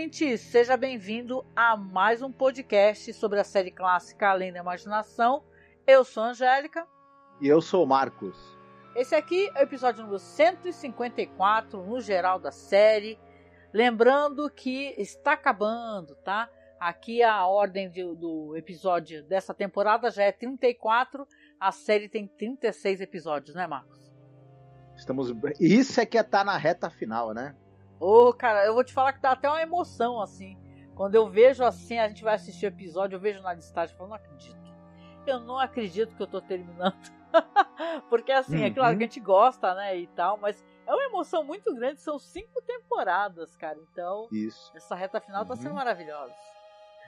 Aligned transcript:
Ouvinte! 0.00 0.38
Seja 0.38 0.78
bem-vindo 0.78 1.44
a 1.54 1.76
mais 1.76 2.22
um 2.22 2.32
podcast 2.32 3.12
sobre 3.12 3.38
a 3.38 3.44
série 3.44 3.70
clássica 3.70 4.30
Além 4.30 4.50
da 4.50 4.60
Imaginação. 4.60 5.44
Eu 5.86 6.04
sou 6.04 6.22
a 6.22 6.28
Angélica. 6.28 6.88
E 7.38 7.46
eu 7.46 7.60
sou 7.60 7.84
o 7.84 7.86
Marcos. 7.86 8.34
Esse 8.96 9.14
aqui 9.14 9.50
é 9.54 9.60
o 9.60 9.62
episódio 9.62 10.00
número 10.00 10.18
154, 10.18 11.84
no 11.84 12.00
geral 12.00 12.38
da 12.38 12.50
série. 12.50 13.18
Lembrando 13.74 14.48
que 14.48 14.94
está 14.96 15.32
acabando, 15.32 16.14
tá? 16.24 16.48
Aqui 16.80 17.22
a 17.22 17.46
ordem 17.46 17.90
de, 17.90 18.02
do 18.02 18.56
episódio 18.56 19.22
dessa 19.24 19.52
temporada 19.52 20.10
já 20.10 20.22
é 20.22 20.32
34, 20.32 21.28
a 21.60 21.70
série 21.70 22.08
tem 22.08 22.26
36 22.26 23.02
episódios, 23.02 23.54
né, 23.54 23.66
Marcos? 23.66 24.10
Estamos. 24.96 25.30
Isso 25.60 26.00
é 26.00 26.06
que 26.06 26.16
é 26.16 26.22
tá 26.22 26.42
na 26.42 26.56
reta 26.56 26.88
final, 26.88 27.34
né? 27.34 27.54
Ô, 28.00 28.28
oh, 28.28 28.32
cara, 28.32 28.64
eu 28.64 28.72
vou 28.72 28.82
te 28.82 28.94
falar 28.94 29.12
que 29.12 29.20
dá 29.20 29.32
até 29.32 29.46
uma 29.46 29.60
emoção, 29.60 30.22
assim. 30.22 30.56
Quando 30.94 31.14
eu 31.14 31.28
vejo 31.28 31.62
assim, 31.62 31.98
a 31.98 32.08
gente 32.08 32.24
vai 32.24 32.34
assistir 32.34 32.64
o 32.64 32.68
episódio, 32.68 33.16
eu 33.16 33.20
vejo 33.20 33.42
na 33.42 33.52
listagem 33.52 33.94
e 33.94 33.98
falo, 33.98 34.08
não 34.08 34.16
acredito. 34.16 34.58
Eu 35.26 35.38
não 35.40 35.58
acredito 35.58 36.16
que 36.16 36.22
eu 36.22 36.26
tô 36.26 36.40
terminando. 36.40 36.96
Porque 38.08 38.32
assim, 38.32 38.58
uhum. 38.58 38.64
é 38.64 38.70
claro 38.70 38.96
que 38.96 39.04
a 39.04 39.06
uhum. 39.06 39.12
gente 39.12 39.20
gosta, 39.20 39.74
né, 39.74 39.98
e 39.98 40.06
tal, 40.08 40.38
mas 40.38 40.64
é 40.86 40.92
uma 40.92 41.04
emoção 41.04 41.44
muito 41.44 41.74
grande, 41.74 42.00
são 42.00 42.18
cinco 42.18 42.60
temporadas, 42.62 43.54
cara. 43.54 43.78
Então, 43.92 44.28
Isso. 44.32 44.72
essa 44.74 44.94
reta 44.94 45.20
final 45.20 45.44
tá 45.44 45.54
sendo 45.54 45.68
uhum. 45.68 45.76
maravilhosa. 45.76 46.34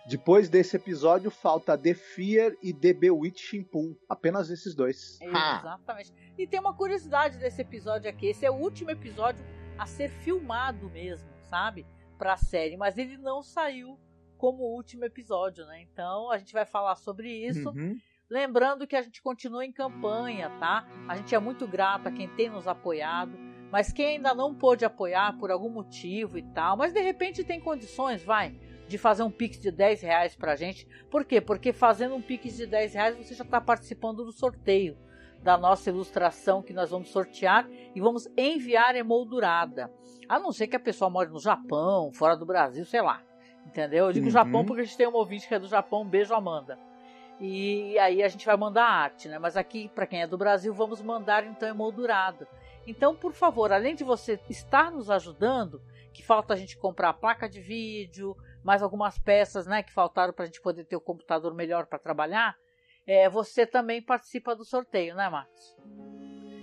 Depois 0.07 0.49
desse 0.49 0.77
episódio, 0.77 1.31
falta 1.31 1.79
The 1.79 1.95
Fear 1.95 2.57
e 2.63 2.73
The 2.73 2.93
Bewitching 2.93 3.63
Pool. 3.63 3.97
Apenas 4.09 4.51
esses 4.51 4.75
dois. 4.75 5.19
Exatamente. 5.21 6.13
E 6.37 6.47
tem 6.47 6.61
uma 6.61 6.75
curiosidade 6.75 7.39
desse 7.39 7.63
episódio 7.63 8.11
aqui. 8.11 8.27
Esse 8.27 8.45
é 8.45 8.51
o 8.51 8.55
último 8.55 8.91
episódio 8.91 9.45
a 9.79 9.87
ser 9.87 10.09
filmado 10.09 10.89
mesmo, 10.91 11.29
sabe? 11.43 11.87
Pra 12.19 12.37
série. 12.37 12.77
Mas 12.77 12.99
ele 12.99 13.17
não 13.17 13.43
saiu 13.43 13.99
como 14.37 14.65
último 14.65 15.05
episódio, 15.05 15.65
né? 15.67 15.83
Então 15.83 16.31
a 16.31 16.39
gente 16.39 16.53
vai 16.53 16.65
falar 16.65 16.97
sobre 16.97 17.31
isso. 17.31 17.71
Uhum. 17.71 17.97
Lembrando 18.29 18.87
que 18.87 18.97
a 18.97 19.03
gente 19.03 19.23
continua 19.23 19.65
em 19.65 19.71
campanha, 19.71 20.51
tá? 20.59 20.87
A 21.07 21.17
gente 21.17 21.35
é 21.35 21.39
muito 21.39 21.67
grato 21.67 22.09
a 22.09 22.11
quem 22.11 22.29
tem 22.29 22.49
nos 22.49 22.67
apoiado, 22.67 23.37
mas 23.71 23.93
quem 23.93 24.17
ainda 24.17 24.35
não 24.35 24.55
pôde 24.55 24.85
apoiar 24.85 25.39
por 25.39 25.51
algum 25.51 25.69
motivo 25.69 26.39
e 26.39 26.43
tal, 26.43 26.77
mas 26.77 26.93
de 26.93 27.01
repente 27.01 27.45
tem 27.45 27.61
condições, 27.61 28.25
vai, 28.25 28.59
de 28.89 28.97
fazer 28.99 29.23
um 29.23 29.31
pix 29.31 29.61
de 29.61 29.71
10 29.71 30.01
reais 30.03 30.35
pra 30.35 30.57
gente. 30.57 30.89
Por 31.11 31.25
quê? 31.25 31.41
Porque 31.41 31.73
fazendo 31.73 32.15
um 32.15 32.23
pix 32.23 32.57
de 32.57 32.67
10 32.67 32.95
reais 32.95 33.17
você 33.17 33.35
já 33.35 33.45
está 33.45 33.61
participando 33.61 34.25
do 34.25 34.33
sorteio 34.33 34.97
da 35.43 35.59
nossa 35.59 35.91
ilustração 35.91 36.63
que 36.63 36.73
nós 36.73 36.91
vamos 36.91 37.11
sortear 37.11 37.69
e 37.95 38.01
vamos 38.01 38.29
enviar 38.37 38.95
emoldurada. 38.95 39.93
A 40.29 40.39
não 40.39 40.53
ser 40.53 40.69
que 40.69 40.77
a 40.77 40.81
pessoa 40.81 41.11
more 41.11 41.29
no 41.29 41.41
Japão, 41.41 42.13
fora 42.13 42.37
do 42.37 42.47
Brasil, 42.47 42.85
sei 42.85 43.03
lá. 43.03 43.23
Entendeu? 43.67 44.07
Eu 44.07 44.13
digo 44.13 44.27
uhum. 44.27 44.33
Japão 44.33 44.65
porque 44.65 44.83
a 44.83 44.85
gente 44.85 44.97
tem 44.97 45.07
uma 45.07 45.19
ouvinte 45.19 45.47
que 45.47 45.55
é 45.55 45.59
do 45.59 45.67
Japão. 45.69 46.07
beijo, 46.07 46.35
Amanda. 46.35 46.79
E 47.41 47.99
aí 47.99 48.23
a 48.23 48.29
gente 48.29 48.47
vai 48.47 48.57
mandar 48.57 48.85
arte, 48.85 49.29
né? 49.29 49.39
Mas 49.39 49.57
aqui, 49.57 49.89
para 49.89 50.07
quem 50.07 50.23
é 50.23 50.27
do 50.27 50.39
Brasil, 50.39 50.73
vamos 50.73 51.03
mandar 51.03 51.45
então 51.45 51.69
emoldurado. 51.69 52.47
Então, 52.87 53.15
por 53.15 53.33
favor, 53.33 53.73
além 53.73 53.95
de 53.95 54.05
você 54.05 54.39
estar 54.49 54.91
nos 54.91 55.11
ajudando, 55.11 55.83
que 56.13 56.23
falta 56.23 56.55
a 56.55 56.57
gente 56.57 56.77
comprar 56.77 57.11
a 57.11 57.15
placa 57.15 57.49
de 57.49 57.61
vídeo, 57.61 58.37
mais 58.63 58.83
algumas 58.83 59.19
peças, 59.19 59.67
né, 59.67 59.83
que 59.83 59.93
faltaram 59.93 60.33
para 60.33 60.45
a 60.45 60.47
gente 60.47 60.61
poder 60.61 60.85
ter 60.85 60.97
o 60.97 61.01
computador 61.01 61.55
melhor 61.55 61.87
para 61.87 61.99
trabalhar, 61.99 62.57
é, 63.07 63.29
você 63.29 63.67
também 63.67 64.03
participa 64.03 64.55
do 64.55 64.65
sorteio, 64.65 65.15
né, 65.15 65.29
Marcos? 65.29 65.77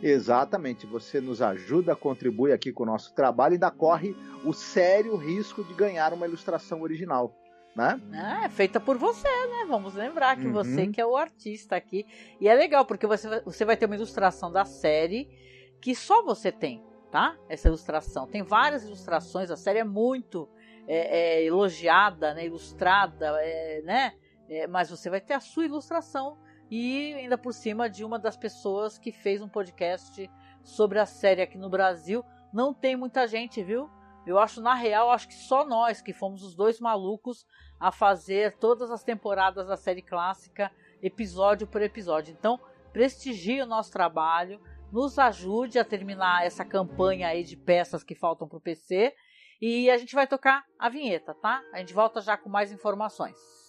Exatamente, 0.01 0.85
você 0.85 1.19
nos 1.19 1.41
ajuda, 1.41 1.95
contribui 1.95 2.53
aqui 2.53 2.71
com 2.71 2.83
o 2.83 2.85
nosso 2.85 3.13
trabalho 3.13 3.53
e 3.53 3.55
ainda 3.55 3.69
corre 3.69 4.15
o 4.45 4.53
sério 4.53 5.15
risco 5.17 5.63
de 5.63 5.73
ganhar 5.73 6.13
uma 6.13 6.25
ilustração 6.25 6.81
original 6.81 7.35
né? 7.75 7.99
É, 8.43 8.49
feita 8.49 8.79
por 8.79 8.97
você, 8.97 9.27
né? 9.27 9.65
Vamos 9.67 9.93
lembrar 9.95 10.35
que 10.37 10.47
uhum. 10.47 10.53
você 10.53 10.87
que 10.87 10.99
é 10.99 11.05
o 11.05 11.15
artista 11.15 11.75
aqui. 11.75 12.05
E 12.39 12.47
é 12.47 12.53
legal, 12.53 12.85
porque 12.85 13.07
você, 13.07 13.41
você 13.41 13.63
vai 13.63 13.77
ter 13.77 13.85
uma 13.85 13.95
ilustração 13.95 14.51
da 14.51 14.65
série 14.65 15.29
que 15.81 15.95
só 15.95 16.23
você 16.23 16.51
tem, 16.51 16.83
tá? 17.11 17.37
Essa 17.47 17.67
ilustração. 17.67 18.27
Tem 18.27 18.43
várias 18.43 18.83
ilustrações, 18.83 19.49
a 19.49 19.55
série 19.55 19.79
é 19.79 19.83
muito 19.83 20.49
é, 20.87 21.41
é, 21.41 21.45
elogiada, 21.45 22.33
né? 22.33 22.45
Ilustrada, 22.45 23.37
é, 23.39 23.81
né? 23.83 24.13
É, 24.49 24.65
mas 24.67 24.89
você 24.89 25.09
vai 25.09 25.21
ter 25.21 25.33
a 25.33 25.39
sua 25.39 25.65
ilustração 25.65 26.37
e 26.71 27.13
ainda 27.13 27.37
por 27.37 27.53
cima 27.53 27.89
de 27.89 28.03
uma 28.03 28.17
das 28.17 28.35
pessoas 28.35 28.97
que 28.97 29.11
fez 29.11 29.41
um 29.41 29.49
podcast 29.49 30.29
sobre 30.63 30.99
a 30.99 31.05
série 31.05 31.41
aqui 31.41 31.57
no 31.57 31.69
Brasil. 31.69 32.23
Não 32.51 32.73
tem 32.73 32.95
muita 32.95 33.27
gente, 33.27 33.63
viu? 33.63 33.89
Eu 34.25 34.37
acho, 34.37 34.61
na 34.61 34.73
real, 34.73 35.09
acho 35.11 35.27
que 35.27 35.33
só 35.33 35.65
nós 35.65 36.01
que 36.01 36.13
fomos 36.13 36.43
os 36.43 36.55
dois 36.55 36.79
malucos 36.79 37.45
a 37.79 37.91
fazer 37.91 38.57
todas 38.57 38.91
as 38.91 39.03
temporadas 39.03 39.67
da 39.67 39.77
série 39.77 40.01
clássica, 40.01 40.71
episódio 41.01 41.65
por 41.65 41.81
episódio. 41.81 42.35
Então, 42.37 42.59
prestigie 42.91 43.61
o 43.61 43.65
nosso 43.65 43.91
trabalho, 43.91 44.61
nos 44.91 45.17
ajude 45.17 45.79
a 45.79 45.85
terminar 45.85 46.45
essa 46.45 46.65
campanha 46.65 47.27
aí 47.27 47.43
de 47.43 47.55
peças 47.55 48.03
que 48.03 48.15
faltam 48.15 48.47
para 48.47 48.57
o 48.57 48.61
PC 48.61 49.15
e 49.61 49.89
a 49.89 49.97
gente 49.97 50.15
vai 50.15 50.27
tocar 50.27 50.65
a 50.77 50.89
vinheta, 50.89 51.33
tá? 51.33 51.63
A 51.73 51.79
gente 51.79 51.93
volta 51.93 52.21
já 52.21 52.37
com 52.37 52.49
mais 52.49 52.71
informações. 52.71 53.68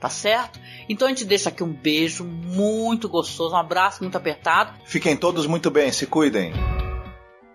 Tá 0.00 0.08
certo? 0.08 0.58
Então 0.88 1.06
a 1.06 1.10
gente 1.10 1.26
deixa 1.26 1.50
aqui 1.50 1.62
um 1.62 1.72
beijo 1.72 2.24
muito 2.24 3.06
gostoso, 3.08 3.54
um 3.54 3.58
abraço 3.58 4.02
muito 4.02 4.16
apertado. 4.16 4.72
Fiquem 4.86 5.14
todos 5.16 5.46
muito 5.46 5.70
bem, 5.70 5.92
se 5.92 6.06
cuidem. 6.06 6.52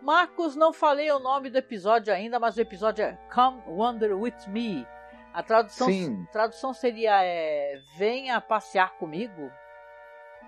Marcos, 0.04 0.56
não 0.56 0.72
falei 0.72 1.12
o 1.12 1.18
nome 1.18 1.50
do 1.50 1.58
episódio 1.58 2.14
ainda, 2.14 2.40
mas 2.40 2.56
o 2.56 2.62
episódio 2.62 3.04
é 3.04 3.18
Come 3.34 3.64
Wander 3.68 4.16
With 4.16 4.36
Me. 4.48 4.86
A 5.34 5.42
tradução, 5.42 5.88
Sim. 5.88 6.26
tradução 6.32 6.72
seria 6.74 7.24
é, 7.24 7.80
Venha 7.98 8.40
passear 8.40 8.94
comigo. 8.98 9.50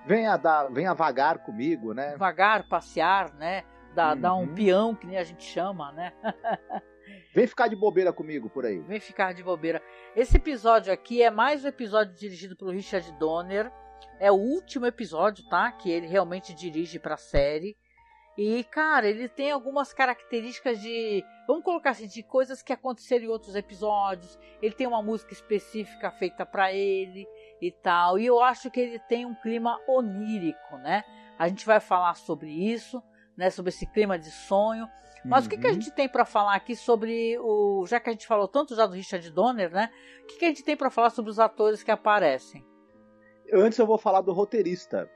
Venha, 0.06 0.38
dar, 0.38 0.72
venha 0.72 0.94
vagar 0.94 1.40
comigo, 1.40 1.94
né? 1.94 2.16
Vagar, 2.18 2.68
passear, 2.70 3.34
né? 3.34 3.64
Dar, 3.96 4.16
dar 4.16 4.36
um 4.36 4.42
Uhum. 4.44 4.54
peão, 4.54 4.96
que 4.96 5.08
nem 5.08 5.18
a 5.18 5.24
gente 5.24 5.44
chama, 5.44 5.92
né? 5.92 6.14
Vem 7.38 7.46
ficar 7.46 7.68
de 7.68 7.76
bobeira 7.76 8.12
comigo 8.12 8.50
por 8.50 8.66
aí. 8.66 8.80
Vem 8.80 9.00
ficar 9.00 9.32
de 9.32 9.44
bobeira. 9.44 9.80
Esse 10.16 10.38
episódio 10.38 10.92
aqui 10.92 11.22
é 11.22 11.30
mais 11.30 11.64
um 11.64 11.68
episódio 11.68 12.16
dirigido 12.16 12.56
pelo 12.56 12.72
Richard 12.72 13.12
Donner. 13.20 13.72
É 14.20 14.32
o 14.32 14.36
último 14.36 14.88
episódio, 14.88 15.48
tá? 15.48 15.72
Que 15.72 15.92
ele 15.92 16.08
realmente 16.08 16.52
dirige 16.52 16.98
pra 16.98 17.16
série. 17.16 17.78
E, 18.36 18.64
cara, 18.64 19.08
ele 19.08 19.30
tem 19.30 19.52
algumas 19.52 19.94
características 19.94 20.82
de. 20.82 21.24
Vamos 21.48 21.64
colocar 21.64 21.92
assim, 21.92 22.08
de 22.08 22.24
coisas 22.24 22.64
que 22.64 22.74
aconteceram 22.74 23.26
em 23.26 23.30
outros 23.30 23.54
episódios. 23.54 24.36
Ele 24.60 24.74
tem 24.74 24.88
uma 24.88 25.04
música 25.04 25.32
específica 25.32 26.10
feita 26.10 26.44
pra 26.44 26.74
ele 26.74 27.28
e 27.62 27.72
tal. 27.72 28.18
E 28.18 28.26
eu 28.26 28.42
acho 28.42 28.72
que 28.72 28.80
ele 28.80 28.98
tem 29.08 29.28
um 29.28 29.36
clima 29.36 29.80
onírico, 29.88 30.76
né? 30.80 31.04
A 31.38 31.48
gente 31.48 31.68
vai 31.68 31.80
falar 31.80 32.16
sobre 32.16 32.50
isso, 32.50 33.00
né? 33.38 33.52
Sobre 33.52 33.70
esse 33.70 33.86
clima 33.86 34.18
de 34.18 34.32
sonho. 34.32 34.90
Mas 35.26 35.46
o 35.46 35.50
que, 35.50 35.58
que 35.58 35.66
a 35.66 35.70
Uhum. 35.70 35.76
gente 35.76 35.92
tem 35.92 36.08
pra 36.08 36.26
falar 36.26 36.56
aqui 36.56 36.76
sobre 36.76 37.38
o. 37.40 37.86
Já 37.88 38.00
que 38.00 38.10
a 38.10 38.14
gente 38.14 38.28
falou 38.28 38.48
tanto 38.48 38.76
já 38.76 38.86
do 38.86 38.94
Richard 38.94 39.30
Donner, 39.32 39.72
né? 39.72 39.90
O 40.24 40.28
que, 40.28 40.38
que 40.40 40.46
a 40.46 40.48
gente 40.50 40.64
tem 40.64 40.76
pra 40.78 40.90
falar 40.90 41.10
sobre 41.10 41.32
os 41.32 41.40
atores 41.40 41.84
que 41.84 41.92
aparecem? 41.92 42.66
Antes 43.54 43.80
eu 43.80 43.86
vou 43.88 43.98
falar 43.98 44.22
do 44.22 44.34
roteirista. 44.34 45.10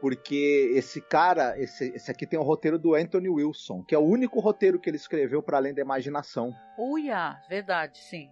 Porque 0.00 0.70
esse 0.74 1.00
cara, 1.00 1.58
esse, 1.58 1.86
esse 1.94 2.10
aqui 2.10 2.26
tem 2.26 2.38
o 2.38 2.42
roteiro 2.42 2.78
do 2.78 2.94
Anthony 2.94 3.28
Wilson, 3.30 3.82
que 3.82 3.94
é 3.94 3.98
o 3.98 4.02
único 4.04 4.38
roteiro 4.38 4.78
que 4.78 4.90
ele 4.90 4.98
escreveu 4.98 5.42
para 5.42 5.56
além 5.56 5.72
da 5.72 5.80
imaginação. 5.80 6.52
Uia, 6.78 7.38
verdade, 7.48 7.98
sim. 7.98 8.28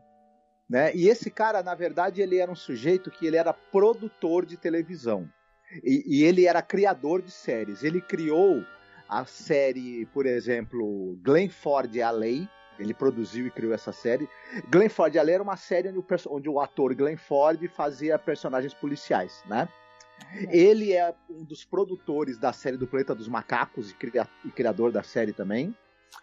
né? 0.69 0.95
E 0.95 1.09
esse 1.09 1.31
cara, 1.31 1.63
na 1.63 1.75
verdade, 1.75 2.21
ele 2.21 2.37
era 2.39 2.51
um 2.53 2.55
sujeito 2.57 3.11
que 3.11 3.27
ele 3.27 3.39
era 3.39 3.55
produtor 3.55 4.45
de 4.45 4.59
televisão. 4.59 5.27
E, 5.83 6.19
e 6.21 6.25
ele 6.25 6.47
era 6.47 6.61
criador 6.61 7.23
de 7.23 7.31
séries. 7.31 7.83
Ele 7.83 8.03
criou 8.03 8.63
a 9.09 9.25
série, 9.25 10.07
por 10.07 10.27
exemplo, 10.27 11.17
Glenford 11.23 12.01
a 12.03 12.11
Lei. 12.11 12.49
Ele 12.79 12.95
produziu 12.95 13.47
e 13.47 13.51
criou 13.51 13.73
essa 13.75 13.93
série. 13.93 14.29
Glenford 14.69 15.19
a 15.19 15.23
Lei 15.23 15.35
era 15.35 15.43
uma 15.43 15.57
série 15.57 15.89
onde 15.91 15.99
o, 15.99 16.07
onde 16.31 16.49
o 16.49 16.59
ator 16.61 16.95
Glenford 16.95 17.69
fazia 17.69 18.19
personagens 18.19 18.73
policiais, 18.75 19.43
né? 19.47 19.69
Ele 20.51 20.93
é 20.93 21.15
um 21.29 21.45
dos 21.45 21.65
produtores 21.65 22.39
da 22.39 22.53
série 22.53 22.77
do 22.77 22.87
Planeta 22.87 23.15
dos 23.15 23.29
Macacos 23.29 23.91
e, 23.91 23.95
cria- 23.95 24.29
e 24.45 24.51
criador 24.51 24.91
da 24.91 25.03
série 25.03 25.33
também. 25.33 25.77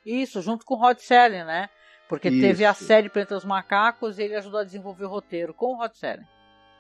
Isso, 0.06 0.42
junto 0.42 0.66
com 0.66 0.76
o 0.76 0.78
Rod 0.78 0.98
Serling, 1.00 1.44
né? 1.44 1.70
Porque 2.08 2.32
teve 2.32 2.66
a 2.66 2.72
Isso. 2.72 2.86
série 2.86 3.10
Planeta 3.10 3.36
dos 3.36 3.46
Macacos 3.46 4.18
e 4.18 4.24
ele 4.24 4.36
ajudou 4.36 4.60
a 4.60 4.64
desenvolver 4.64 5.06
o 5.06 5.10
roteiro 5.10 5.54
com 5.54 5.74
o 5.74 5.78
Rod 5.78 5.94
Serling. 5.94 6.26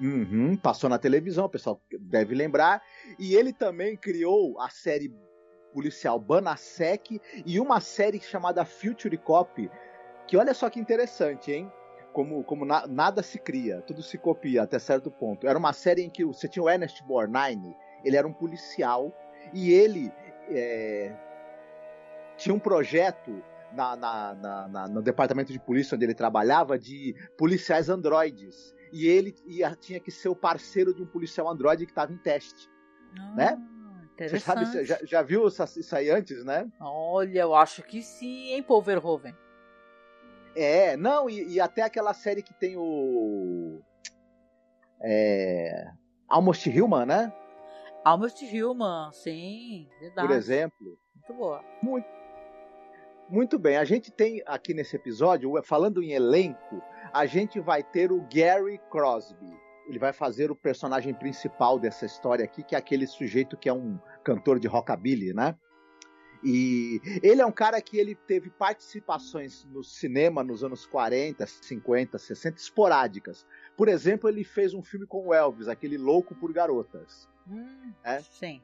Uhum, 0.01 0.55
passou 0.55 0.89
na 0.89 0.97
televisão, 0.97 1.45
o 1.45 1.49
pessoal 1.49 1.79
deve 1.99 2.33
lembrar. 2.33 2.81
E 3.19 3.35
ele 3.35 3.53
também 3.53 3.95
criou 3.97 4.59
a 4.59 4.69
série 4.69 5.13
policial 5.74 6.19
Banasec 6.19 7.21
e 7.45 7.60
uma 7.60 7.80
série 7.80 8.19
chamada 8.19 8.66
Future 8.66 9.18
Cop, 9.18 9.69
que 10.27 10.38
olha 10.38 10.54
só 10.54 10.69
que 10.69 10.80
interessante, 10.80 11.51
hein? 11.51 11.71
Como, 12.13 12.44
como 12.44 12.66
na- 12.66 12.88
nada 12.88 13.21
se 13.21 13.38
cria, 13.39 13.81
tudo 13.81 14.01
se 14.01 14.18
copia 14.18 14.63
até 14.63 14.80
certo 14.80 15.12
ponto. 15.12 15.48
Era 15.48 15.57
uma 15.60 15.74
série 15.74 16.01
em 16.01 16.10
que 16.10 16.25
você 16.25 16.48
tinha 16.48 16.63
o 16.63 16.69
Ernest 16.69 17.04
Borgnine, 17.04 17.75
ele 18.04 18.18
era 18.18 18.27
um 18.27 18.33
policial 18.33 19.13
e 19.54 19.71
ele 19.71 20.12
é, 20.50 21.16
tinha 22.38 22.54
um 22.56 22.60
projeto 22.60 23.44
na- 23.71 23.95
na- 23.95 24.68
na- 24.68 24.88
no 24.88 25.01
departamento 25.01 25.54
de 25.54 25.60
polícia 25.60 25.95
onde 25.95 26.06
ele 26.06 26.16
trabalhava 26.16 26.77
de 26.80 27.16
policiais 27.38 27.89
androides. 27.89 28.74
E 28.92 29.07
ele 29.07 29.36
ia- 29.45 29.75
tinha 29.75 30.00
que 30.00 30.10
ser 30.10 30.30
o 30.30 30.36
parceiro 30.36 30.94
de 30.95 31.04
um 31.04 31.06
policial 31.06 31.48
androide 31.48 31.86
que 31.86 31.92
estava 31.92 32.12
em 32.12 32.18
teste. 32.18 32.68
Né? 33.36 33.56
Você 34.27 34.39
sabe, 34.39 34.86
já, 34.86 35.00
já 35.04 35.21
viu 35.21 35.48
isso 35.48 35.95
aí 35.95 36.10
antes, 36.10 36.44
né? 36.44 36.68
Olha, 36.80 37.42
eu 37.42 37.56
acho 37.56 37.83
que 37.83 38.01
sim, 38.01 38.51
hein, 38.51 38.63
Paul 38.63 38.81
Verhoeven. 38.81 39.36
É, 40.56 40.98
não, 40.98 41.30
e, 41.30 41.54
e 41.54 41.60
até 41.60 41.81
aquela 41.81 42.13
série 42.13 42.42
que 42.42 42.54
tem 42.54 42.75
o. 42.75 43.80
É. 45.01 45.92
Almost 46.27 46.69
Human, 46.69 47.06
né? 47.06 47.33
Almost 48.04 48.44
Human, 48.45 49.12
sim, 49.12 49.88
verdade. 50.00 50.27
Por 50.27 50.36
exemplo. 50.36 51.00
Muito 51.16 51.33
boa. 51.33 51.63
Muito 53.30 53.60
bem, 53.60 53.77
a 53.77 53.86
gente 53.86 54.12
tem 54.12 54.42
aqui 54.45 54.74
nesse 54.74 54.95
episódio, 54.95 55.51
falando 55.63 56.01
em 56.01 56.13
elenco, 56.13 56.81
a 57.13 57.27
gente 57.27 57.60
vai 57.60 57.83
ter 57.83 58.12
o 58.12 58.25
Gary 58.33 58.80
Crosby. 58.89 59.58
Ele 59.89 60.00
vai 60.00 60.13
fazer 60.13 60.51
o 60.51 60.56
personagem 60.56 61.15
principal 61.15 61.80
dessa 61.80 62.06
história 62.06 62.45
aqui, 62.45 62.63
que 62.63 62.75
é 62.75 62.77
aquele 62.77 63.07
sujeito 63.07 63.57
que 63.57 63.68
é 63.68 63.74
um 63.74 64.00
cantor 64.24 64.59
de 64.59 64.68
rockabilly, 64.68 65.33
né? 65.33 65.57
E 66.44 67.01
ele 67.21 67.41
é 67.41 67.45
um 67.45 67.51
cara 67.51 67.81
que 67.81 67.97
ele 67.97 68.15
teve 68.15 68.50
participações 68.50 69.65
no 69.65 69.83
cinema 69.83 70.44
nos 70.44 70.63
anos 70.63 70.86
40, 70.86 71.45
50, 71.45 72.18
60, 72.18 72.57
esporádicas. 72.57 73.45
Por 73.75 73.89
exemplo, 73.89 74.30
ele 74.30 74.44
fez 74.44 74.74
um 74.74 74.81
filme 74.81 75.06
com 75.06 75.27
o 75.27 75.33
Elvis, 75.33 75.68
aquele 75.68 75.97
Louco 75.97 76.33
por 76.35 76.53
Garotas. 76.53 77.27
Hum, 77.50 77.92
É? 78.03 78.19
Sim. 78.19 78.62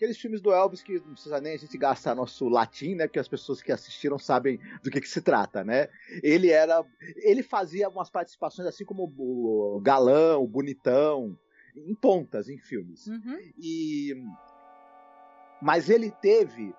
Aqueles 0.00 0.18
filmes 0.18 0.40
do 0.40 0.50
Elvis 0.50 0.82
que 0.82 0.94
não 0.94 1.12
precisa 1.12 1.38
nem 1.42 1.52
a 1.52 1.58
gente 1.58 1.76
gastar 1.76 2.14
nosso 2.14 2.48
latim, 2.48 2.94
né? 2.94 3.06
Porque 3.06 3.18
as 3.18 3.28
pessoas 3.28 3.60
que 3.60 3.70
assistiram 3.70 4.18
sabem 4.18 4.58
do 4.82 4.90
que, 4.90 4.98
que 4.98 5.06
se 5.06 5.20
trata, 5.20 5.62
né? 5.62 5.88
Ele 6.22 6.48
era. 6.48 6.82
Ele 7.16 7.42
fazia 7.42 7.86
umas 7.86 8.08
participações 8.08 8.66
assim 8.66 8.82
como 8.82 9.12
o 9.18 9.78
galão, 9.82 10.42
o 10.42 10.48
bonitão, 10.48 11.38
em 11.76 11.94
pontas 11.94 12.48
em 12.48 12.56
filmes. 12.56 13.08
Uhum. 13.08 13.52
E 13.58 14.14
mas 15.60 15.90
ele 15.90 16.10
teve 16.10 16.74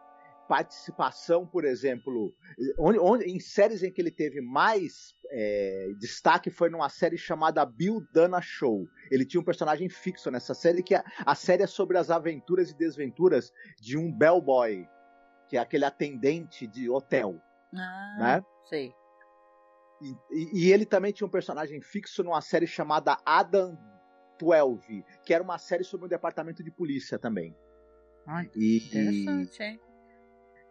participação, 0.56 1.48
por 1.48 1.63
exemplo, 1.63 2.36
onde, 2.77 3.00
onde- 3.00 3.24
em 3.24 3.39
séries 3.39 3.83
em 3.83 3.89
que 3.89 4.01
ele 4.01 4.12
teve 4.12 4.42
mais 4.42 5.15
é, 5.31 5.93
destaque 5.98 6.50
foi 6.50 6.70
numa 6.70 6.89
série 6.89 7.17
chamada 7.17 7.65
Bill 7.65 8.05
Dana 8.12 8.41
Show. 8.41 8.86
Ele 9.10 9.25
tinha 9.25 9.39
um 9.39 9.46
personagem 9.46 9.88
fixo 9.88 10.29
nessa 10.29 10.53
série 10.53 10.84
que 10.84 10.93
a, 10.93 11.05
a 11.25 11.36
série 11.36 11.63
é 11.63 11.67
sobre 11.67 11.98
as 11.98 12.10
aventuras 12.12 12.70
e 12.70 12.75
desventuras 12.77 13.50
de 13.79 13.98
um 13.98 14.12
bellboy, 14.12 14.86
que 15.48 15.55
é 15.55 15.60
aquele 15.62 15.86
atendente 15.86 16.67
de 16.67 16.89
hotel, 16.89 17.41
Ah, 17.74 18.15
né? 18.20 18.46
sei. 18.67 18.91
E, 20.01 20.10
e- 20.31 20.65
e 20.67 20.72
ele 20.74 20.86
também 20.86 21.13
tinha 21.13 21.25
um 21.25 21.31
personagem 21.31 21.79
fixo 21.81 22.24
numa 22.25 22.41
série 22.41 22.67
chamada 22.67 23.17
Adam 23.25 23.77
12, 24.38 25.05
que 25.24 25.34
era 25.34 25.41
uma 25.41 25.58
série 25.58 25.86
sobre 25.86 26.08
um 26.08 26.10
departamento 26.10 26.62
de 26.62 26.72
polícia 26.72 27.17
também. 27.17 27.55
Ai, 28.27 28.50
E, 28.53 28.77
Interessante, 28.88 29.63
hein? 29.63 29.79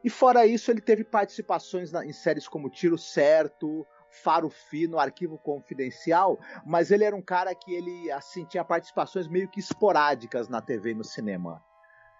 E 0.03 0.09
fora 0.11 0.47
isso, 0.47 0.71
ele 0.71 0.81
teve 0.81 1.05
participações 1.05 1.93
na- 1.93 2.05
em 2.05 2.13
séries 2.13 2.49
como 2.49 2.71
Tiro 2.71 2.97
Certo, 2.97 3.87
Faro 4.23 4.49
Fino, 4.49 4.99
Arquivo 4.99 5.39
Confidencial, 5.39 6.39
mas 6.67 6.91
ele 6.91 7.05
era 7.05 7.15
um 7.15 7.23
cara 7.23 7.55
que 7.55 7.73
ele 7.73 8.11
assim 8.11 8.45
tinha 8.47 8.65
participações 8.65 9.29
meio 9.29 9.49
que 9.49 9.61
esporádicas 9.61 10.49
na 10.49 10.61
TV 10.61 10.93
e 10.93 10.95
no 10.95 11.05
cinema. 11.05 11.63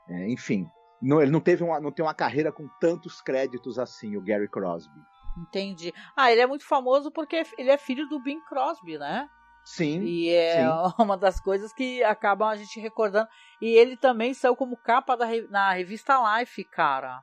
É, 0.09 0.29
enfim, 0.31 0.67
não- 1.01 1.21
ele 1.23 1.31
não 1.31 1.41
teve 1.41 1.63
uma, 1.65 1.81
não 1.81 1.91
tem 1.91 2.05
uma 2.05 2.15
carreira 2.15 2.53
com 2.53 2.69
tantos 2.81 3.21
créditos 3.21 3.79
assim, 3.79 4.17
o 4.17 4.23
Gary 4.23 4.49
Crosby. 4.49 5.01
Entendi. 5.39 5.93
Ah, 6.17 6.31
ele 6.31 6.41
é 6.43 6.47
muito 6.47 6.67
famoso 6.67 7.11
porque 7.11 7.43
ele 7.57 7.71
é 7.71 7.79
filho 7.79 8.07
do 8.09 8.21
Bing 8.21 8.41
Crosby, 8.45 8.99
né? 8.99 9.27
Sim, 9.65 10.03
E 10.03 10.29
é 10.31 10.55
sim. 10.55 10.63
uma 11.03 11.17
das 11.17 11.41
coisas 11.41 11.73
que 11.73 12.03
acabam 12.03 12.49
a 12.49 12.57
gente 12.57 12.79
recordando. 12.81 13.29
E 13.61 13.69
ele 13.77 13.97
também 13.97 14.35
saiu 14.35 14.57
como 14.57 14.77
capa 14.77 15.17
da, 15.17 15.27
na 15.49 15.73
revista 15.73 16.39
Life, 16.41 16.65
cara. 16.65 17.21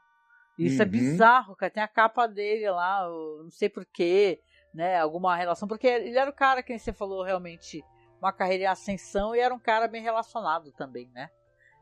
Isso 0.57 0.81
é 0.81 0.85
Uhum. 0.85 0.91
bizarro, 0.91 1.55
cara. 1.55 1.71
Tem 1.71 1.83
a 1.83 1.87
capa 1.87 2.27
dele 2.27 2.69
lá, 2.69 3.07
não 3.43 3.51
sei 3.51 3.69
porquê, 3.69 4.41
né? 4.73 4.97
Alguma 4.99 5.35
relação. 5.35 5.67
Porque 5.67 5.87
ele 5.87 6.17
era 6.17 6.29
o 6.29 6.33
cara 6.33 6.63
que 6.63 6.77
você 6.77 6.91
falou 6.91 7.23
realmente, 7.23 7.83
uma 8.19 8.33
carreira 8.33 8.63
em 8.63 8.67
ascensão 8.67 9.35
e 9.35 9.39
era 9.39 9.53
um 9.53 9.59
cara 9.59 9.87
bem 9.87 10.01
relacionado 10.01 10.71
também, 10.71 11.09
né? 11.13 11.29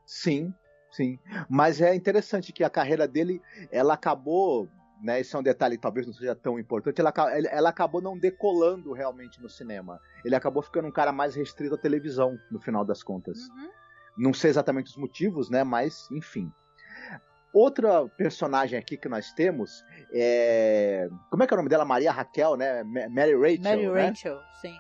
sim, 0.06 0.54
sim. 0.92 1.18
Mas 1.50 1.82
é 1.82 1.96
interessante 1.96 2.54
que 2.54 2.64
a 2.64 2.70
carreira 2.70 3.08
dele, 3.08 3.42
ela 3.72 3.96
acabou, 3.96 4.70
né? 5.02 5.20
Esse 5.20 5.36
é 5.36 5.40
um 5.40 5.44
detalhe 5.44 5.78
talvez 5.78 6.06
não 6.06 6.14
seja 6.14 6.36
tão 6.36 6.60
importante. 6.60 7.00
Ela, 7.02 7.14
ela 7.50 7.70
acabou 7.70 8.02
não 8.02 8.18
decolando 8.18 8.94
realmente 8.94 9.42
no 9.42 9.50
cinema. 9.50 10.00
Ele 10.24 10.36
acabou 10.36 10.62
ficando 10.62 10.88
um 10.88 10.92
cara 10.92 11.12
mais 11.12 11.34
restrito 11.36 11.76
à 11.76 11.78
televisão, 11.78 12.38
no 12.52 12.60
final 12.60 12.86
das 12.86 13.02
contas. 13.02 13.40
Uhum. 13.50 13.70
Não 14.18 14.34
sei 14.34 14.50
exatamente 14.52 14.88
os 14.92 14.98
motivos, 14.98 15.50
né? 15.50 15.64
Mas, 15.64 16.08
enfim. 16.12 16.52
Outra 17.56 18.06
personagem 18.10 18.78
aqui 18.78 18.98
que 18.98 19.08
nós 19.08 19.32
temos 19.32 19.82
é. 20.14 21.08
Como 21.32 21.42
é 21.42 21.48
que 21.48 21.54
é 21.54 21.56
o 21.56 21.58
nome 21.58 21.70
dela? 21.70 21.86
Maria 21.86 22.12
Raquel, 22.12 22.58
né? 22.58 22.84
Ma- 22.84 23.08
Mary 23.08 23.34
Rachel. 23.34 23.64
Mary 23.64 23.88
né? 23.88 24.08
Rachel, 24.10 24.42
sim. 24.60 24.76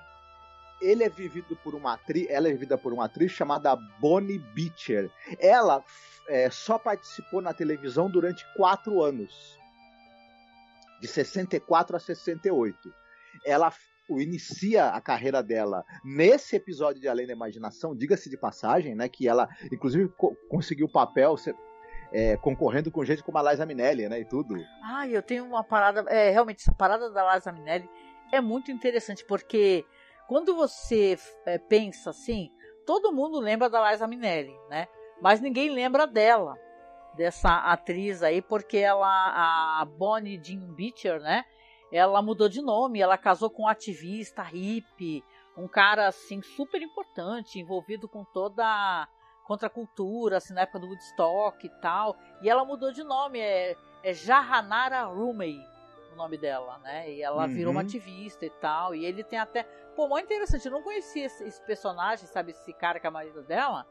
ele 0.82 1.05
é 1.05 1.10
vivido 1.10 1.55
por 1.63 1.74
uma 1.74 1.94
atriz, 1.94 2.27
ela 2.29 2.50
é 2.50 2.51
vivida 2.51 2.77
por 2.77 2.91
uma 2.91 3.05
atriz 3.05 3.32
chamada 3.32 3.77
Bonnie 4.01 4.39
Beecher. 4.53 5.10
Ela 5.39 5.82
é, 6.27 6.50
só 6.50 6.77
participou 6.77 7.41
na 7.41 7.53
televisão 7.53 8.10
durante 8.10 8.46
quatro 8.58 9.01
anos, 9.01 9.58
de 11.00 11.08
64 11.08 11.96
a 11.96 12.00
68. 12.00 12.94
Ela 13.46 13.72
o, 14.10 14.20
inicia 14.20 14.89
a 14.89 15.00
carreira 15.00 15.41
dela 15.41 15.86
nesse 16.03 16.58
episódio 16.58 17.01
de 17.01 17.08
Além 17.08 17.25
da 17.25 17.32
Imaginação, 17.34 17.96
diga-se 17.96 18.29
de 18.29 18.38
passagem, 18.38 18.96
né? 18.96 19.08
Que 19.08 19.29
ela, 19.29 19.48
inclusive, 19.72 20.10
co 20.10 20.36
conseguiu 20.50 20.88
o 20.88 20.91
papel 20.91 21.38
é, 22.15 22.38
concorrendo 22.38 22.89
com 22.89 23.03
gente 23.03 23.22
como 23.22 23.38
a 23.38 23.51
Liza 23.51 23.65
Minelli, 23.65 24.07
né? 24.07 24.22
E 24.22 24.24
tudo. 24.25 24.55
Ah, 24.81 25.05
eu 25.05 25.22
tenho 25.22 25.43
uma 25.43 25.65
parada. 25.65 26.10
É, 26.10 26.29
realmente, 26.29 26.62
essa 26.62 26.74
parada 26.74 27.10
da 27.12 27.36
Liza 27.36 27.51
Minelli 27.51 27.89
é 28.31 28.39
muito 28.39 28.72
interessante, 28.72 29.25
porque 29.25 29.84
quando 30.25 30.55
você 30.55 31.17
é, 31.45 31.57
pensa 31.57 32.12
assim, 32.12 32.50
todo 32.86 33.12
mundo 33.12 33.38
lembra 33.38 33.69
da 33.69 33.91
Liza 33.91 34.07
Minelli, 34.07 34.55
né? 34.69 34.88
Mas 35.22 35.41
ninguém 35.41 35.69
lembra 35.69 36.07
dela, 36.07 36.57
dessa 37.17 37.53
atriz 37.57 38.24
aí, 38.24 38.41
porque 38.41 38.77
ela, 38.77 39.81
a 39.81 39.86
Bonnie 39.86 40.39
Jean 40.41 40.74
Beecher, 40.74 41.19
né? 41.19 41.43
Ela 41.91 42.22
mudou 42.22 42.48
de 42.48 42.62
nome, 42.62 43.01
ela 43.01 43.17
casou 43.17 43.50
com 43.50 43.63
um 43.63 43.67
ativista 43.67 44.41
hippie, 44.41 45.22
um 45.57 45.67
cara 45.67 46.07
assim 46.07 46.41
super 46.41 46.81
importante, 46.81 47.60
envolvido 47.60 48.07
com 48.07 48.24
toda 48.24 49.05
a 49.45 49.47
contracultura, 49.47 50.37
assim, 50.37 50.53
na 50.53 50.61
época 50.61 50.79
do 50.79 50.87
Woodstock 50.87 51.65
e 51.65 51.69
tal. 51.69 52.17
E 52.41 52.49
ela 52.49 52.65
mudou 52.65 52.91
de 52.91 53.03
nome, 53.03 53.39
é, 53.39 53.77
é 54.03 54.13
Jahanara 54.13 55.03
Rumey 55.03 55.63
o 56.11 56.17
nome 56.17 56.37
dela, 56.37 56.79
né? 56.79 57.11
E 57.11 57.21
ela 57.21 57.45
uhum. 57.45 57.53
virou 57.53 57.71
uma 57.71 57.81
ativista 57.81 58.45
e 58.45 58.49
tal. 58.49 58.95
E 58.95 59.05
ele 59.05 59.23
tem 59.23 59.37
até. 59.37 59.63
Pô, 59.95 60.07
muito 60.07 60.25
interessante. 60.25 60.65
Eu 60.65 60.71
não 60.71 60.81
conhecia 60.81 61.25
esse, 61.25 61.43
esse 61.43 61.61
personagem, 61.63 62.25
sabe? 62.25 62.51
Esse 62.51 62.73
cara 62.73 62.99
que 62.99 63.05
é 63.05 63.09
marido 63.09 63.43
dela, 63.43 63.85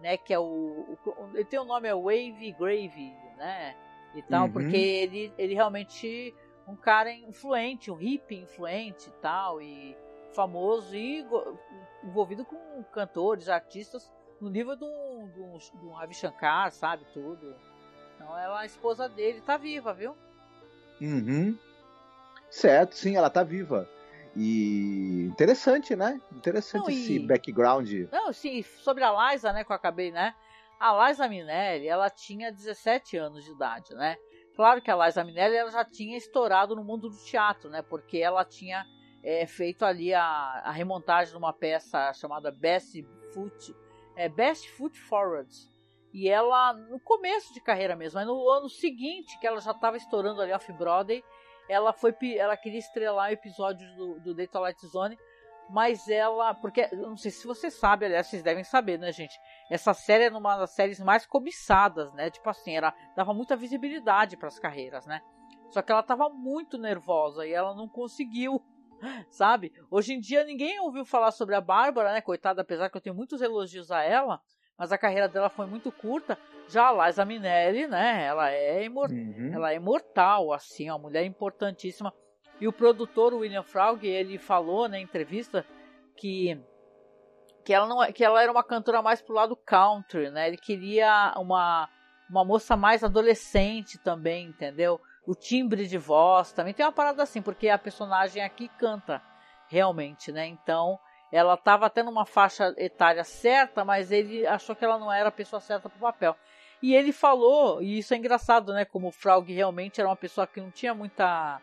né? 0.00 0.16
Que 0.16 0.32
é 0.32 0.38
o. 0.38 0.44
o 0.44 1.30
ele 1.34 1.44
tem 1.44 1.60
o 1.60 1.64
nome 1.64 1.86
é 1.86 1.94
Wave 1.94 2.52
Grave, 2.58 3.14
né? 3.36 3.76
E 4.14 4.22
tal, 4.22 4.46
uhum. 4.46 4.52
porque 4.52 4.76
ele, 4.76 5.32
ele 5.36 5.54
realmente 5.54 6.34
um 6.66 6.74
cara 6.74 7.12
influente, 7.12 7.90
um 7.90 7.94
hippie 7.94 8.40
influente 8.40 9.08
e 9.08 9.12
tal, 9.20 9.60
e 9.60 9.94
famoso 10.34 10.96
e 10.96 11.24
envolvido 12.02 12.44
com 12.44 12.82
cantores, 12.84 13.48
artistas 13.48 14.10
no 14.40 14.50
nível 14.50 14.76
de 14.76 14.84
um, 14.84 15.30
de 15.32 15.40
um, 15.40 15.58
de 15.58 15.86
um 15.86 15.92
Ravi 15.92 16.14
Shankar, 16.14 16.70
sabe, 16.70 17.04
tudo. 17.12 17.54
Então 18.14 18.36
ela, 18.38 18.60
a 18.60 18.66
esposa 18.66 19.08
dele, 19.08 19.40
tá 19.40 19.56
viva, 19.56 19.92
viu? 19.92 20.16
Uhum. 21.00 21.58
Certo, 22.50 22.94
sim, 22.94 23.16
ela 23.16 23.30
tá 23.30 23.42
viva. 23.42 23.88
E 24.34 25.24
interessante, 25.26 25.96
né? 25.96 26.20
Interessante 26.32 26.82
Não, 26.82 26.90
esse 26.90 27.18
background. 27.20 27.90
Não, 28.12 28.32
sim, 28.32 28.62
sobre 28.62 29.02
a 29.02 29.32
Liza, 29.32 29.52
né, 29.52 29.64
que 29.64 29.72
eu 29.72 29.76
acabei, 29.76 30.10
né? 30.10 30.34
A 30.78 31.08
Liza 31.08 31.26
Minelli, 31.26 31.88
ela 31.88 32.10
tinha 32.10 32.52
17 32.52 33.16
anos 33.16 33.44
de 33.44 33.50
idade, 33.50 33.94
né? 33.94 34.16
Claro 34.54 34.82
que 34.82 34.90
a 34.90 35.06
Liza 35.06 35.24
Minelli 35.24 35.56
ela 35.56 35.70
já 35.70 35.84
tinha 35.84 36.18
estourado 36.18 36.76
no 36.76 36.84
mundo 36.84 37.08
do 37.08 37.16
teatro, 37.16 37.70
né? 37.70 37.80
Porque 37.82 38.18
ela 38.18 38.44
tinha 38.44 38.84
é, 39.22 39.46
feito 39.46 39.84
ali 39.84 40.12
a, 40.12 40.22
a, 40.64 40.70
remontagem 40.70 41.32
de 41.32 41.38
uma 41.38 41.52
peça 41.52 42.12
chamada 42.12 42.50
Best 42.50 43.02
Foot, 43.32 43.74
é, 44.16 44.28
Best 44.28 44.68
Foot 44.72 44.98
Forward. 44.98 45.50
E 46.12 46.28
ela, 46.28 46.72
no 46.72 46.98
começo 46.98 47.52
de 47.52 47.60
carreira 47.60 47.94
mesmo, 47.94 48.18
mas 48.18 48.26
no 48.26 48.48
ano 48.48 48.68
seguinte, 48.68 49.38
que 49.38 49.46
ela 49.46 49.60
já 49.60 49.72
estava 49.72 49.96
estourando 49.96 50.40
ali 50.40 50.52
off-Broadway, 50.52 51.22
ela 51.68 51.92
foi 51.92 52.14
ela 52.36 52.56
queria 52.56 52.78
estrelar 52.78 53.28
o 53.28 53.32
episódio 53.32 53.86
do, 53.96 54.20
do 54.20 54.34
The 54.34 54.46
Twilight 54.46 54.86
Zone 54.86 55.18
mas 55.68 56.08
ela. 56.08 56.54
Porque, 56.54 56.88
não 56.94 57.16
sei 57.16 57.30
se 57.30 57.46
você 57.46 57.70
sabe, 57.70 58.06
aliás, 58.06 58.26
vocês 58.26 58.42
devem 58.42 58.64
saber, 58.64 58.98
né, 58.98 59.12
gente? 59.12 59.38
Essa 59.70 59.92
série 59.92 60.24
é 60.24 60.30
uma 60.30 60.56
das 60.56 60.70
séries 60.70 61.00
mais 61.00 61.26
cobiçadas, 61.26 62.12
né? 62.14 62.30
Tipo 62.30 62.48
assim, 62.50 62.76
ela 62.76 62.94
dava 63.14 63.34
muita 63.34 63.56
visibilidade 63.56 64.36
para 64.36 64.48
as 64.48 64.58
carreiras, 64.58 65.06
né? 65.06 65.20
Só 65.70 65.82
que 65.82 65.90
ela 65.90 66.02
tava 66.02 66.28
muito 66.28 66.78
nervosa 66.78 67.46
e 67.46 67.52
ela 67.52 67.74
não 67.74 67.88
conseguiu, 67.88 68.62
sabe? 69.30 69.72
Hoje 69.90 70.14
em 70.14 70.20
dia 70.20 70.44
ninguém 70.44 70.80
ouviu 70.80 71.04
falar 71.04 71.30
sobre 71.30 71.54
a 71.54 71.60
Bárbara, 71.60 72.12
né? 72.12 72.20
Coitada, 72.20 72.62
apesar 72.62 72.90
que 72.90 72.96
eu 72.96 73.00
tenho 73.00 73.16
muitos 73.16 73.40
elogios 73.40 73.90
a 73.90 74.02
ela, 74.02 74.40
mas 74.78 74.92
a 74.92 74.98
carreira 74.98 75.28
dela 75.28 75.48
foi 75.48 75.66
muito 75.66 75.90
curta. 75.90 76.38
Já 76.68 76.88
a 76.88 77.06
Liza 77.06 77.24
Minelli, 77.24 77.86
né? 77.86 78.24
Ela 78.24 78.50
é, 78.50 78.84
imor 78.84 79.10
uhum. 79.10 79.50
ela 79.52 79.72
é 79.72 79.76
imortal, 79.76 80.52
assim, 80.52 80.90
uma 80.90 80.98
mulher 80.98 81.24
importantíssima 81.24 82.12
e 82.60 82.66
o 82.66 82.72
produtor, 82.72 83.34
William 83.34 83.62
Fraug, 83.62 84.06
ele 84.06 84.38
falou 84.38 84.88
na 84.88 84.98
entrevista 84.98 85.66
que 86.16 86.58
que 87.64 87.74
ela 87.74 87.86
não 87.86 88.02
é, 88.02 88.12
que 88.12 88.24
ela 88.24 88.40
era 88.40 88.50
uma 88.50 88.62
cantora 88.62 89.02
mais 89.02 89.20
pro 89.20 89.34
lado 89.34 89.56
country, 89.56 90.30
né? 90.30 90.48
Ele 90.48 90.56
queria 90.56 91.34
uma 91.36 91.88
uma 92.30 92.44
moça 92.44 92.76
mais 92.76 93.04
adolescente 93.04 93.98
também, 93.98 94.46
entendeu? 94.46 95.00
O 95.26 95.34
timbre 95.34 95.86
de 95.86 95.98
voz 95.98 96.52
também 96.52 96.72
tem 96.72 96.86
uma 96.86 96.92
parada 96.92 97.22
assim, 97.22 97.42
porque 97.42 97.68
a 97.68 97.76
personagem 97.76 98.42
aqui 98.42 98.68
canta 98.78 99.20
realmente, 99.68 100.30
né? 100.30 100.46
Então, 100.46 100.98
ela 101.32 101.54
estava 101.54 101.86
até 101.86 102.02
numa 102.02 102.24
faixa 102.24 102.72
etária 102.78 103.24
certa, 103.24 103.84
mas 103.84 104.12
ele 104.12 104.46
achou 104.46 104.76
que 104.76 104.84
ela 104.84 104.98
não 104.98 105.12
era 105.12 105.28
a 105.28 105.32
pessoa 105.32 105.60
certa 105.60 105.88
para 105.88 105.96
o 105.96 106.00
papel. 106.00 106.36
E 106.80 106.94
ele 106.94 107.12
falou, 107.12 107.82
e 107.82 107.98
isso 107.98 108.14
é 108.14 108.16
engraçado, 108.16 108.72
né? 108.72 108.84
Como 108.84 109.08
o 109.08 109.12
Fraug 109.12 109.52
realmente 109.52 110.00
era 110.00 110.08
uma 110.08 110.16
pessoa 110.16 110.46
que 110.46 110.60
não 110.60 110.70
tinha 110.70 110.94
muita 110.94 111.60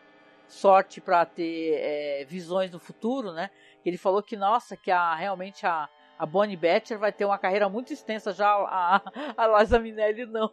sorte 0.48 1.00
para 1.00 1.26
ter 1.26 1.76
é, 1.80 2.26
visões 2.26 2.72
no 2.72 2.80
futuro, 2.80 3.32
né? 3.32 3.50
Ele 3.86 3.98
falou 3.98 4.22
que, 4.22 4.36
nossa, 4.36 4.76
que 4.76 4.92
a, 4.92 5.16
realmente 5.16 5.66
a, 5.66 5.88
a 6.20 6.26
Bonnie 6.26 6.58
Betcher 6.58 7.00
vai 7.00 7.12
ter 7.14 7.26
uma 7.26 7.38
carreira 7.38 7.70
muito 7.70 7.94
extensa, 7.94 8.34
já 8.34 8.50
a, 8.50 9.02
a 9.38 9.60
Liza 9.60 9.80
Minelli 9.80 10.26
não. 10.26 10.52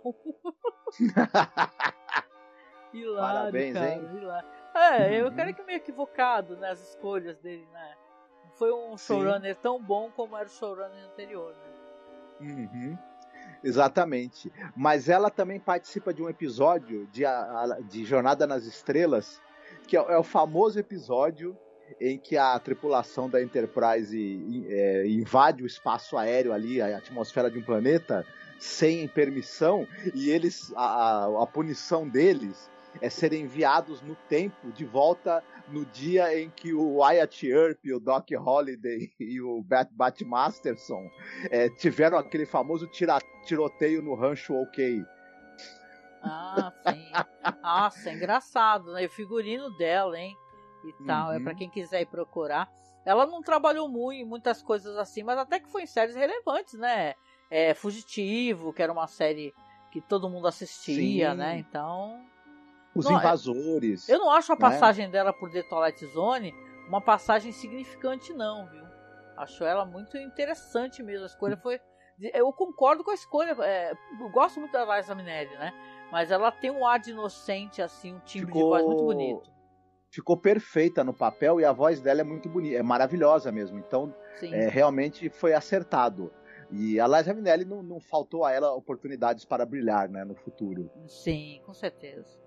hilário, 2.92 3.38
Parabéns, 3.38 3.74
cara, 3.74 3.94
hein? 3.94 4.08
Hilário. 4.14 4.48
É, 4.74 5.20
eu 5.20 5.32
quero 5.32 5.54
que 5.54 5.62
meio 5.62 5.76
equivocado 5.76 6.56
nas 6.56 6.78
né, 6.78 6.86
escolhas 6.86 7.38
dele, 7.38 7.66
né? 7.72 7.94
Não 8.44 8.50
foi 8.52 8.72
um 8.72 8.96
showrunner 8.96 9.54
Sim. 9.54 9.60
tão 9.62 9.82
bom 9.82 10.10
como 10.14 10.36
era 10.36 10.46
o 10.46 10.50
showrunner 10.50 11.04
anterior, 11.06 11.54
né? 11.54 11.70
Uhum. 12.40 12.98
Exatamente. 13.62 14.50
Mas 14.74 15.08
ela 15.08 15.30
também 15.30 15.60
participa 15.60 16.14
de 16.14 16.22
um 16.22 16.28
episódio 16.28 17.06
de, 17.08 17.24
de 17.88 18.04
Jornada 18.04 18.46
nas 18.46 18.64
Estrelas 18.64 19.40
que 19.86 19.96
é, 19.96 20.00
é, 20.00 20.16
o 20.16 20.22
famoso 20.22 20.78
episódio 20.78 21.56
em 22.00 22.16
que 22.16 22.36
a 22.36 22.56
tripulação 22.58 23.28
da 23.28 23.42
Enterprise 23.42 24.64
é, 24.68 25.06
invade 25.08 25.64
o 25.64 25.66
espaço 25.66 26.16
aéreo 26.16 26.52
ali, 26.52 26.80
a 26.80 26.96
atmosfera 26.96 27.50
de 27.50 27.58
um 27.58 27.62
planeta, 27.62 28.24
sem 28.60 29.08
permissão, 29.08 29.88
e 30.14 30.30
eles 30.30 30.72
a, 30.76 31.24
a 31.24 31.46
punição 31.46 32.08
deles 32.08 32.70
é 33.00 33.08
serem 33.08 33.42
enviados 33.42 34.02
no 34.02 34.16
tempo 34.28 34.72
de 34.72 34.84
volta 34.84 35.42
no 35.68 35.84
dia 35.86 36.38
em 36.38 36.50
que 36.50 36.72
o 36.72 36.96
Wyatt 36.96 37.46
Earp, 37.46 37.84
o 37.94 38.00
Doc 38.00 38.30
Holliday 38.32 39.12
e 39.18 39.40
o 39.40 39.62
Bat, 39.62 39.92
Bat 39.92 40.24
Masterson 40.24 41.08
é, 41.50 41.68
tiveram 41.68 42.18
aquele 42.18 42.46
famoso 42.46 42.86
tira, 42.88 43.18
tiroteio 43.44 44.02
no 44.02 44.14
rancho 44.14 44.54
OK. 44.54 45.04
Ah, 46.22 46.72
sim. 46.86 47.10
Nossa, 47.62 48.10
é 48.10 48.14
engraçado, 48.14 48.92
né? 48.92 49.06
O 49.06 49.10
figurino 49.10 49.70
dela, 49.76 50.18
hein? 50.18 50.36
E 50.84 51.04
tal. 51.04 51.28
Uhum. 51.28 51.34
É 51.34 51.40
para 51.40 51.54
quem 51.54 51.70
quiser 51.70 52.02
ir 52.02 52.06
procurar. 52.06 52.70
Ela 53.04 53.26
não 53.26 53.40
trabalhou 53.40 53.88
muito 53.88 54.20
em 54.20 54.24
muitas 54.24 54.62
coisas 54.62 54.96
assim, 54.96 55.22
mas 55.22 55.38
até 55.38 55.58
que 55.58 55.70
foi 55.70 55.82
em 55.82 55.86
séries 55.86 56.14
relevantes, 56.14 56.74
né? 56.74 57.14
É, 57.50 57.72
Fugitivo, 57.74 58.72
que 58.72 58.82
era 58.82 58.92
uma 58.92 59.06
série 59.06 59.54
que 59.90 60.00
todo 60.00 60.28
mundo 60.28 60.46
assistia, 60.46 61.30
sim. 61.30 61.36
né? 61.36 61.58
Então. 61.58 62.22
Os 62.94 63.04
não, 63.04 63.12
é 63.12 63.14
invasores. 63.16 64.08
Eu 64.08 64.18
não 64.18 64.30
acho 64.30 64.52
a 64.52 64.56
né? 64.56 64.60
passagem 64.60 65.06
né? 65.06 65.12
dela 65.12 65.32
por 65.32 65.50
The 65.50 65.62
Twilight 65.62 66.06
Zone 66.06 66.54
uma 66.90 67.00
passagem 67.00 67.52
significante, 67.52 68.32
não, 68.32 68.66
viu? 68.66 68.82
Acho 69.36 69.64
ela 69.64 69.86
muito 69.86 70.18
interessante 70.18 71.02
mesmo. 71.02 71.22
A 71.22 71.26
escolha 71.26 71.56
foi. 71.56 71.80
Eu 72.34 72.52
concordo 72.52 73.02
com 73.04 73.10
a 73.10 73.14
escolha. 73.14 73.56
É, 73.60 73.92
eu 74.20 74.28
gosto 74.28 74.60
muito 74.60 74.72
da 74.72 74.96
Liza 74.96 75.14
Minelli, 75.14 75.56
né? 75.56 75.72
Mas 76.10 76.30
ela 76.30 76.50
tem 76.50 76.70
um 76.70 76.84
ar 76.84 76.98
de 76.98 77.12
inocente, 77.12 77.80
assim, 77.80 78.14
um 78.14 78.18
timbre 78.20 78.48
ficou... 78.48 78.62
de 78.62 78.68
voz 78.68 78.84
muito 78.84 79.04
bonito. 79.04 79.50
Ficou 80.10 80.36
perfeita 80.36 81.04
no 81.04 81.14
papel 81.14 81.60
e 81.60 81.64
a 81.64 81.72
voz 81.72 82.00
dela 82.00 82.20
é 82.20 82.24
muito 82.24 82.48
bonita, 82.48 82.76
é 82.76 82.82
maravilhosa 82.82 83.52
mesmo. 83.52 83.78
Então, 83.78 84.12
é, 84.42 84.68
realmente 84.68 85.30
foi 85.30 85.54
acertado. 85.54 86.32
E 86.68 86.98
a 86.98 87.06
Liza 87.06 87.32
Minelli 87.32 87.64
não, 87.64 87.82
não 87.82 88.00
faltou 88.00 88.44
a 88.44 88.52
ela 88.52 88.74
oportunidades 88.74 89.44
para 89.44 89.64
brilhar 89.64 90.08
né, 90.08 90.24
no 90.24 90.34
futuro. 90.34 90.90
Sim, 91.06 91.62
com 91.64 91.72
certeza. 91.72 92.39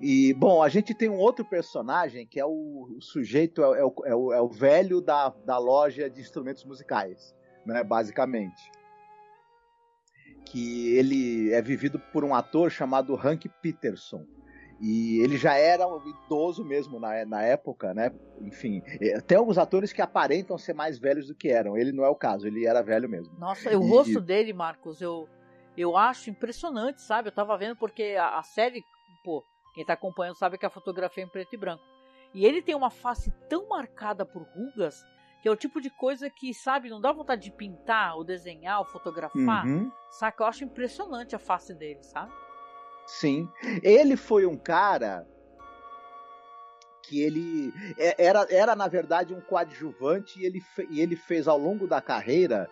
E, 0.00 0.34
bom, 0.34 0.62
a 0.62 0.68
gente 0.68 0.94
tem 0.94 1.08
um 1.08 1.18
outro 1.18 1.44
personagem 1.44 2.26
que 2.26 2.38
é 2.38 2.44
o, 2.44 2.96
o 2.96 3.00
sujeito, 3.00 3.62
é, 3.62 3.80
é, 3.80 3.84
o, 3.84 3.94
é, 4.04 4.14
o, 4.14 4.32
é 4.32 4.40
o 4.40 4.48
velho 4.48 5.00
da, 5.00 5.30
da 5.44 5.58
loja 5.58 6.10
de 6.10 6.20
instrumentos 6.20 6.64
musicais, 6.64 7.34
né, 7.64 7.82
basicamente 7.82 8.70
que 10.50 10.96
ele 10.96 11.52
é 11.52 11.62
vivido 11.62 11.98
por 12.12 12.24
um 12.24 12.34
ator 12.34 12.70
chamado 12.70 13.14
Hank 13.14 13.48
Peterson. 13.62 14.26
E 14.80 15.20
ele 15.20 15.36
já 15.36 15.54
era 15.54 15.86
um 15.86 16.00
idoso 16.08 16.64
mesmo 16.64 16.98
na, 16.98 17.24
na 17.26 17.42
época, 17.42 17.92
né? 17.92 18.10
Enfim, 18.40 18.82
tem 19.26 19.36
alguns 19.36 19.58
atores 19.58 19.92
que 19.92 20.00
aparentam 20.00 20.56
ser 20.56 20.72
mais 20.72 20.98
velhos 20.98 21.26
do 21.26 21.34
que 21.34 21.50
eram. 21.50 21.76
Ele 21.76 21.92
não 21.92 22.02
é 22.02 22.08
o 22.08 22.14
caso, 22.14 22.46
ele 22.46 22.66
era 22.66 22.82
velho 22.82 23.08
mesmo. 23.08 23.38
Nossa, 23.38 23.70
e... 23.70 23.76
o 23.76 23.80
rosto 23.80 24.20
dele, 24.20 24.54
Marcos, 24.54 25.02
eu, 25.02 25.28
eu 25.76 25.98
acho 25.98 26.30
impressionante, 26.30 27.02
sabe? 27.02 27.28
Eu 27.28 27.32
tava 27.32 27.58
vendo 27.58 27.76
porque 27.76 28.16
a, 28.18 28.38
a 28.38 28.42
série, 28.42 28.82
pô, 29.22 29.44
quem 29.74 29.84
tá 29.84 29.94
acompanhando 29.94 30.36
sabe 30.36 30.58
que 30.58 30.66
a 30.66 30.70
fotografia 30.70 31.22
é 31.22 31.26
em 31.26 31.30
preto 31.30 31.54
e 31.54 31.56
branco. 31.56 31.84
E 32.32 32.44
ele 32.44 32.62
tem 32.62 32.74
uma 32.74 32.90
face 32.90 33.32
tão 33.48 33.68
marcada 33.68 34.24
por 34.24 34.42
rugas 34.42 35.04
que 35.40 35.48
é 35.48 35.50
o 35.50 35.56
tipo 35.56 35.80
de 35.80 35.88
coisa 35.90 36.28
que, 36.28 36.52
sabe, 36.52 36.90
não 36.90 37.00
dá 37.00 37.12
vontade 37.12 37.42
de 37.44 37.50
pintar, 37.50 38.14
ou 38.14 38.24
desenhar, 38.24 38.78
ou 38.78 38.84
fotografar. 38.84 39.66
Uhum. 39.66 39.90
Saca? 40.10 40.42
Eu 40.42 40.48
acho 40.48 40.64
impressionante 40.64 41.34
a 41.34 41.38
face 41.38 41.74
dele, 41.74 42.02
sabe? 42.02 42.30
Sim. 43.06 43.48
Ele 43.82 44.16
foi 44.16 44.44
um 44.44 44.56
cara 44.56 45.26
que 47.02 47.20
ele 47.20 47.72
é, 47.98 48.24
era, 48.24 48.46
era 48.50 48.76
na 48.76 48.86
verdade 48.86 49.34
um 49.34 49.40
coadjuvante 49.40 50.38
e 50.38 50.44
ele, 50.44 50.62
e 50.90 51.00
ele 51.00 51.16
fez 51.16 51.48
ao 51.48 51.58
longo 51.58 51.86
da 51.88 52.00
carreira 52.00 52.70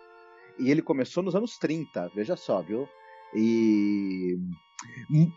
e 0.58 0.70
ele 0.70 0.82
começou 0.82 1.22
nos 1.22 1.34
anos 1.34 1.56
30, 1.58 2.10
veja 2.14 2.36
só, 2.36 2.60
viu? 2.60 2.88
E 3.34 4.38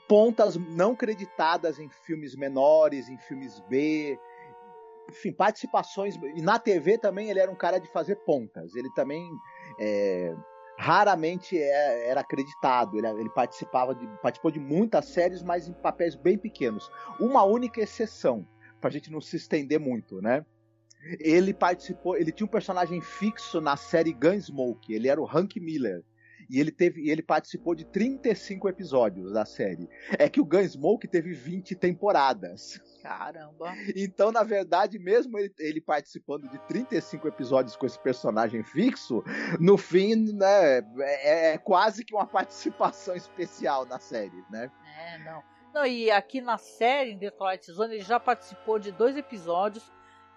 pontas 0.08 0.56
não 0.56 0.96
creditadas 0.96 1.80
em 1.80 1.90
filmes 1.90 2.36
menores, 2.36 3.10
em 3.10 3.18
filmes 3.18 3.60
B, 3.62 4.20
enfim, 5.10 5.32
participações. 5.32 6.16
E 6.36 6.42
na 6.42 6.60
TV 6.60 6.98
também 6.98 7.30
ele 7.30 7.40
era 7.40 7.52
um 7.52 7.56
cara 7.56 7.80
de 7.80 7.88
fazer 7.92 8.16
pontas. 8.18 8.76
Ele 8.76 8.90
também 8.94 9.30
é, 9.80 10.36
raramente 10.78 11.58
é, 11.58 12.10
era 12.10 12.22
acreditado. 12.22 12.98
Ele, 12.98 13.08
ele 13.08 13.30
participava 13.30 13.94
de, 13.94 14.08
participou 14.22 14.52
de 14.52 14.60
muitas 14.60 15.06
séries, 15.06 15.44
mas 15.44 15.68
em 15.68 15.74
papéis 15.74 16.16
bem 16.16 16.38
pequenos. 16.38 16.90
Uma 17.20 17.44
única 17.44 17.82
exceção, 17.82 18.48
para 18.80 18.90
a 18.90 18.94
gente 18.94 19.12
não 19.12 19.22
se 19.22 19.36
estender 19.36 19.80
muito, 19.80 20.22
né? 20.22 20.46
Ele 21.20 21.54
participou, 21.54 22.16
ele 22.16 22.32
tinha 22.32 22.46
um 22.46 22.50
personagem 22.50 23.02
fixo 23.02 23.60
na 23.60 23.76
série 23.76 24.14
Gunsmoke. 24.14 24.94
Ele 24.94 25.08
era 25.08 25.20
o 25.20 25.26
Hank 25.26 25.60
Miller. 25.60 26.04
E 26.52 26.60
ele 26.60 26.70
teve, 26.70 27.10
ele 27.10 27.24
participou 27.24 27.74
de 27.74 27.86
35 27.86 28.68
episódios 28.68 29.32
da 29.32 29.46
série. 29.46 29.90
É 30.20 30.28
que 30.28 30.42
o 30.42 30.46
Gunsmoke 30.46 31.08
teve 31.08 31.32
20 31.32 31.74
temporadas. 31.76 32.78
Caramba. 33.02 33.74
Então, 33.96 34.34
na 34.34 34.44
verdade, 34.44 35.00
mesmo 35.00 35.40
ele, 35.40 35.54
ele, 35.58 35.80
participando 35.80 36.50
de 36.50 36.60
35 36.68 37.26
episódios 37.30 37.78
com 37.78 37.86
esse 37.86 37.98
personagem 37.98 38.66
fixo, 38.66 39.24
no 39.62 39.78
fim, 39.78 40.34
né, 40.34 40.80
é, 41.00 41.54
é, 41.54 41.58
quase 41.58 42.04
que 42.04 42.14
uma 42.14 42.28
participação 42.28 43.16
especial 43.16 43.86
na 43.86 43.98
série, 43.98 44.44
né? 44.52 44.70
É, 45.00 45.20
não. 45.20 45.42
Não, 45.74 45.86
e 45.86 46.12
aqui 46.12 46.42
na 46.42 46.58
série, 46.58 47.12
em 47.12 47.18
The 47.18 47.32
Twilight 47.32 47.72
Zone, 47.72 47.96
ele 47.96 48.04
já 48.04 48.20
participou 48.20 48.78
de 48.78 48.92
dois 48.92 49.16
episódios 49.16 49.90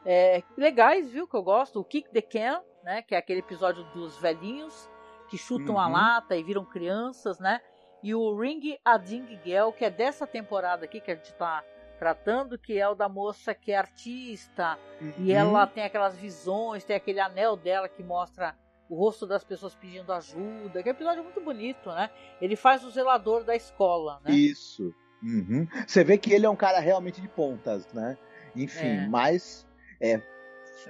é, 0.07 0.45
legais, 0.57 1.11
viu, 1.11 1.27
que 1.27 1.35
eu 1.35 1.43
gosto. 1.43 1.81
O 1.81 1.85
Kick 1.85 2.09
the 2.13 2.23
Can, 2.23 2.63
né, 2.85 3.03
que 3.03 3.17
é 3.17 3.19
aquele 3.19 3.41
episódio 3.41 3.83
dos 3.93 4.17
velhinhos, 4.19 4.89
que 5.29 5.39
chutam 5.39 5.75
uhum. 5.75 5.81
a 5.81 5.89
lata 5.89 6.37
e 6.37 6.43
viram 6.43 6.65
crianças, 6.65 7.39
né? 7.39 7.61
E 8.03 8.15
o 8.15 8.39
Ring 8.39 8.79
a 8.85 8.99
Ding 8.99 9.39
Gel, 9.45 9.73
que 9.73 9.85
é 9.85 9.91
dessa 9.91 10.27
temporada 10.27 10.85
aqui 10.85 11.01
que 11.01 11.11
a 11.11 11.15
gente 11.15 11.31
está 11.31 11.65
tratando, 11.99 12.59
que 12.59 12.79
é 12.79 12.89
o 12.89 12.95
da 12.95 13.09
moça 13.09 13.55
que 13.55 13.73
é 13.73 13.77
artista 13.77 14.79
uhum. 15.01 15.13
e 15.19 15.33
ela 15.33 15.67
tem 15.67 15.85
aquelas 15.85 16.17
visões, 16.17 16.85
tem 16.85 16.97
aquele 16.97 17.21
anel 17.21 17.57
dela 17.57 17.89
que 17.89 18.03
mostra 18.03 18.55
o 18.89 18.97
rosto 18.97 19.27
das 19.27 19.43
pessoas 19.43 19.75
pedindo 19.75 20.13
ajuda, 20.13 20.83
que 20.83 20.89
é 20.89 20.93
um 20.93 20.95
episódio 20.95 21.25
muito 21.25 21.41
bonito, 21.41 21.91
né? 21.91 22.11
Ele 22.41 22.57
faz 22.57 22.85
o 22.85 22.91
zelador 22.91 23.43
da 23.45 23.57
escola, 23.57 24.21
né? 24.23 24.33
Isso. 24.33 24.95
Uhum. 25.23 25.67
Você 25.87 26.05
vê 26.05 26.19
que 26.19 26.33
ele 26.33 26.45
é 26.45 26.51
um 26.51 26.57
cara 26.57 26.81
realmente 26.81 27.21
de 27.21 27.29
pontas, 27.29 27.91
né? 27.95 28.19
Enfim, 28.55 29.05
é. 29.05 29.09
mas 29.09 29.67
é, 30.01 30.21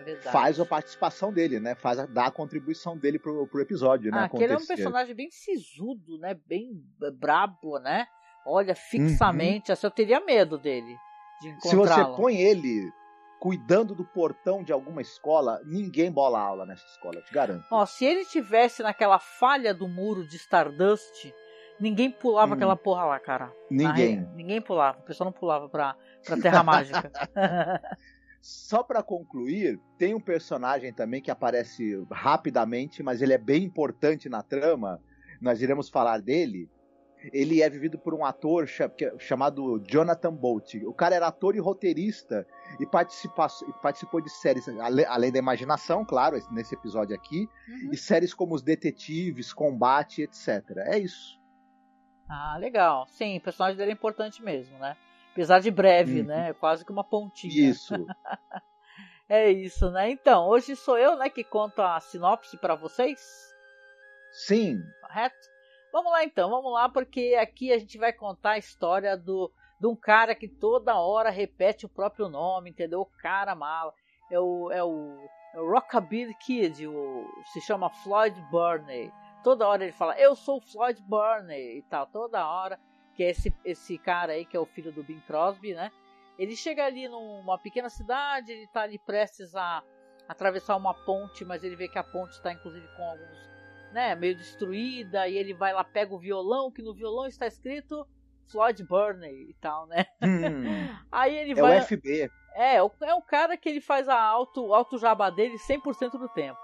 é 0.07 0.17
faz 0.17 0.59
a 0.59 0.65
participação 0.65 1.33
dele, 1.33 1.61
né? 1.61 1.75
Faz 1.75 1.99
a, 1.99 2.07
dá 2.07 2.27
a 2.27 2.31
contribuição 2.31 2.97
dele 2.97 3.19
pro, 3.19 3.47
pro 3.47 3.61
episódio, 3.61 4.11
né? 4.11 4.19
Ah, 4.19 4.25
aquele 4.25 4.53
é 4.53 4.57
um 4.57 4.67
personagem 4.67 5.15
bem 5.15 5.31
sisudo, 5.31 6.19
né? 6.19 6.35
Bem 6.47 6.83
brabo, 7.19 7.79
né? 7.79 8.07
Olha 8.47 8.75
fixamente, 8.75 9.71
uhum. 9.71 9.73
assim, 9.73 9.87
eu 9.87 9.91
teria 9.91 10.21
medo 10.21 10.59
dele. 10.59 10.97
De 11.41 11.69
Se 11.69 11.75
você 11.75 12.05
põe 12.17 12.37
ele 12.37 12.93
cuidando 13.41 13.95
do 13.95 14.05
portão 14.05 14.63
de 14.63 14.73
alguma 14.73 15.03
escola, 15.03 15.61
ninguém 15.65 16.11
bola 16.11 16.41
aula 16.41 16.65
nessa 16.65 16.87
escola, 16.87 17.17
eu 17.17 17.25
te 17.25 17.33
garanto. 17.33 17.67
Ó, 17.71 17.85
se 17.85 18.05
ele 18.05 18.25
tivesse 18.25 18.83
naquela 18.83 19.19
falha 19.19 19.75
do 19.75 19.87
muro 19.87 20.27
de 20.27 20.37
Stardust, 20.37 21.31
ninguém 21.79 22.11
pulava 22.11 22.53
hum. 22.53 22.55
aquela 22.55 22.77
porra 22.77 23.05
lá, 23.05 23.21
cara. 23.21 23.53
Ninguém. 23.71 24.27
ninguém 24.35 24.61
pulava, 24.61 24.99
o 24.99 25.03
pessoal 25.03 25.27
não 25.27 25.33
pulava 25.33 25.69
pra, 25.69 25.97
pra 26.25 26.37
Terra 26.39 26.63
Mágica. 26.63 27.11
Só 28.45 28.83
para 28.83 29.03
concluir, 29.03 29.81
tem 29.97 30.15
um 30.15 30.21
personagem 30.21 30.93
também 30.93 31.23
que 31.23 31.31
aparece 31.31 31.99
rapidamente, 32.11 33.03
mas 33.03 33.23
ele 33.23 33.33
é 33.33 33.39
bem 33.39 33.65
importante 33.65 34.29
na 34.29 34.43
trama. 34.43 35.01
Nós 35.41 35.63
iremos 35.63 35.89
falar 35.89 36.21
dele. 36.21 36.69
Ele 37.33 37.63
é 37.63 37.71
vivido 37.71 37.99
por 37.99 38.13
um 38.13 38.23
ator 38.23 38.69
chamado 39.19 39.83
Jonathan 39.89 40.35
Bolt. 40.35 40.75
O 40.85 40.93
cara 40.93 41.15
era 41.15 41.29
ator 41.29 41.57
e 41.57 41.59
roteirista 41.59 42.47
e 42.79 42.85
participou 42.85 44.21
de 44.21 44.29
séries, 44.29 44.67
além 45.09 45.33
da 45.33 45.39
imaginação, 45.39 46.05
claro, 46.05 46.37
nesse 46.53 46.75
episódio 46.75 47.17
aqui, 47.17 47.49
uhum. 47.67 47.93
e 47.95 47.97
séries 47.97 48.35
como 48.35 48.55
Os 48.55 48.61
Detetives, 48.61 49.55
Combate, 49.55 50.21
etc. 50.21 50.63
É 50.81 50.99
isso. 50.99 51.41
Ah, 52.29 52.59
legal. 52.59 53.07
Sim, 53.09 53.39
o 53.39 53.41
personagem 53.41 53.79
dele 53.79 53.93
é 53.93 53.95
importante 53.95 54.43
mesmo, 54.43 54.79
né? 54.79 54.95
Apesar 55.35 55.59
de 55.59 55.69
breve, 55.69 56.21
uhum. 56.21 56.27
né? 56.29 56.53
Quase 56.53 56.85
que 56.85 56.93
uma 56.93 57.03
pontinha. 57.03 57.71
Isso. 57.71 57.93
é 59.29 59.51
isso, 59.51 59.91
né? 59.91 60.09
Então, 60.09 60.47
hoje 60.47 60.77
sou 60.77 60.97
eu, 60.97 61.17
né, 61.17 61.29
que 61.29 61.43
conto 61.43 61.83
a 61.83 61.99
sinopse 61.99 62.57
para 62.57 62.77
vocês. 62.77 63.53
Sim. 64.31 64.81
Correto? 65.01 65.37
Vamos 65.93 66.13
lá 66.13 66.23
então, 66.23 66.49
vamos 66.49 66.73
lá, 66.73 66.89
porque 66.89 67.37
aqui 67.41 67.73
a 67.73 67.79
gente 67.79 67.99
vai 67.99 68.13
contar 68.13 68.53
a 68.53 68.59
história 68.59 69.17
do, 69.17 69.53
de 69.81 69.89
um 69.89 69.97
cara 69.97 70.37
que 70.37 70.47
toda 70.47 71.01
hora 71.01 71.31
repete 71.31 71.85
o 71.85 71.89
próprio 71.89 72.29
nome, 72.29 72.71
entendeu? 72.71 73.01
O 73.01 73.11
cara 73.21 73.57
mala. 73.57 73.93
É 74.31 74.39
o, 74.39 74.71
é 74.71 74.85
o, 74.85 75.29
é 75.53 75.61
o 75.61 75.69
Rockabilly 75.69 76.35
Kid, 76.35 76.87
o, 76.87 77.29
se 77.53 77.61
chama 77.61 77.91
Floyd 77.91 78.41
Burney. 78.53 79.11
Toda 79.43 79.67
hora 79.67 79.83
ele 79.83 79.93
fala, 79.93 80.17
eu 80.17 80.37
sou 80.37 80.61
Floyd 80.61 81.03
Burney 81.03 81.79
e 81.79 81.83
tal, 81.83 82.07
toda 82.07 82.49
hora 82.49 82.79
que 83.15 83.23
é 83.23 83.31
esse, 83.31 83.55
esse 83.65 83.99
cara 83.99 84.33
aí, 84.33 84.45
que 84.45 84.57
é 84.57 84.61
o 84.61 84.67
filho 84.67 84.93
do 84.93 85.03
Bing 85.03 85.21
Crosby, 85.21 85.75
né? 85.75 85.91
Ele 86.39 86.57
chega 86.57 86.85
ali 86.85 87.09
numa 87.09 87.59
pequena 87.59 87.89
cidade, 87.89 88.51
ele 88.53 88.67
tá 88.67 88.83
ali 88.83 88.99
prestes 88.99 89.55
a 89.55 89.83
atravessar 90.29 90.77
uma 90.77 90.95
ponte, 90.95 91.45
mas 91.45 91.63
ele 91.63 91.77
vê 91.77 91.89
que 91.89 91.99
a 91.99 92.05
ponte 92.05 92.33
está 92.33 92.53
inclusive 92.53 92.87
com 92.97 93.03
alguns, 93.03 93.51
né, 93.93 94.15
meio 94.15 94.35
destruída, 94.35 95.29
e 95.29 95.37
ele 95.37 95.55
vai 95.55 95.73
lá, 95.73 95.85
pega 95.85 96.15
o 96.15 96.19
violão, 96.19 96.73
que 96.73 96.83
no 96.83 96.95
violão 96.95 97.27
está 97.27 97.47
escrito 97.47 98.07
Floyd 98.51 98.83
Burney 98.85 99.51
e 99.51 99.55
tal, 99.61 99.87
né? 99.87 100.07
Hum, 100.23 100.89
aí 101.13 101.37
ele 101.37 101.55
vai... 101.55 101.77
É 101.77 101.81
o 101.81 101.85
FB. 101.85 102.31
É, 102.55 102.77
é 102.77 103.15
um 103.15 103.23
cara 103.23 103.57
que 103.57 103.69
ele 103.69 103.81
faz 103.81 104.09
a 104.09 104.21
auto, 104.21 104.73
auto 104.73 104.99
jabá 104.99 105.29
dele 105.29 105.57
100% 105.57 106.13
do 106.13 106.29
tempo. 106.29 106.59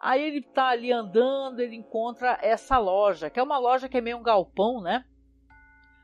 Aí 0.00 0.22
ele 0.22 0.42
tá 0.42 0.68
ali 0.68 0.92
andando, 0.92 1.60
ele 1.60 1.74
encontra 1.74 2.38
essa 2.42 2.78
loja, 2.78 3.30
que 3.30 3.40
é 3.40 3.42
uma 3.42 3.58
loja 3.58 3.88
que 3.88 3.96
é 3.96 4.00
meio 4.00 4.18
um 4.18 4.22
galpão, 4.22 4.80
né? 4.80 5.04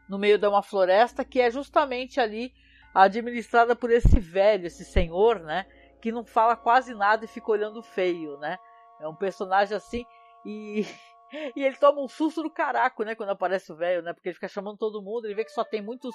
No 0.09 0.19
meio 0.19 0.39
de 0.39 0.47
uma 0.47 0.63
floresta 0.63 1.25
que 1.25 1.41
é 1.41 1.51
justamente 1.51 2.21
ali 2.21 2.53
administrada 2.95 3.75
por 3.75 3.91
esse 3.91 4.19
velho, 4.21 4.67
esse 4.67 4.85
senhor, 4.85 5.41
né? 5.41 5.67
Que 6.01 6.13
não 6.13 6.25
fala 6.25 6.57
quase 6.57 6.95
nada 6.95 7.25
e 7.25 7.29
fica 7.29 7.51
olhando 7.51 7.83
feio, 7.83 8.37
né? 8.39 8.59
É 9.01 9.09
um 9.09 9.15
personagem 9.15 9.77
assim 9.77 10.05
e 10.45 10.87
e 11.57 11.65
ele 11.65 11.77
toma 11.77 12.01
um 12.01 12.09
susto 12.09 12.43
do 12.43 12.51
caraco, 12.51 13.05
né, 13.05 13.15
quando 13.15 13.31
aparece 13.31 13.73
o 13.73 13.77
velho, 13.77 14.03
né? 14.03 14.13
Porque 14.13 14.29
ele 14.29 14.35
fica 14.35 14.49
chamando 14.49 14.77
todo 14.77 15.03
mundo, 15.03 15.27
ele 15.27 15.35
vê 15.35 15.45
que 15.45 15.53
só 15.53 15.65
tem 15.65 15.81
muitos 15.81 16.15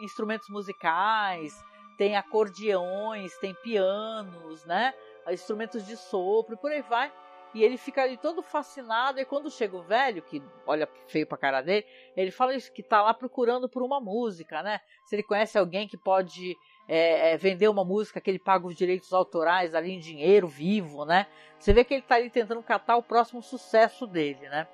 instrumentos 0.00 0.48
musicais, 0.48 1.52
tem 1.98 2.16
acordeões, 2.16 3.36
tem 3.38 3.54
pianos, 3.54 4.64
né? 4.64 4.94
Instrumentos 5.30 5.84
de 5.84 5.96
sopro 5.96 6.54
e 6.54 6.56
por 6.56 6.70
aí 6.70 6.80
vai. 6.80 7.12
E 7.54 7.62
ele 7.62 7.76
fica 7.76 8.02
ali 8.02 8.16
todo 8.16 8.42
fascinado. 8.42 9.18
E 9.18 9.24
quando 9.24 9.50
chega 9.50 9.76
o 9.76 9.82
velho, 9.82 10.22
que 10.22 10.42
olha 10.66 10.88
feio 11.06 11.26
pra 11.26 11.38
cara 11.38 11.62
dele, 11.62 11.86
ele 12.16 12.30
fala 12.30 12.54
isso, 12.54 12.72
que 12.72 12.82
tá 12.82 13.02
lá 13.02 13.14
procurando 13.14 13.68
por 13.68 13.82
uma 13.82 14.00
música, 14.00 14.62
né? 14.62 14.80
Se 15.06 15.14
ele 15.16 15.22
conhece 15.22 15.58
alguém 15.58 15.88
que 15.88 15.96
pode 15.96 16.56
é, 16.88 17.32
é, 17.32 17.36
vender 17.36 17.68
uma 17.68 17.84
música 17.84 18.20
que 18.20 18.30
ele 18.30 18.38
paga 18.38 18.66
os 18.66 18.76
direitos 18.76 19.12
autorais 19.12 19.74
ali 19.74 19.92
em 19.92 19.98
dinheiro 19.98 20.46
vivo, 20.46 21.04
né? 21.04 21.26
Você 21.58 21.72
vê 21.72 21.84
que 21.84 21.94
ele 21.94 22.02
tá 22.02 22.16
ali 22.16 22.30
tentando 22.30 22.62
catar 22.62 22.96
o 22.96 23.02
próximo 23.02 23.42
sucesso 23.42 24.06
dele, 24.06 24.48
né? 24.48 24.66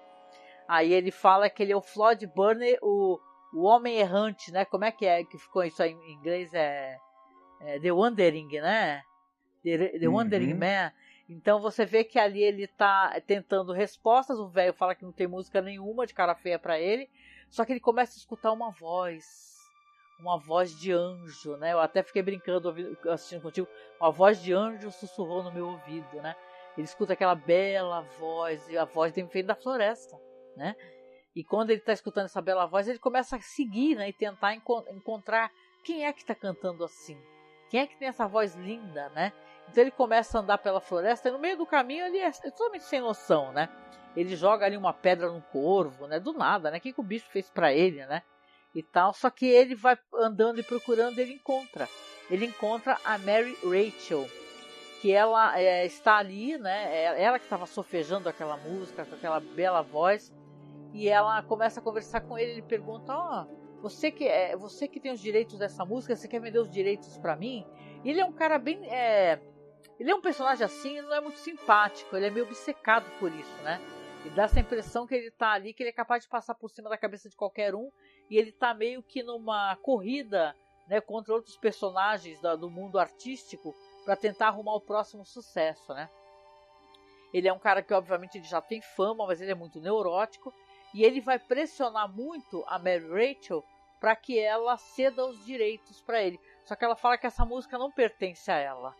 Aí 0.67 0.93
ele 0.93 1.11
fala 1.11 1.51
que 1.51 1.63
ele 1.63 1.73
é 1.73 1.77
o 1.77 1.83
Floyd 1.83 2.27
Burner, 2.27 2.79
o, 2.83 3.21
o 3.53 3.65
Homem 3.65 3.99
Errante, 3.99 4.51
né? 4.51 4.65
Como 4.65 4.85
é 4.85 4.91
que 4.91 5.07
é 5.07 5.25
que 5.25 5.39
ficou 5.39 5.65
isso 5.65 5.83
aí 5.83 5.93
em 5.93 6.13
inglês? 6.13 6.53
É, 6.55 6.99
é 7.61 7.79
The 7.79 7.93
Wandering, 7.93 8.61
né? 8.61 9.03
The, 9.63 9.99
The 9.99 10.09
Wandering 10.09 10.53
uhum. 10.53 10.59
Man. 10.59 10.93
Então 11.29 11.61
você 11.61 11.87
vê 11.87 12.05
que 12.05 12.19
ali 12.19 12.43
ele 12.43 12.67
tá 12.67 13.21
tentando 13.27 13.73
respostas, 13.73 14.39
o 14.39 14.49
velho 14.49 14.75
fala 14.75 14.95
que 14.95 15.05
não 15.05 15.13
tem 15.13 15.27
música 15.27 15.63
nenhuma 15.63 16.07
de 16.07 16.13
cara 16.15 16.35
feia 16.35 16.59
para 16.59 16.79
ele, 16.79 17.09
só 17.49 17.65
que 17.65 17.73
ele 17.73 17.81
começa 17.81 18.17
a 18.17 18.21
escutar 18.21 18.53
uma 18.53 18.71
voz. 18.71 19.55
uma 20.21 20.39
voz 20.39 20.79
de 20.79 20.93
anjo, 20.93 21.57
né? 21.57 21.73
Eu 21.73 21.81
até 21.81 22.03
fiquei 22.03 22.23
brincando 22.23 22.75
assistindo 23.11 23.43
contigo, 23.43 23.69
uma 24.01 24.11
voz 24.11 24.41
de 24.41 24.53
anjo 24.53 24.91
sussurrou 24.91 25.43
no 25.43 25.53
meu 25.53 25.69
ouvido, 25.69 26.23
né? 26.23 26.35
Ele 26.77 26.85
escuta 26.85 27.13
aquela 27.13 27.35
bela 27.35 28.01
voz, 28.19 28.69
a 28.75 28.85
voz 28.85 29.13
tem 29.13 29.27
feito 29.29 29.47
da 29.47 29.55
floresta, 29.55 30.17
né? 30.57 30.75
E 31.35 31.43
quando 31.43 31.71
ele 31.71 31.81
está 31.81 31.93
escutando 31.93 32.27
essa 32.27 32.41
bela 32.41 32.67
voz, 32.67 32.87
ele 32.87 32.99
começa 32.99 33.37
a 33.37 33.41
seguir, 33.41 33.97
né? 33.97 34.09
E 34.09 34.13
tentar 34.13 34.55
enco 34.55 34.85
encontrar 34.91 35.51
quem 35.85 36.07
é 36.07 36.13
que 36.13 36.21
está 36.21 36.35
cantando 36.35 36.85
assim, 36.85 37.21
quem 37.71 37.81
é 37.81 37.87
que 37.87 37.97
tem 37.97 38.09
essa 38.09 38.27
voz 38.27 38.55
linda, 38.55 39.09
né? 39.11 39.33
Então 39.69 39.83
ele 39.83 39.91
começa 39.91 40.39
a 40.39 40.41
andar 40.41 40.59
pela 40.59 40.81
floresta 40.81 41.29
e 41.29 41.33
no 41.33 41.39
meio 41.39 41.57
do 41.57 41.67
caminho 41.67 42.05
ele 42.07 42.19
é 42.19 42.31
totalmente 42.31 42.85
sem 42.85 43.01
noção, 43.01 43.53
né? 43.53 43.69
Ele 44.17 44.37
joga 44.37 44.65
ali 44.65 44.77
uma 44.77 44.93
pedra 44.93 45.29
num 45.29 45.41
corvo, 45.41 46.07
né? 46.07 46.21
Do 46.21 46.33
nada, 46.33 46.71
né? 46.71 46.79
O 46.79 46.81
que, 46.81 46.93
que 46.93 47.01
o 47.01 47.05
bicho 47.05 47.27
fez 47.31 47.51
para 47.51 47.73
ele, 47.73 48.05
né? 48.07 48.23
E 48.75 48.83
tal. 48.83 49.13
Só 49.13 49.31
que 49.31 49.47
ele 49.47 49.75
vai 49.75 49.99
andando 50.15 50.61
e 50.61 50.63
procurando, 50.63 51.19
ele 51.19 51.35
encontra. 51.35 51.89
Ele 52.31 52.47
encontra 52.47 52.97
a 53.05 53.19
Mary 53.19 53.57
Rachel, 53.63 54.29
que 55.01 55.13
ela 55.13 55.59
é, 55.59 55.85
está 55.85 56.17
ali, 56.17 56.57
né? 56.57 56.97
É 56.97 57.23
ela 57.23 57.39
que 57.39 57.45
estava 57.45 57.67
sofejando 57.67 58.29
aquela 58.29 58.57
música 58.57 59.05
com 59.05 59.15
aquela 59.15 59.41
bela 59.41 59.83
voz. 59.83 60.33
E 60.93 61.09
ela 61.09 61.43
começa 61.43 61.81
a 61.81 61.83
conversar 61.83 62.21
com 62.21 62.39
ele. 62.39 62.53
Ele 62.53 62.63
pergunta: 62.63 63.13
Ó, 63.13 63.43
oh, 63.43 63.81
você 63.83 64.11
que 64.11 64.27
é, 64.27 64.57
você 64.57 64.89
que 64.89 65.01
tem 65.01 65.13
os 65.13 65.21
direitos 65.21 65.59
dessa 65.59 65.85
música, 65.85 66.15
você 66.15 66.29
quer 66.29 66.41
vender 66.41 66.61
os 66.61 66.71
direitos 66.71 67.19
para 67.19 67.37
mim? 67.37 67.67
E 68.05 68.11
ele 68.11 68.21
é 68.21 68.25
um 68.25 68.33
cara 68.33 68.59
bem 68.59 68.79
é, 68.89 69.41
ele 69.99 70.11
é 70.11 70.15
um 70.15 70.21
personagem 70.21 70.65
assim, 70.65 71.01
não 71.01 71.15
é 71.15 71.21
muito 71.21 71.39
simpático, 71.39 72.17
ele 72.17 72.27
é 72.27 72.31
meio 72.31 72.47
obcecado 72.47 73.09
por 73.19 73.33
isso, 73.33 73.63
né? 73.63 73.81
E 74.25 74.31
dá 74.31 74.45
essa 74.45 74.59
impressão 74.59 75.07
que 75.07 75.15
ele 75.15 75.31
tá 75.31 75.53
ali, 75.53 75.73
que 75.73 75.83
ele 75.83 75.91
é 75.91 75.93
capaz 75.93 76.25
de 76.25 76.29
passar 76.29 76.55
por 76.55 76.71
cima 76.71 76.89
da 76.89 76.99
cabeça 76.99 77.29
de 77.29 77.37
qualquer 77.37 77.75
um, 77.75 77.91
e 78.29 78.37
ele 78.37 78.51
tá 78.51 78.75
meio 78.75 79.03
que 79.03 79.23
numa 79.23 79.77
corrida 79.77 80.57
né, 80.89 81.01
contra 81.01 81.35
outros 81.35 81.57
personagens 81.57 82.41
da, 82.41 82.57
do 82.57 82.71
mundo 82.71 82.99
artístico 82.99 83.75
para 84.05 84.17
tentar 84.17 84.49
arrumar 84.49 84.75
o 84.75 84.81
próximo 84.81 85.25
sucesso, 85.25 85.93
né? 85.95 86.09
Ele 87.33 87.49
é 87.49 87.53
um 87.53 87.59
cara 87.59 87.83
que 87.83 87.93
obviamente 87.93 88.39
ele 88.39 88.47
já 88.47 88.61
tem 88.61 88.81
fama, 88.81 89.27
mas 89.27 89.41
ele 89.41 89.51
é 89.51 89.55
muito 89.55 89.81
neurótico 89.81 90.53
e 90.95 91.05
ele 91.05 91.21
vai 91.21 91.39
pressionar 91.39 92.09
muito 92.09 92.65
a 92.67 92.79
Mary 92.79 93.09
Rachel 93.09 93.65
para 94.01 94.15
que 94.15 94.39
ela 94.39 94.77
ceda 94.77 95.25
os 95.27 95.45
direitos 95.45 96.01
para 96.01 96.23
ele. 96.23 96.39
Só 96.65 96.77
que 96.77 96.85
ela 96.85 96.95
fala 96.95 97.19
que 97.19 97.27
essa 97.27 97.45
música 97.45 97.77
não 97.77 97.91
pertence 97.91 98.51
a 98.51 98.57
ela 98.57 98.95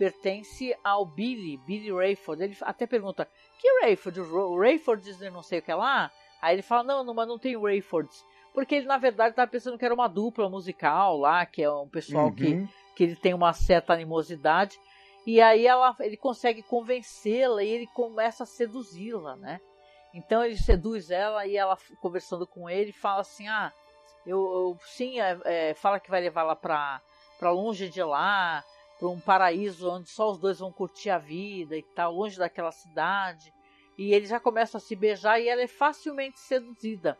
pertence 0.00 0.74
ao 0.82 1.04
Billy, 1.04 1.58
Billy 1.58 1.92
Rayford. 1.92 2.42
Ele 2.42 2.56
até 2.62 2.86
pergunta: 2.86 3.28
Que 3.60 3.82
Rayford? 3.82 4.20
O 4.20 4.58
Rayford 4.58 5.04
diz 5.04 5.20
não 5.30 5.42
sei 5.42 5.58
o 5.58 5.62
que 5.62 5.74
lá? 5.74 6.10
Aí 6.40 6.54
ele 6.54 6.62
fala: 6.62 6.82
Não, 6.82 7.04
não 7.04 7.12
mas 7.12 7.28
não 7.28 7.38
tem 7.38 7.60
Rayfords. 7.60 8.24
Porque 8.54 8.76
ele, 8.76 8.86
na 8.86 8.96
verdade, 8.96 9.30
estava 9.30 9.50
pensando 9.50 9.78
que 9.78 9.84
era 9.84 9.94
uma 9.94 10.08
dupla 10.08 10.48
musical 10.48 11.18
lá, 11.18 11.44
que 11.44 11.62
é 11.62 11.70
um 11.70 11.86
pessoal 11.86 12.28
uhum. 12.28 12.34
que, 12.34 12.68
que 12.96 13.04
ele 13.04 13.14
tem 13.14 13.34
uma 13.34 13.52
certa 13.52 13.92
animosidade. 13.92 14.80
E 15.26 15.40
aí 15.40 15.66
ela, 15.66 15.94
ele 16.00 16.16
consegue 16.16 16.62
convencê-la 16.62 17.62
e 17.62 17.68
ele 17.68 17.86
começa 17.88 18.44
a 18.44 18.46
seduzi-la, 18.46 19.36
né? 19.36 19.60
Então 20.14 20.42
ele 20.42 20.56
seduz 20.56 21.10
ela 21.10 21.46
e 21.46 21.56
ela, 21.56 21.76
conversando 22.00 22.46
com 22.46 22.68
ele, 22.70 22.90
fala 22.90 23.20
assim: 23.20 23.46
Ah, 23.46 23.70
eu, 24.26 24.38
eu 24.38 24.78
sim, 24.86 25.20
é, 25.20 25.38
é, 25.44 25.74
fala 25.74 26.00
que 26.00 26.10
vai 26.10 26.22
levá-la 26.22 26.56
para 26.56 27.02
longe 27.50 27.88
de 27.88 28.02
lá, 28.02 28.64
para 29.00 29.08
um 29.08 29.18
paraíso 29.18 29.90
onde 29.90 30.10
só 30.10 30.30
os 30.30 30.38
dois 30.38 30.58
vão 30.58 30.70
curtir 30.70 31.08
a 31.08 31.16
vida 31.16 31.74
e 31.74 31.82
tal, 31.82 32.12
longe 32.12 32.38
daquela 32.38 32.70
cidade. 32.70 33.50
E 33.96 34.12
eles 34.12 34.28
já 34.28 34.38
começam 34.38 34.78
a 34.78 34.80
se 34.80 34.94
beijar 34.94 35.40
e 35.40 35.48
ela 35.48 35.62
é 35.62 35.66
facilmente 35.66 36.38
seduzida. 36.38 37.18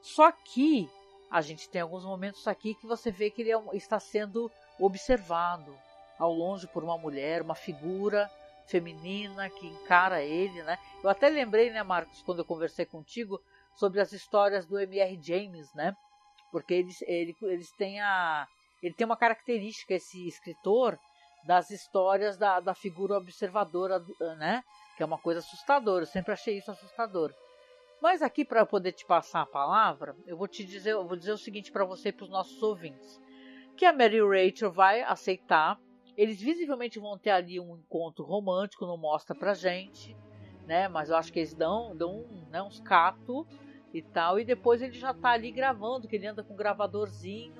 Só 0.00 0.32
que 0.32 0.88
a 1.30 1.42
gente 1.42 1.68
tem 1.68 1.82
alguns 1.82 2.04
momentos 2.04 2.48
aqui 2.48 2.74
que 2.74 2.86
você 2.86 3.10
vê 3.10 3.30
que 3.30 3.42
ele 3.42 3.52
é, 3.52 3.60
está 3.74 4.00
sendo 4.00 4.50
observado 4.78 5.76
ao 6.18 6.32
longe 6.32 6.66
por 6.66 6.82
uma 6.82 6.96
mulher, 6.96 7.42
uma 7.42 7.54
figura 7.54 8.30
feminina 8.66 9.50
que 9.50 9.66
encara 9.66 10.22
ele, 10.22 10.62
né? 10.62 10.78
Eu 11.02 11.10
até 11.10 11.28
lembrei, 11.28 11.70
né, 11.70 11.82
Marcos, 11.82 12.22
quando 12.22 12.38
eu 12.38 12.44
conversei 12.46 12.86
contigo 12.86 13.38
sobre 13.74 14.00
as 14.00 14.12
histórias 14.12 14.64
do 14.64 14.78
M.R. 14.78 15.18
James, 15.20 15.72
né? 15.74 15.94
Porque 16.50 16.72
eles, 16.72 17.02
ele, 17.02 17.36
eles 17.42 17.70
têm 17.72 18.00
a 18.00 18.48
ele 18.82 18.94
tem 18.94 19.04
uma 19.04 19.16
característica 19.16 19.94
esse 19.94 20.26
escritor 20.26 20.98
das 21.44 21.70
histórias 21.70 22.36
da, 22.36 22.60
da 22.60 22.74
figura 22.74 23.16
observadora, 23.16 24.02
né? 24.38 24.62
Que 24.96 25.02
é 25.02 25.06
uma 25.06 25.18
coisa 25.18 25.40
assustadora. 25.40 26.02
Eu 26.02 26.06
sempre 26.06 26.32
achei 26.32 26.58
isso 26.58 26.70
assustador. 26.70 27.32
Mas 28.00 28.22
aqui 28.22 28.44
para 28.44 28.64
poder 28.64 28.92
te 28.92 29.04
passar 29.04 29.42
a 29.42 29.46
palavra, 29.46 30.16
eu 30.26 30.36
vou 30.36 30.48
te 30.48 30.64
dizer, 30.64 30.92
eu 30.92 31.06
vou 31.06 31.16
dizer 31.16 31.32
o 31.32 31.38
seguinte 31.38 31.70
para 31.70 31.84
você 31.84 32.08
e 32.08 32.12
para 32.12 32.24
os 32.24 32.30
nossos 32.30 32.62
ouvintes, 32.62 33.20
que 33.76 33.84
a 33.84 33.92
Mary 33.92 34.20
Rachel 34.20 34.72
vai 34.72 35.02
aceitar. 35.02 35.78
Eles 36.16 36.40
visivelmente 36.40 36.98
vão 36.98 37.18
ter 37.18 37.30
ali 37.30 37.60
um 37.60 37.76
encontro 37.76 38.24
romântico, 38.24 38.86
não 38.86 38.96
mostra 38.96 39.34
pra 39.34 39.54
gente, 39.54 40.16
né? 40.66 40.88
Mas 40.88 41.10
eu 41.10 41.16
acho 41.16 41.32
que 41.32 41.38
eles 41.38 41.54
dão, 41.54 41.94
dão 41.96 42.24
né, 42.50 42.62
uns 42.62 42.80
cato 42.80 43.46
e 43.92 44.02
tal. 44.02 44.38
E 44.38 44.44
depois 44.44 44.80
ele 44.82 44.92
já 44.92 45.12
tá 45.12 45.30
ali 45.30 45.50
gravando, 45.50 46.08
que 46.08 46.16
ele 46.16 46.26
anda 46.26 46.42
com 46.42 46.54
um 46.54 46.56
gravadorzinho 46.56 47.54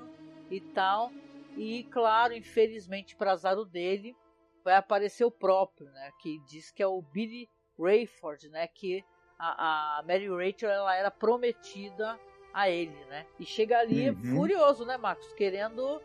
e 0.49 0.59
tal. 0.59 1.11
E 1.57 1.83
claro, 1.85 2.33
infelizmente 2.33 3.15
para 3.15 3.31
azar 3.31 3.55
dele, 3.65 4.15
vai 4.63 4.75
aparecer 4.75 5.25
o 5.25 5.31
próprio, 5.31 5.89
né? 5.91 6.11
Que 6.21 6.39
diz 6.45 6.71
que 6.71 6.81
é 6.81 6.87
o 6.87 7.01
Billy 7.01 7.49
Rayford, 7.79 8.49
né? 8.49 8.67
Que 8.67 9.03
a, 9.37 9.99
a 9.99 10.03
Mary 10.03 10.29
Rachel 10.29 10.69
ela 10.69 10.95
era 10.95 11.11
prometida 11.11 12.19
a 12.53 12.69
ele, 12.69 13.05
né? 13.05 13.25
E 13.39 13.45
chega 13.45 13.79
ali 13.79 14.09
uhum. 14.09 14.35
furioso, 14.35 14.85
né, 14.85 14.97
Marcos? 14.97 15.33
Querendo 15.33 16.01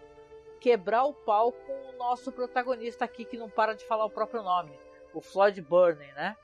quebrar 0.60 1.04
o 1.04 1.12
pau 1.12 1.52
com 1.52 1.90
o 1.90 1.96
nosso 1.98 2.32
protagonista 2.32 3.04
aqui 3.04 3.24
que 3.24 3.36
não 3.36 3.48
para 3.48 3.74
de 3.74 3.84
falar 3.84 4.06
o 4.06 4.10
próprio 4.10 4.42
nome, 4.42 4.72
o 5.12 5.20
Floyd 5.20 5.60
Burney, 5.60 6.12
né? 6.12 6.36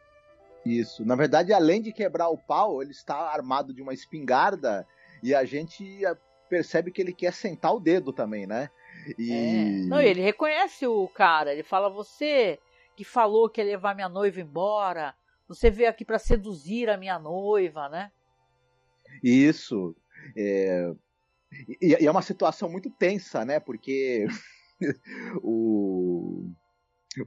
Isso. 0.65 1.05
Na 1.05 1.17
verdade, 1.17 1.53
além 1.53 1.81
de 1.81 1.93
quebrar 1.93 2.29
o 2.29 2.39
pau, 2.39 2.83
ele 2.83 2.93
está 2.93 3.17
armado 3.17 3.75
de 3.75 3.83
uma 3.83 3.93
espingarda 3.93 4.87
e 5.23 5.35
a 5.35 5.45
gente 5.45 6.03
percebe 6.49 6.93
que 6.93 7.01
ele 7.01 7.13
quer 7.13 7.33
sentar 7.33 7.75
o 7.75 7.81
dedo 7.81 8.13
também, 8.13 8.47
né? 8.47 8.71
E... 9.19 9.33
É. 9.33 9.65
Não, 9.89 10.01
ele 10.01 10.21
reconhece 10.21 10.87
o 10.87 11.09
cara, 11.09 11.53
ele 11.53 11.63
fala: 11.63 11.89
Você 11.89 12.59
que 12.97 13.05
falou 13.05 13.49
que 13.49 13.61
ia 13.61 13.67
levar 13.67 13.95
minha 13.95 14.09
noiva 14.09 14.41
embora, 14.41 15.15
você 15.49 15.71
veio 15.71 15.89
aqui 15.89 16.05
para 16.05 16.19
seduzir 16.19 16.89
a 16.89 16.97
minha 16.97 17.19
noiva, 17.19 17.89
né? 17.89 18.13
Isso. 19.23 19.95
É... 20.37 20.93
E 21.81 22.07
é 22.07 22.11
uma 22.11 22.23
situação 22.23 22.69
muito 22.69 22.91
tensa, 22.91 23.45
né? 23.45 23.61
Porque 23.61 24.27
o, 25.43 26.51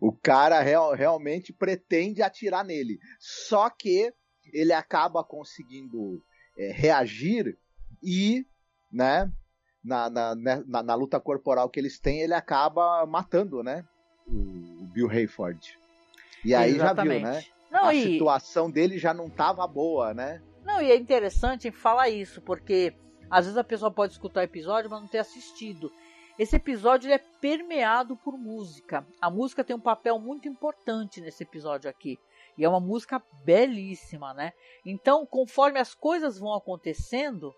o 0.02 0.12
cara 0.12 0.62
real, 0.62 0.94
realmente 0.94 1.54
pretende 1.54 2.24
atirar 2.24 2.66
nele. 2.66 2.98
Só 3.20 3.70
que 3.70 4.12
ele 4.52 4.74
acaba 4.74 5.24
conseguindo 5.24 6.24
é, 6.58 6.72
reagir 6.72 7.58
e, 8.02 8.46
né? 8.92 9.32
Na, 9.86 10.10
na, 10.10 10.36
né, 10.36 10.64
na, 10.68 10.82
na, 10.82 10.96
luta 10.96 11.20
corporal 11.20 11.70
que 11.70 11.80
eles 11.80 12.00
têm, 12.00 12.22
ele 12.22 12.34
acaba 12.34 13.06
matando, 13.06 13.64
né? 13.64 13.86
O, 14.28 14.86
Bill 14.92 15.10
Hayford. 15.10 15.78
E 16.44 16.56
aí 16.56 16.76
Exatamente. 16.76 17.24
já 17.24 17.32
viu, 17.32 17.40
né? 17.40 17.46
Não, 17.72 17.86
a 17.86 17.94
e... 17.94 18.04
situação 18.04 18.72
dele 18.72 18.98
já 18.98 19.14
não 19.14 19.26
estava 19.26 19.66
boa, 19.68 20.14
né? 20.14 20.42
Não, 20.64 20.82
e 20.82 20.92
é 20.92 20.96
interessante 20.96 21.70
falar 21.70 22.10
isso, 22.10 22.42
porque 22.42 22.94
às 23.30 23.46
vezes 23.46 23.58
a 23.58 23.64
pessoa 23.64 23.92
pode 23.92 24.14
escutar 24.14 24.42
o 24.42 24.44
episódio, 24.44 24.90
mas 24.90 25.02
não 25.02 25.08
ter 25.08 25.20
assistido. 25.20 25.92
Esse 26.38 26.56
episódio 26.56 27.12
é 27.12 27.18
permeado 27.18 28.18
por 28.18 28.38
música. 28.38 29.06
A 29.22 29.30
música 29.30 29.64
tem 29.64 29.76
um 29.76 29.80
papel 29.80 30.20
muito 30.20 30.48
importante 30.48 31.22
nesse 31.22 31.44
episódio 31.44 31.90
aqui. 31.90 32.18
E 32.58 32.66
é 32.66 32.70
uma 32.70 32.80
música 32.80 33.22
belíssima, 33.44 34.34
né? 34.34 34.54
Então, 34.86 35.26
conforme 35.26 35.80
as 35.80 35.94
coisas 35.94 36.40
vão 36.40 36.54
acontecendo, 36.54 37.54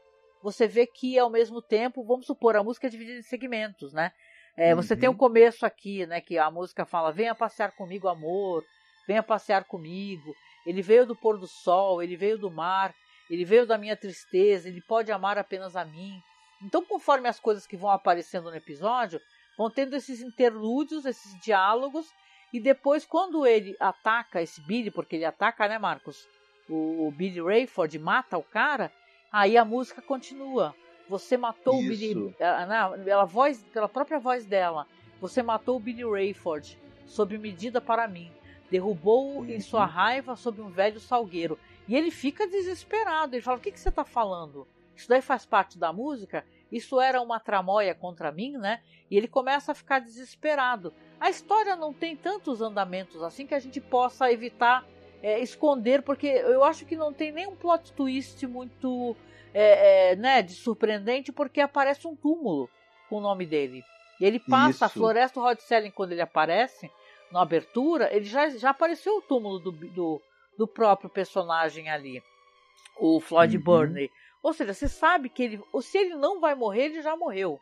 você 0.48 0.66
vê 0.66 0.88
que 0.88 1.20
ao 1.20 1.30
mesmo 1.30 1.62
tempo, 1.62 2.06
vamos 2.06 2.26
supor, 2.26 2.56
a 2.56 2.64
música 2.64 2.88
é 2.88 2.90
dividida 2.90 3.20
em 3.20 3.22
segmentos, 3.22 3.92
né? 3.92 4.14
É, 4.56 4.74
uhum. 4.74 4.82
Você 4.82 4.96
tem 4.96 5.10
o 5.10 5.12
um 5.12 5.18
começo 5.18 5.66
aqui, 5.66 6.06
né? 6.06 6.22
Que 6.22 6.38
a 6.38 6.50
música 6.50 6.86
fala: 6.86 7.12
Venha 7.12 7.36
passear 7.36 7.74
comigo, 7.74 8.08
amor, 8.08 8.64
venha 9.06 9.22
passear 9.22 9.66
comigo. 9.66 10.34
Ele 10.66 10.82
veio 10.82 11.06
do 11.06 11.14
pôr 11.18 11.38
do 11.38 11.48
sol, 11.48 12.02
ele 12.02 12.16
veio 12.16 12.38
do 12.38 12.50
mar, 12.50 12.96
ele 13.30 13.44
veio 13.44 13.68
da 13.68 13.78
minha 13.78 13.98
tristeza, 13.98 14.70
ele 14.70 14.82
pode 14.82 15.12
amar 15.12 15.38
apenas 15.38 15.76
a 15.76 15.84
mim. 15.84 16.18
Então, 16.64 16.84
conforme 16.86 17.28
as 17.28 17.42
coisas 17.42 17.68
que 17.68 17.76
vão 17.76 17.90
aparecendo 17.90 18.50
no 18.50 18.56
episódio, 18.56 19.20
vão 19.58 19.70
tendo 19.70 19.98
esses 19.98 20.22
interlúdios, 20.22 21.06
esses 21.06 21.38
diálogos, 21.42 22.08
e 22.54 22.60
depois, 22.62 23.06
quando 23.06 23.46
ele 23.46 23.76
ataca 23.82 24.42
esse 24.42 24.62
Billy, 24.62 24.92
porque 24.92 25.18
ele 25.18 25.26
ataca, 25.26 25.68
né, 25.68 25.78
Marcos? 25.78 26.26
O, 26.70 27.08
o 27.08 27.12
Billy 27.12 27.42
Rayford 27.42 28.00
mata 28.00 28.38
o 28.38 28.44
cara, 28.44 28.92
Aí 29.38 29.56
a 29.56 29.64
música 29.64 30.02
continua. 30.02 30.74
Você 31.08 31.38
matou 31.38 31.76
Isso. 31.76 31.86
o 31.86 31.90
Billy. 31.90 32.36
Ela, 32.40 32.98
ela, 33.06 33.24
voz, 33.24 33.64
pela 33.72 33.88
própria 33.88 34.18
voz 34.18 34.48
dela. 34.48 34.88
Você 35.22 35.44
matou 35.44 35.78
o 35.78 35.80
Billy 35.80 36.04
Rayford 36.04 36.76
sob 37.06 37.38
medida 37.38 37.80
para 37.80 38.08
mim. 38.08 38.32
Derrubou-o 38.72 39.42
uhum. 39.42 39.46
em 39.46 39.60
sua 39.60 39.86
raiva 39.86 40.36
sob 40.36 40.60
um 40.60 40.70
velho 40.70 41.00
salgueiro. 41.00 41.60
E 41.88 41.96
ele 41.96 42.10
fica 42.10 42.48
desesperado. 42.48 43.36
Ele 43.36 43.44
fala: 43.44 43.60
O 43.60 43.62
que, 43.62 43.72
que 43.72 43.80
você 43.80 43.90
está 43.90 44.04
falando? 44.04 44.68
Isso 44.96 45.08
daí 45.08 45.22
faz 45.22 45.46
parte 45.46 45.78
da 45.78 45.94
música? 45.94 46.44
isso 46.72 47.00
era 47.00 47.22
uma 47.22 47.40
tramóia 47.40 47.96
contra 47.96 48.32
mim, 48.32 48.58
né? 48.58 48.82
E 49.10 49.16
ele 49.16 49.28
começa 49.28 49.72
a 49.72 49.76
ficar 49.76 50.00
desesperado. 50.00 50.94
A 51.20 51.30
história 51.30 51.76
não 51.76 51.94
tem 51.94 52.16
tantos 52.16 52.62
andamentos 52.62 53.24
assim 53.24 53.48
que 53.48 53.56
a 53.56 53.60
gente 53.60 53.80
possa 53.80 54.32
evitar 54.32 54.86
é, 55.22 55.40
esconder, 55.40 56.02
porque 56.02 56.28
eu 56.28 56.64
acho 56.64 56.86
que 56.86 56.96
não 56.96 57.14
tem 57.14 57.32
nenhum 57.32 57.56
plot 57.56 57.92
twist 57.94 58.46
muito 58.46 59.16
é, 59.54 60.12
é, 60.12 60.16
né, 60.16 60.42
de 60.42 60.54
surpreendente, 60.54 61.32
porque 61.32 61.62
aparece 61.62 62.08
um 62.08 62.16
túmulo 62.16 62.70
com 63.10 63.18
o 63.18 63.22
nome 63.22 63.46
dele. 63.46 63.84
E 64.20 64.26
ele 64.26 64.40
passa 64.40 64.70
Isso. 64.72 64.86
a 64.86 64.90
floresta 64.90 65.40
Rod 65.40 65.60
Selling 65.60 65.92
quando 65.92 66.12
ele 66.12 66.22
aparece 66.22 66.92
na 67.32 67.42
abertura, 67.42 68.14
ele 68.16 68.26
já, 68.26 68.50
já 68.50 68.70
apareceu 68.70 69.18
o 69.18 69.22
túmulo 69.22 69.60
do, 69.60 69.72
do, 69.72 70.22
do 70.58 70.68
próprio 70.68 71.10
personagem 71.10 71.90
ali, 71.90 72.22
o 73.00 73.20
Floyd 73.20 73.58
uhum. 73.58 73.64
Burney. 73.64 74.12
Ou 74.42 74.54
seja, 74.54 74.74
você 74.74 74.88
sabe 74.88 75.30
que 75.30 75.44
ele, 75.44 75.64
se 75.82 75.98
ele 75.98 76.16
não 76.16 76.40
vai 76.40 76.56
morrer, 76.56 76.86
ele 76.86 77.02
já 77.02 77.16
morreu. 77.16 77.60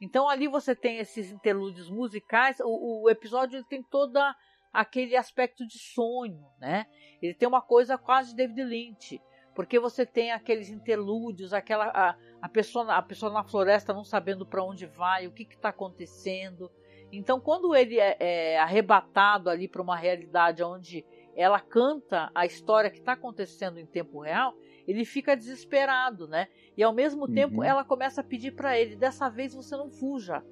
Então 0.00 0.28
ali 0.28 0.46
você 0.46 0.74
tem 0.74 0.98
esses 0.98 1.32
interlúdios 1.32 1.88
musicais. 1.88 2.60
O, 2.60 3.04
o 3.04 3.10
episódio 3.10 3.64
tem 3.64 3.82
toda 3.82 4.34
aquele 4.76 5.16
aspecto 5.16 5.66
de 5.66 5.78
sonho, 5.78 6.44
né? 6.60 6.86
Ele 7.22 7.32
tem 7.32 7.48
uma 7.48 7.62
coisa 7.62 7.96
quase 7.96 8.30
de 8.30 8.36
David 8.36 8.62
Lynch, 8.62 9.22
porque 9.54 9.80
você 9.80 10.04
tem 10.04 10.32
aqueles 10.32 10.68
interlúdios, 10.68 11.54
aquela 11.54 11.86
a, 11.86 12.14
a 12.42 12.48
pessoa 12.48 12.92
a 12.94 13.00
pessoa 13.00 13.32
na 13.32 13.42
floresta 13.42 13.94
não 13.94 14.04
sabendo 14.04 14.44
para 14.44 14.62
onde 14.62 14.86
vai, 14.86 15.26
o 15.26 15.32
que 15.32 15.44
está 15.44 15.70
acontecendo. 15.70 16.70
Então, 17.10 17.40
quando 17.40 17.74
ele 17.74 17.98
é, 17.98 18.16
é 18.20 18.58
arrebatado 18.58 19.48
ali 19.48 19.66
para 19.66 19.80
uma 19.80 19.96
realidade 19.96 20.62
onde 20.62 21.06
ela 21.34 21.58
canta 21.58 22.30
a 22.34 22.44
história 22.44 22.90
que 22.90 22.98
está 22.98 23.12
acontecendo 23.12 23.78
em 23.78 23.86
tempo 23.86 24.20
real, 24.20 24.54
ele 24.86 25.04
fica 25.04 25.36
desesperado, 25.36 26.28
né? 26.28 26.48
E 26.76 26.82
ao 26.82 26.92
mesmo 26.92 27.26
tempo 27.26 27.56
uhum. 27.56 27.64
ela 27.64 27.84
começa 27.84 28.20
a 28.20 28.24
pedir 28.24 28.52
para 28.52 28.78
ele: 28.78 28.94
dessa 28.94 29.30
vez 29.30 29.54
você 29.54 29.74
não 29.74 29.90
fuja, 29.90 30.44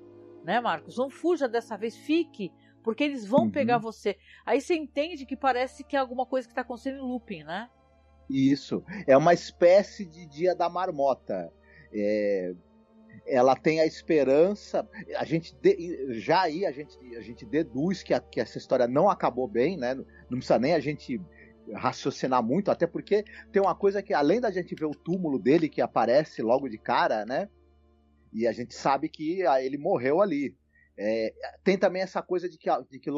né, 0.42 0.60
Marcos? 0.60 0.96
Não 0.96 1.10
fuja 1.10 1.46
dessa 1.46 1.76
vez, 1.76 1.94
fique, 1.94 2.50
porque 2.84 3.02
eles 3.02 3.26
vão 3.26 3.44
uhum. 3.44 3.50
pegar 3.50 3.78
você. 3.78 4.16
Aí 4.44 4.60
você 4.60 4.74
entende 4.74 5.24
que 5.24 5.34
parece 5.34 5.82
que 5.82 5.96
é 5.96 5.98
alguma 5.98 6.26
coisa 6.26 6.46
que 6.46 6.52
está 6.52 6.60
acontecendo 6.60 6.98
em 6.98 7.00
looping, 7.00 7.42
né? 7.42 7.68
Isso. 8.28 8.84
É 9.06 9.16
uma 9.16 9.32
espécie 9.32 10.04
de 10.04 10.26
dia 10.26 10.54
da 10.54 10.68
marmota. 10.68 11.50
É, 11.92 12.54
ela 13.26 13.56
tem 13.56 13.80
a 13.80 13.86
esperança. 13.86 14.86
A 15.16 15.24
gente 15.24 15.54
de, 15.56 16.20
já 16.20 16.42
aí 16.42 16.66
a 16.66 16.70
gente, 16.72 16.98
a 17.16 17.22
gente 17.22 17.46
deduz 17.46 18.02
que, 18.02 18.12
a, 18.12 18.20
que 18.20 18.38
essa 18.38 18.58
história 18.58 18.86
não 18.86 19.08
acabou 19.08 19.48
bem, 19.48 19.78
né? 19.78 19.94
Não 19.94 20.38
precisa 20.38 20.58
nem 20.58 20.74
a 20.74 20.80
gente 20.80 21.18
raciocinar 21.72 22.42
muito, 22.42 22.70
até 22.70 22.86
porque 22.86 23.24
tem 23.50 23.62
uma 23.62 23.74
coisa 23.74 24.02
que, 24.02 24.12
além 24.12 24.38
da 24.38 24.50
gente 24.50 24.74
ver 24.74 24.84
o 24.84 24.94
túmulo 24.94 25.38
dele 25.38 25.70
que 25.70 25.80
aparece 25.80 26.42
logo 26.42 26.68
de 26.68 26.76
cara, 26.76 27.24
né? 27.24 27.48
E 28.30 28.46
a 28.46 28.52
gente 28.52 28.74
sabe 28.74 29.08
que 29.08 29.46
ah, 29.46 29.62
ele 29.62 29.78
morreu 29.78 30.20
ali. 30.20 30.54
É, 30.96 31.32
tem 31.64 31.76
também 31.76 32.02
essa 32.02 32.22
coisa 32.22 32.48
de 32.48 32.56
que, 32.56 32.70
de 32.90 33.00
que, 33.00 33.10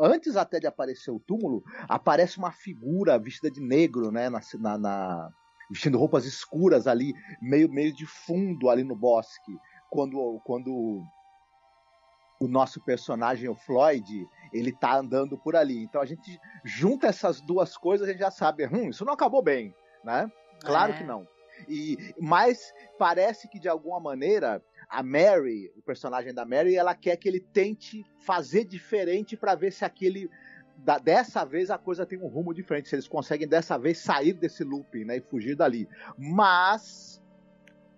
antes 0.00 0.36
até 0.36 0.60
de 0.60 0.66
aparecer 0.66 1.10
o 1.10 1.20
túmulo, 1.20 1.62
aparece 1.88 2.36
uma 2.38 2.52
figura 2.52 3.18
vestida 3.18 3.50
de 3.50 3.60
negro, 3.60 4.10
né? 4.10 4.28
Na, 4.28 4.40
na, 4.58 4.78
na, 4.78 5.30
vestindo 5.70 5.98
roupas 5.98 6.26
escuras 6.26 6.86
ali, 6.86 7.14
meio, 7.40 7.70
meio 7.70 7.94
de 7.94 8.06
fundo 8.06 8.68
ali 8.68 8.84
no 8.84 8.94
bosque. 8.94 9.56
Quando, 9.90 10.40
quando 10.44 11.02
o 12.42 12.48
nosso 12.48 12.80
personagem, 12.80 13.48
o 13.48 13.54
Floyd, 13.54 14.26
ele 14.52 14.72
tá 14.72 14.96
andando 14.96 15.38
por 15.38 15.54
ali. 15.56 15.82
Então 15.84 16.00
a 16.00 16.06
gente 16.06 16.38
junta 16.64 17.06
essas 17.06 17.40
duas 17.40 17.76
coisas, 17.76 18.06
a 18.06 18.10
gente 18.10 18.20
já 18.20 18.30
sabe, 18.30 18.66
hum, 18.66 18.90
isso 18.90 19.04
não 19.04 19.12
acabou 19.12 19.42
bem, 19.42 19.74
né? 20.04 20.30
Claro 20.60 20.92
é. 20.92 20.98
que 20.98 21.04
não. 21.04 21.26
E 21.68 22.14
mas 22.20 22.72
parece 22.98 23.48
que 23.48 23.60
de 23.60 23.68
alguma 23.68 24.00
maneira 24.00 24.62
a 24.92 25.02
Mary, 25.02 25.72
o 25.74 25.80
personagem 25.80 26.34
da 26.34 26.44
Mary, 26.44 26.76
ela 26.76 26.94
quer 26.94 27.16
que 27.16 27.26
ele 27.26 27.40
tente 27.40 28.04
fazer 28.18 28.64
diferente 28.64 29.36
para 29.36 29.54
ver 29.54 29.72
se 29.72 29.86
aquele 29.86 30.28
da, 30.76 30.98
dessa 30.98 31.44
vez 31.44 31.70
a 31.70 31.78
coisa 31.78 32.04
tem 32.04 32.18
um 32.18 32.26
rumo 32.26 32.52
diferente, 32.52 32.88
se 32.88 32.94
eles 32.94 33.08
conseguem 33.08 33.48
dessa 33.48 33.78
vez 33.78 33.98
sair 33.98 34.34
desse 34.34 34.62
looping, 34.62 35.04
né, 35.04 35.16
e 35.16 35.20
fugir 35.20 35.56
dali. 35.56 35.88
Mas 36.18 37.22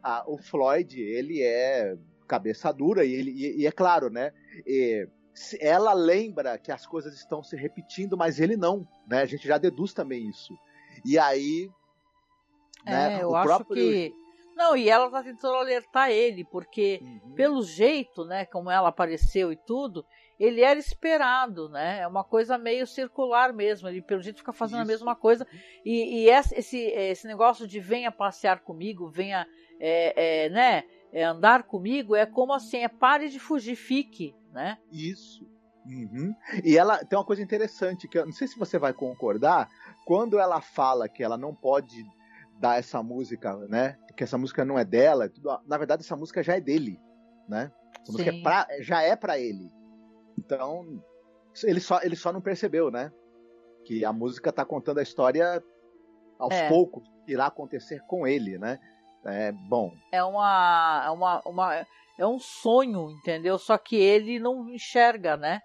a, 0.01 0.25
o 0.31 0.39
Floyd, 0.39 1.01
ele 1.01 1.43
é 1.43 1.97
cabeça 2.29 2.73
dura, 2.73 3.05
e, 3.05 3.13
ele, 3.13 3.31
e, 3.33 3.63
e 3.63 3.67
é 3.67 3.73
claro, 3.73 4.09
né? 4.09 4.33
E, 4.65 5.09
ela 5.59 5.93
lembra 5.93 6.57
que 6.59 6.71
as 6.71 6.87
coisas 6.87 7.13
estão 7.15 7.43
se 7.43 7.57
repetindo, 7.57 8.17
mas 8.17 8.39
ele 8.39 8.57
não, 8.57 8.87
né? 9.09 9.23
A 9.23 9.27
gente 9.27 9.49
já 9.49 9.59
deduz 9.59 9.93
também 9.93 10.29
isso. 10.29 10.57
E 11.05 11.19
aí. 11.19 11.69
Né, 12.87 13.19
é, 13.19 13.23
eu 13.25 13.35
acho 13.35 13.47
próprio... 13.47 13.75
que. 13.75 14.24
Não, 14.65 14.75
e 14.77 14.89
ela 14.89 15.11
tá 15.11 15.23
tentando 15.23 15.57
alertar 15.57 16.11
ele, 16.11 16.43
porque 16.43 17.01
uhum. 17.03 17.35
pelo 17.35 17.63
jeito, 17.63 18.25
né, 18.25 18.47
como 18.47 18.71
ela 18.71 18.89
apareceu 18.89 19.53
e 19.53 19.57
tudo, 19.57 20.07
ele 20.41 20.63
era 20.63 20.79
esperado, 20.79 21.69
né? 21.69 22.01
É 22.01 22.07
uma 22.09 22.25
coisa 22.25 22.57
meio 22.57 22.87
circular 22.87 23.53
mesmo. 23.53 23.89
Ele 23.89 24.01
pelo 24.01 24.23
jeito 24.23 24.39
fica 24.39 24.53
fazendo 24.55 24.81
Isso. 24.81 24.91
a 24.91 24.93
mesma 24.93 25.15
coisa. 25.15 25.47
E, 25.85 26.23
e 26.23 26.31
esse, 26.31 26.79
esse 26.79 27.27
negócio 27.27 27.67
de 27.67 27.79
venha 27.79 28.11
passear 28.11 28.61
comigo, 28.61 29.09
venha, 29.09 29.47
é, 29.79 30.47
é, 30.47 30.49
né? 30.49 30.85
é, 31.15 31.23
andar 31.23 31.63
comigo 31.63 32.17
é 32.17 32.27
como 32.27 32.53
assim, 32.53 32.79
é 32.79 32.89
pare 32.89 33.29
de 33.29 33.39
fugir, 33.39 33.77
fique, 33.77 34.35
né? 34.53 34.79
Isso. 34.91 35.47
Uhum. 35.87 36.35
E 36.65 36.77
ela 36.77 37.05
tem 37.05 37.17
uma 37.17 37.25
coisa 37.25 37.43
interessante 37.43 38.09
que 38.09 38.19
eu 38.19 38.25
não 38.25 38.33
sei 38.33 38.49
se 38.49 38.59
você 38.59 38.79
vai 38.79 38.93
concordar 38.93 39.69
quando 40.05 40.39
ela 40.39 40.61
fala 40.61 41.09
que 41.09 41.23
ela 41.23 41.37
não 41.37 41.55
pode 41.55 42.05
dar 42.65 42.79
essa 42.79 43.03
música, 43.03 43.55
né? 43.69 43.99
Que 44.17 44.25
essa 44.25 44.39
música 44.39 44.65
não 44.65 44.79
é 44.79 44.85
dela. 44.87 45.29
Tudo, 45.29 45.61
na 45.67 45.77
verdade, 45.77 46.03
essa 46.03 46.17
música 46.17 46.43
já 46.43 46.57
é 46.57 46.61
dele, 46.63 46.99
né? 47.47 47.71
Essa 48.01 48.07
Sim. 48.07 48.13
música 48.13 48.31
é 48.31 48.43
pra, 48.43 48.67
já 48.81 49.03
é 49.03 49.15
para 49.15 49.39
ele. 49.39 49.71
Então 50.39 51.03
ele 51.63 51.79
só 51.79 52.01
ele 52.03 52.17
só 52.17 52.33
não 52.33 52.41
percebeu, 52.41 52.91
né? 52.91 53.13
Que 53.85 54.03
a 54.03 54.15
música 54.15 54.51
tá 54.51 54.65
contando 54.65 54.99
a 54.99 55.03
história 55.03 55.63
aos 56.39 56.55
é. 56.55 56.67
poucos 56.71 57.05
irá 57.29 57.47
acontecer 57.47 58.01
com 58.07 58.27
ele, 58.27 58.57
né? 58.57 58.79
É 59.27 59.53
bom. 59.53 59.93
É 60.11 60.25
uma, 60.25 61.03
é 61.07 61.11
uma, 61.11 61.43
uma 61.45 61.87
é 62.19 62.27
um 62.27 62.39
sonho, 62.39 63.11
entendeu? 63.11 63.59
Só 63.59 63.77
que 63.77 63.97
ele 63.97 64.39
não 64.39 64.71
enxerga, 64.71 65.37
né? 65.37 65.61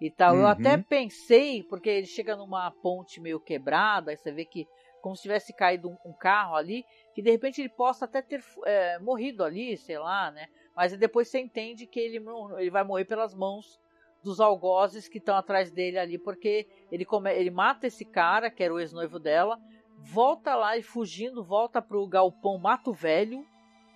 E 0.00 0.08
tal. 0.08 0.34
Uhum. 0.34 0.40
Eu 0.42 0.46
até 0.46 0.76
pensei, 0.76 1.64
porque 1.64 1.90
ele 1.90 2.06
chega 2.06 2.36
numa 2.36 2.70
ponte 2.70 3.20
meio 3.20 3.40
quebrada, 3.40 4.12
aí 4.12 4.16
você 4.16 4.30
vê 4.30 4.44
que 4.44 4.68
como 5.04 5.14
se 5.14 5.20
tivesse 5.20 5.52
caído 5.52 5.90
um, 5.90 5.96
um 6.06 6.12
carro 6.14 6.56
ali, 6.56 6.82
que 7.14 7.20
de 7.20 7.30
repente 7.30 7.60
ele 7.60 7.68
possa 7.68 8.06
até 8.06 8.22
ter 8.22 8.42
é, 8.64 8.98
morrido 9.00 9.44
ali, 9.44 9.76
sei 9.76 9.98
lá, 9.98 10.30
né? 10.30 10.46
Mas 10.74 10.96
depois 10.96 11.28
você 11.28 11.38
entende 11.38 11.86
que 11.86 12.00
ele, 12.00 12.24
ele 12.56 12.70
vai 12.70 12.82
morrer 12.82 13.04
pelas 13.04 13.34
mãos 13.34 13.78
dos 14.22 14.40
algozes 14.40 15.06
que 15.06 15.18
estão 15.18 15.36
atrás 15.36 15.70
dele 15.70 15.98
ali, 15.98 16.16
porque 16.16 16.66
ele, 16.90 17.04
come, 17.04 17.30
ele 17.34 17.50
mata 17.50 17.86
esse 17.86 18.02
cara, 18.02 18.50
que 18.50 18.64
era 18.64 18.72
o 18.72 18.80
ex-noivo 18.80 19.18
dela, 19.18 19.60
volta 19.98 20.54
lá 20.54 20.74
e 20.78 20.82
fugindo, 20.82 21.44
volta 21.44 21.82
pro 21.82 22.06
galpão 22.06 22.56
Mato 22.56 22.90
Velho, 22.90 23.44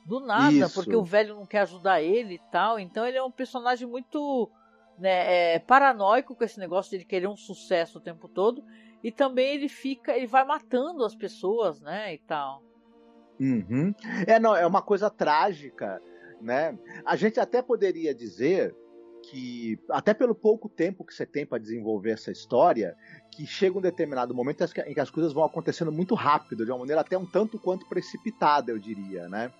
do 0.04 0.20
nada, 0.20 0.52
Isso. 0.52 0.74
porque 0.74 0.94
o 0.94 1.02
velho 1.02 1.36
não 1.36 1.46
quer 1.46 1.60
ajudar 1.60 2.02
ele 2.02 2.34
e 2.34 2.50
tal. 2.50 2.78
Então 2.78 3.06
ele 3.06 3.16
é 3.16 3.22
um 3.22 3.30
personagem 3.30 3.88
muito 3.88 4.50
né, 4.98 5.54
é, 5.54 5.58
paranoico 5.58 6.34
com 6.34 6.44
esse 6.44 6.58
negócio 6.58 6.90
de 6.90 6.96
ele 6.96 7.04
querer 7.06 7.28
um 7.28 7.36
sucesso 7.36 7.96
o 7.96 8.02
tempo 8.02 8.28
todo. 8.28 8.62
E 9.02 9.12
também 9.12 9.54
ele 9.54 9.68
fica, 9.68 10.16
ele 10.16 10.26
vai 10.26 10.44
matando 10.44 11.04
as 11.04 11.14
pessoas, 11.14 11.80
né, 11.80 12.14
e 12.14 12.18
tal. 12.18 12.62
Uhum. 13.40 13.94
É, 14.26 14.38
não, 14.40 14.54
é 14.56 14.66
uma 14.66 14.82
coisa 14.82 15.08
trágica, 15.08 16.02
né? 16.40 16.76
A 17.04 17.14
gente 17.14 17.38
até 17.38 17.62
poderia 17.62 18.12
dizer 18.12 18.74
que, 19.22 19.78
até 19.90 20.12
pelo 20.14 20.34
pouco 20.34 20.68
tempo 20.68 21.04
que 21.04 21.14
você 21.14 21.26
tem 21.26 21.46
para 21.46 21.58
desenvolver 21.58 22.10
essa 22.10 22.32
história, 22.32 22.96
que 23.32 23.46
chega 23.46 23.78
um 23.78 23.82
determinado 23.82 24.34
momento 24.34 24.64
em 24.86 24.94
que 24.94 25.00
as 25.00 25.10
coisas 25.10 25.32
vão 25.32 25.44
acontecendo 25.44 25.92
muito 25.92 26.14
rápido, 26.14 26.64
de 26.64 26.70
uma 26.70 26.78
maneira 26.78 27.00
até 27.00 27.16
um 27.16 27.26
tanto 27.26 27.58
quanto 27.58 27.88
precipitada, 27.88 28.72
eu 28.72 28.78
diria, 28.78 29.28
né? 29.28 29.52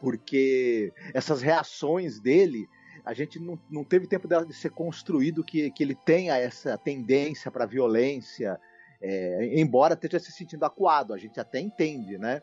Porque 0.00 0.92
essas 1.14 1.40
reações 1.40 2.20
dele, 2.20 2.68
a 3.04 3.12
gente 3.12 3.38
não, 3.38 3.58
não 3.70 3.84
teve 3.84 4.06
tempo 4.06 4.28
de 4.28 4.54
ser 4.54 4.70
construído 4.70 5.44
que, 5.44 5.70
que 5.70 5.82
ele 5.82 5.94
tenha 5.94 6.36
essa 6.36 6.76
tendência 6.76 7.50
para 7.50 7.66
violência, 7.66 8.60
é, 9.00 9.58
embora 9.58 9.94
esteja 9.94 10.18
se 10.18 10.32
sentindo 10.32 10.64
acuado, 10.64 11.12
a 11.12 11.18
gente 11.18 11.38
até 11.38 11.60
entende, 11.60 12.18
né? 12.18 12.42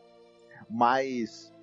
Mas, 0.70 1.54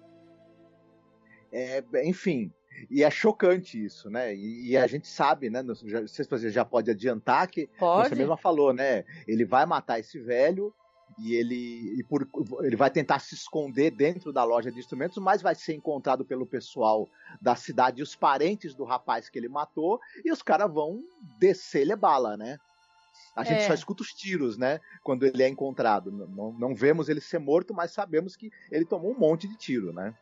é, 1.53 1.83
enfim, 2.05 2.53
e 2.91 3.03
é 3.03 3.11
chocante 3.11 3.83
isso, 3.83 4.09
né? 4.11 4.35
E, 4.35 4.71
e 4.71 4.77
a 4.77 4.87
gente 4.87 5.09
sabe, 5.09 5.51
né? 5.51 5.63
Não 5.63 5.75
sei 5.75 6.07
se 6.07 6.31
você 6.31 6.51
já 6.51 6.65
pode 6.65 6.91
adiantar 6.91 7.49
que 7.49 7.69
pode. 7.79 8.09
você 8.09 8.15
mesma 8.15 8.37
falou, 8.37 8.73
né? 8.73 9.05
Ele 9.27 9.45
vai 9.45 9.67
matar 9.67 9.99
esse 9.99 10.19
velho 10.19 10.75
e 11.23 11.35
ele, 11.35 11.95
e 11.99 12.03
por, 12.05 12.27
ele 12.63 12.77
vai 12.77 12.91
tentar 12.91 13.19
se 13.19 13.35
esconder 13.35 13.91
dentro 13.91 14.33
da 14.33 14.43
loja 14.43 14.71
de 14.71 14.79
instrumentos, 14.79 15.19
mas 15.19 15.43
vai 15.43 15.55
ser 15.55 15.75
encontrado 15.75 16.25
pelo 16.25 16.47
pessoal 16.47 17.09
da 17.41 17.55
cidade 17.55 18.01
e 18.01 18.03
os 18.03 18.17
parentes 18.17 18.75
do 18.75 18.85
rapaz 18.85 19.29
que 19.29 19.39
ele 19.39 19.49
matou, 19.49 20.01
e 20.25 20.33
os 20.33 20.43
caras 20.43 20.73
vão 20.73 21.03
descer-lhe 21.39 21.95
bala, 21.95 22.37
né? 22.37 22.59
A 23.37 23.45
gente 23.45 23.63
é. 23.63 23.67
só 23.67 23.75
escuta 23.75 24.03
os 24.03 24.13
tiros, 24.13 24.57
né? 24.57 24.81
Quando 25.03 25.25
ele 25.25 25.43
é 25.43 25.49
encontrado. 25.49 26.11
Não, 26.11 26.53
não 26.53 26.75
vemos 26.75 27.09
ele 27.09 27.21
ser 27.21 27.39
morto, 27.39 27.73
mas 27.73 27.93
sabemos 27.93 28.37
que 28.37 28.51
ele 28.71 28.85
tomou 28.85 29.13
um 29.13 29.19
monte 29.19 29.47
de 29.47 29.57
tiro, 29.57 29.93
né? 29.93 30.15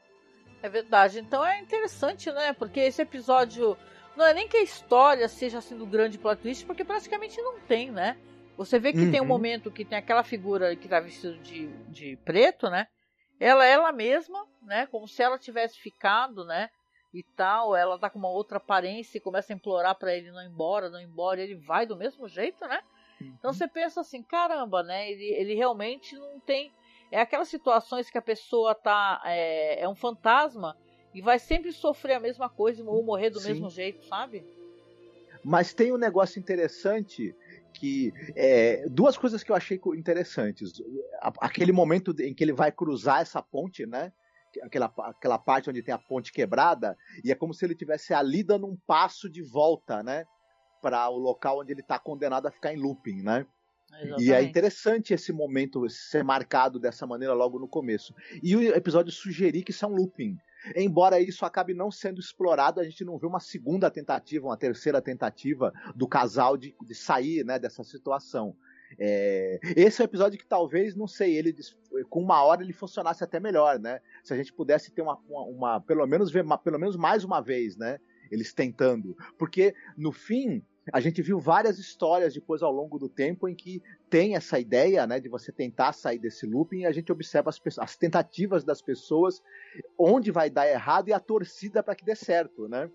É 0.62 0.68
verdade. 0.68 1.18
Então 1.18 1.44
é 1.44 1.60
interessante, 1.60 2.30
né? 2.30 2.52
Porque 2.52 2.80
esse 2.80 3.02
episódio. 3.02 3.76
Não 4.16 4.26
é 4.26 4.34
nem 4.34 4.48
que 4.48 4.56
a 4.56 4.62
história 4.62 5.28
seja 5.28 5.58
assim 5.58 5.76
do 5.76 5.86
grande 5.86 6.18
plot 6.18 6.42
twist, 6.42 6.66
porque 6.66 6.84
praticamente 6.84 7.40
não 7.40 7.60
tem, 7.60 7.92
né? 7.92 8.16
Você 8.58 8.76
vê 8.76 8.92
que 8.92 8.98
uhum. 8.98 9.12
tem 9.12 9.20
um 9.20 9.24
momento 9.24 9.70
que 9.70 9.84
tem 9.84 9.96
aquela 9.96 10.24
figura 10.24 10.74
que 10.74 10.88
tá 10.88 10.98
vestida 10.98 11.38
de, 11.38 11.68
de 11.88 12.16
preto, 12.24 12.68
né? 12.68 12.88
Ela 13.38 13.64
ela 13.64 13.92
mesma, 13.92 14.44
né? 14.62 14.88
Como 14.88 15.06
se 15.06 15.22
ela 15.22 15.38
tivesse 15.38 15.78
ficado, 15.78 16.44
né? 16.44 16.68
E 17.14 17.22
tal, 17.22 17.76
ela 17.76 17.96
tá 17.96 18.10
com 18.10 18.18
uma 18.18 18.28
outra 18.28 18.56
aparência 18.56 19.16
e 19.16 19.20
começa 19.20 19.52
a 19.52 19.56
implorar 19.56 19.94
para 19.94 20.12
ele 20.12 20.32
não 20.32 20.42
ir 20.42 20.48
embora, 20.48 20.90
não 20.90 21.00
ir 21.00 21.04
embora, 21.04 21.40
ele 21.40 21.54
vai 21.54 21.86
do 21.86 21.96
mesmo 21.96 22.28
jeito, 22.28 22.66
né? 22.66 22.80
Uhum. 23.20 23.32
Então 23.38 23.52
você 23.52 23.68
pensa 23.68 24.00
assim, 24.00 24.24
caramba, 24.24 24.82
né? 24.82 25.08
Ele, 25.08 25.26
ele 25.34 25.54
realmente 25.54 26.16
não 26.16 26.40
tem. 26.40 26.72
É 27.12 27.20
aquelas 27.20 27.46
situações 27.46 28.10
que 28.10 28.18
a 28.18 28.22
pessoa 28.22 28.74
tá. 28.74 29.22
É, 29.24 29.82
é 29.82 29.88
um 29.88 29.94
fantasma 29.94 30.76
e 31.14 31.22
vai 31.22 31.38
sempre 31.38 31.70
sofrer 31.70 32.14
a 32.14 32.20
mesma 32.20 32.50
coisa 32.50 32.82
ou 32.82 33.04
morrer 33.04 33.30
do 33.30 33.38
Sim. 33.38 33.50
mesmo 33.50 33.70
jeito, 33.70 34.04
sabe? 34.04 34.44
Mas 35.44 35.72
tem 35.72 35.92
um 35.92 35.96
negócio 35.96 36.40
interessante 36.40 37.32
que 37.72 38.12
é, 38.34 38.86
duas 38.88 39.16
coisas 39.16 39.42
que 39.42 39.52
eu 39.52 39.56
achei 39.56 39.80
interessantes. 39.96 40.72
Aquele 41.40 41.72
momento 41.72 42.14
em 42.20 42.34
que 42.34 42.42
ele 42.42 42.52
vai 42.52 42.72
cruzar 42.72 43.20
essa 43.20 43.42
ponte, 43.42 43.86
né? 43.86 44.12
Aquela, 44.62 44.92
aquela 45.00 45.38
parte 45.38 45.70
onde 45.70 45.82
tem 45.82 45.94
a 45.94 45.98
ponte 45.98 46.32
quebrada, 46.32 46.96
e 47.22 47.30
é 47.30 47.34
como 47.34 47.54
se 47.54 47.64
ele 47.64 47.74
tivesse 47.74 48.12
ali 48.14 48.42
dando 48.42 48.66
um 48.66 48.76
passo 48.86 49.28
de 49.28 49.42
volta, 49.42 50.02
né? 50.02 50.24
Para 50.82 51.08
o 51.08 51.18
local 51.18 51.60
onde 51.60 51.72
ele 51.72 51.80
está 51.80 51.98
condenado 51.98 52.46
a 52.46 52.50
ficar 52.50 52.72
em 52.72 52.76
looping, 52.76 53.22
né? 53.22 53.46
Exatamente. 53.92 54.24
E 54.24 54.32
é 54.32 54.42
interessante 54.42 55.14
esse 55.14 55.32
momento 55.32 55.88
ser 55.88 56.22
marcado 56.22 56.78
dessa 56.78 57.06
maneira 57.06 57.34
logo 57.34 57.58
no 57.58 57.68
começo. 57.68 58.14
E 58.42 58.54
o 58.56 58.62
episódio 58.74 59.12
sugerir 59.12 59.62
que 59.62 59.70
isso 59.70 59.84
é 59.84 59.88
um 59.88 59.94
looping. 59.94 60.36
Embora 60.74 61.20
isso 61.20 61.44
acabe 61.44 61.74
não 61.74 61.90
sendo 61.90 62.20
explorado, 62.20 62.80
a 62.80 62.84
gente 62.84 63.04
não 63.04 63.18
vê 63.18 63.26
uma 63.26 63.40
segunda 63.40 63.90
tentativa, 63.90 64.46
uma 64.46 64.56
terceira 64.56 65.00
tentativa 65.00 65.72
do 65.94 66.08
casal 66.08 66.56
de, 66.56 66.74
de 66.82 66.94
sair 66.94 67.44
né, 67.44 67.58
dessa 67.58 67.84
situação. 67.84 68.56
É, 68.98 69.60
esse 69.76 70.00
é 70.00 70.04
um 70.04 70.06
episódio 70.06 70.38
que 70.38 70.46
talvez, 70.46 70.94
não 70.94 71.06
sei, 71.06 71.36
ele 71.36 71.54
com 72.08 72.22
uma 72.22 72.42
hora 72.42 72.62
ele 72.62 72.72
funcionasse 72.72 73.22
até 73.22 73.38
melhor, 73.38 73.78
né? 73.78 74.00
Se 74.22 74.32
a 74.32 74.36
gente 74.36 74.52
pudesse 74.52 74.90
ter 74.90 75.02
uma, 75.02 75.18
uma, 75.28 75.42
uma 75.42 75.80
pelo 75.80 76.06
menos 76.06 76.30
ver, 76.30 76.44
uma, 76.44 76.56
pelo 76.56 76.78
menos 76.78 76.96
mais 76.96 77.24
uma 77.24 77.40
vez, 77.40 77.76
né? 77.76 77.98
Eles 78.30 78.52
tentando, 78.52 79.16
porque 79.38 79.74
no 79.96 80.12
fim 80.12 80.62
a 80.92 81.00
gente 81.00 81.22
viu 81.22 81.38
várias 81.38 81.78
histórias 81.78 82.34
depois 82.34 82.62
ao 82.62 82.72
longo 82.72 82.98
do 82.98 83.08
tempo 83.08 83.48
em 83.48 83.54
que 83.54 83.82
tem 84.08 84.36
essa 84.36 84.58
ideia 84.58 85.06
né, 85.06 85.20
de 85.20 85.28
você 85.28 85.52
tentar 85.52 85.92
sair 85.92 86.18
desse 86.18 86.46
looping 86.46 86.80
e 86.80 86.86
a 86.86 86.92
gente 86.92 87.12
observa 87.12 87.50
as, 87.50 87.60
as 87.78 87.96
tentativas 87.96 88.64
das 88.64 88.80
pessoas, 88.80 89.42
onde 89.98 90.30
vai 90.30 90.48
dar 90.50 90.68
errado 90.68 91.08
e 91.08 91.12
a 91.12 91.20
torcida 91.20 91.82
para 91.82 91.94
que 91.94 92.04
dê 92.04 92.14
certo, 92.14 92.68
né? 92.68 92.90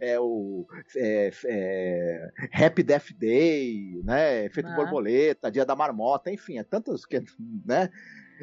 É 0.00 0.18
o 0.18 0.66
é, 0.96 1.30
é, 1.46 2.32
Happy 2.52 2.82
Death 2.82 3.12
Day, 3.16 4.00
né? 4.02 4.46
Efeito 4.46 4.68
ah. 4.70 4.74
Borboleta, 4.74 5.50
Dia 5.50 5.64
da 5.64 5.76
Marmota, 5.76 6.32
enfim, 6.32 6.58
é 6.58 6.64
tantos 6.64 7.06
que, 7.06 7.22
né? 7.64 7.90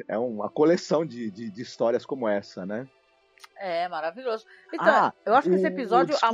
É 0.08 0.16
uma 0.16 0.48
coleção 0.48 1.04
de, 1.04 1.30
de, 1.30 1.50
de 1.50 1.62
histórias 1.62 2.06
como 2.06 2.26
essa, 2.26 2.64
né? 2.64 2.88
É, 3.56 3.88
maravilhoso. 3.88 4.44
Então, 4.72 4.86
ah, 4.86 5.14
eu 5.24 5.34
acho 5.34 5.48
que 5.48 5.54
esse 5.54 5.66
episódio, 5.66 6.16
a, 6.20 6.30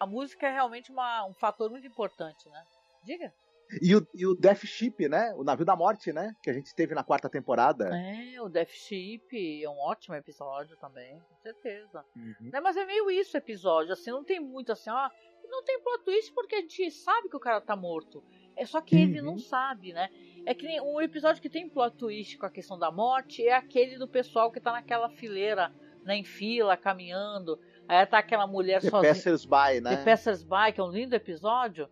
a, 0.00 0.06
música 0.06 0.46
é 0.46 0.52
realmente 0.52 0.90
uma, 0.90 1.26
um 1.26 1.34
fator 1.34 1.70
muito 1.70 1.86
importante, 1.86 2.48
né? 2.48 2.62
Diga. 3.04 3.32
E 3.80 3.96
o, 3.96 4.06
e 4.14 4.26
o 4.26 4.34
Death 4.34 4.66
Ship, 4.66 5.08
né? 5.08 5.32
O 5.34 5.44
Navio 5.44 5.64
da 5.64 5.74
Morte, 5.74 6.12
né? 6.12 6.36
Que 6.42 6.50
a 6.50 6.52
gente 6.52 6.74
teve 6.74 6.94
na 6.94 7.02
quarta 7.02 7.28
temporada. 7.28 7.88
É, 7.96 8.40
o 8.40 8.48
Death 8.48 8.70
Ship 8.70 9.62
é 9.62 9.68
um 9.68 9.78
ótimo 9.78 10.14
episódio 10.14 10.76
também, 10.76 11.18
com 11.20 11.36
certeza. 11.36 12.04
Uhum. 12.14 12.50
Né, 12.52 12.60
mas 12.60 12.76
é 12.76 12.84
meio 12.84 13.10
isso 13.10 13.36
o 13.36 13.38
episódio, 13.38 13.92
assim, 13.92 14.10
não 14.10 14.24
tem 14.24 14.40
muito 14.40 14.72
assim, 14.72 14.90
ó. 14.90 15.08
Não 15.48 15.62
tem 15.64 15.80
plot 15.80 16.04
twist 16.04 16.32
porque 16.32 16.56
a 16.56 16.60
gente 16.60 16.90
sabe 16.90 17.28
que 17.28 17.36
o 17.36 17.40
cara 17.40 17.60
tá 17.60 17.76
morto. 17.76 18.22
É 18.56 18.66
só 18.66 18.80
que 18.80 18.96
uhum. 18.96 19.02
ele 19.02 19.22
não 19.22 19.32
uhum. 19.32 19.38
sabe, 19.38 19.92
né? 19.92 20.10
É 20.44 20.54
que 20.54 20.80
um 20.80 21.00
episódio 21.00 21.40
que 21.40 21.48
tem 21.48 21.68
plot 21.68 21.96
twist 21.96 22.36
com 22.36 22.46
a 22.46 22.50
questão 22.50 22.78
da 22.78 22.90
morte 22.90 23.46
é 23.46 23.54
aquele 23.54 23.96
do 23.96 24.08
pessoal 24.08 24.50
que 24.50 24.60
tá 24.60 24.72
naquela 24.72 25.08
fileira 25.08 25.72
né, 26.04 26.16
em 26.16 26.24
fila, 26.24 26.76
caminhando. 26.76 27.58
Aí 27.88 28.04
tá 28.06 28.18
aquela 28.18 28.46
mulher 28.46 28.80
The 28.80 28.90
sozinha. 28.90 29.14
Passers 29.14 29.44
By, 29.44 29.80
né? 29.80 29.96
The 29.96 30.04
Passers 30.04 30.42
By, 30.42 30.72
que 30.74 30.80
é 30.80 30.84
um 30.84 30.90
lindo 30.90 31.14
episódio. 31.14 31.88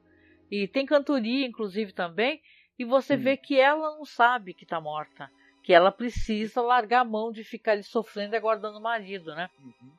E 0.50 0.66
tem 0.66 0.86
cantoria, 0.86 1.46
inclusive, 1.46 1.92
também. 1.92 2.40
E 2.78 2.84
você 2.84 3.14
hum. 3.14 3.20
vê 3.20 3.36
que 3.36 3.58
ela 3.58 3.96
não 3.96 4.04
sabe 4.04 4.54
que 4.54 4.66
tá 4.66 4.80
morta. 4.80 5.30
Que 5.62 5.72
ela 5.72 5.92
precisa 5.92 6.62
largar 6.62 7.00
a 7.00 7.04
mão 7.04 7.30
de 7.30 7.44
ficar 7.44 7.72
ali 7.72 7.82
sofrendo 7.82 8.34
e 8.34 8.38
aguardando 8.38 8.78
o 8.78 8.82
marido, 8.82 9.34
né? 9.34 9.48
Uhum. 9.62 9.92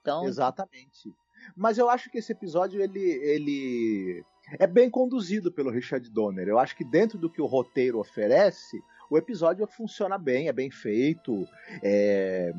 Então... 0.00 0.24
Exatamente. 0.24 1.14
Mas 1.56 1.78
eu 1.78 1.88
acho 1.88 2.10
que 2.10 2.18
esse 2.18 2.32
episódio, 2.32 2.82
ele, 2.82 3.00
ele 3.00 4.24
é 4.58 4.66
bem 4.66 4.90
conduzido 4.90 5.52
pelo 5.52 5.70
Richard 5.70 6.10
Donner. 6.10 6.48
Eu 6.48 6.58
acho 6.58 6.76
que 6.76 6.84
dentro 6.84 7.16
do 7.16 7.30
que 7.30 7.40
o 7.40 7.46
roteiro 7.46 7.98
oferece, 7.98 8.82
o 9.08 9.16
episódio 9.16 9.66
funciona 9.66 10.18
bem, 10.18 10.48
é 10.48 10.52
bem 10.52 10.70
feito. 10.70 11.46
É 11.82 12.52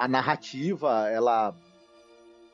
a 0.00 0.08
narrativa, 0.08 1.10
ela 1.10 1.54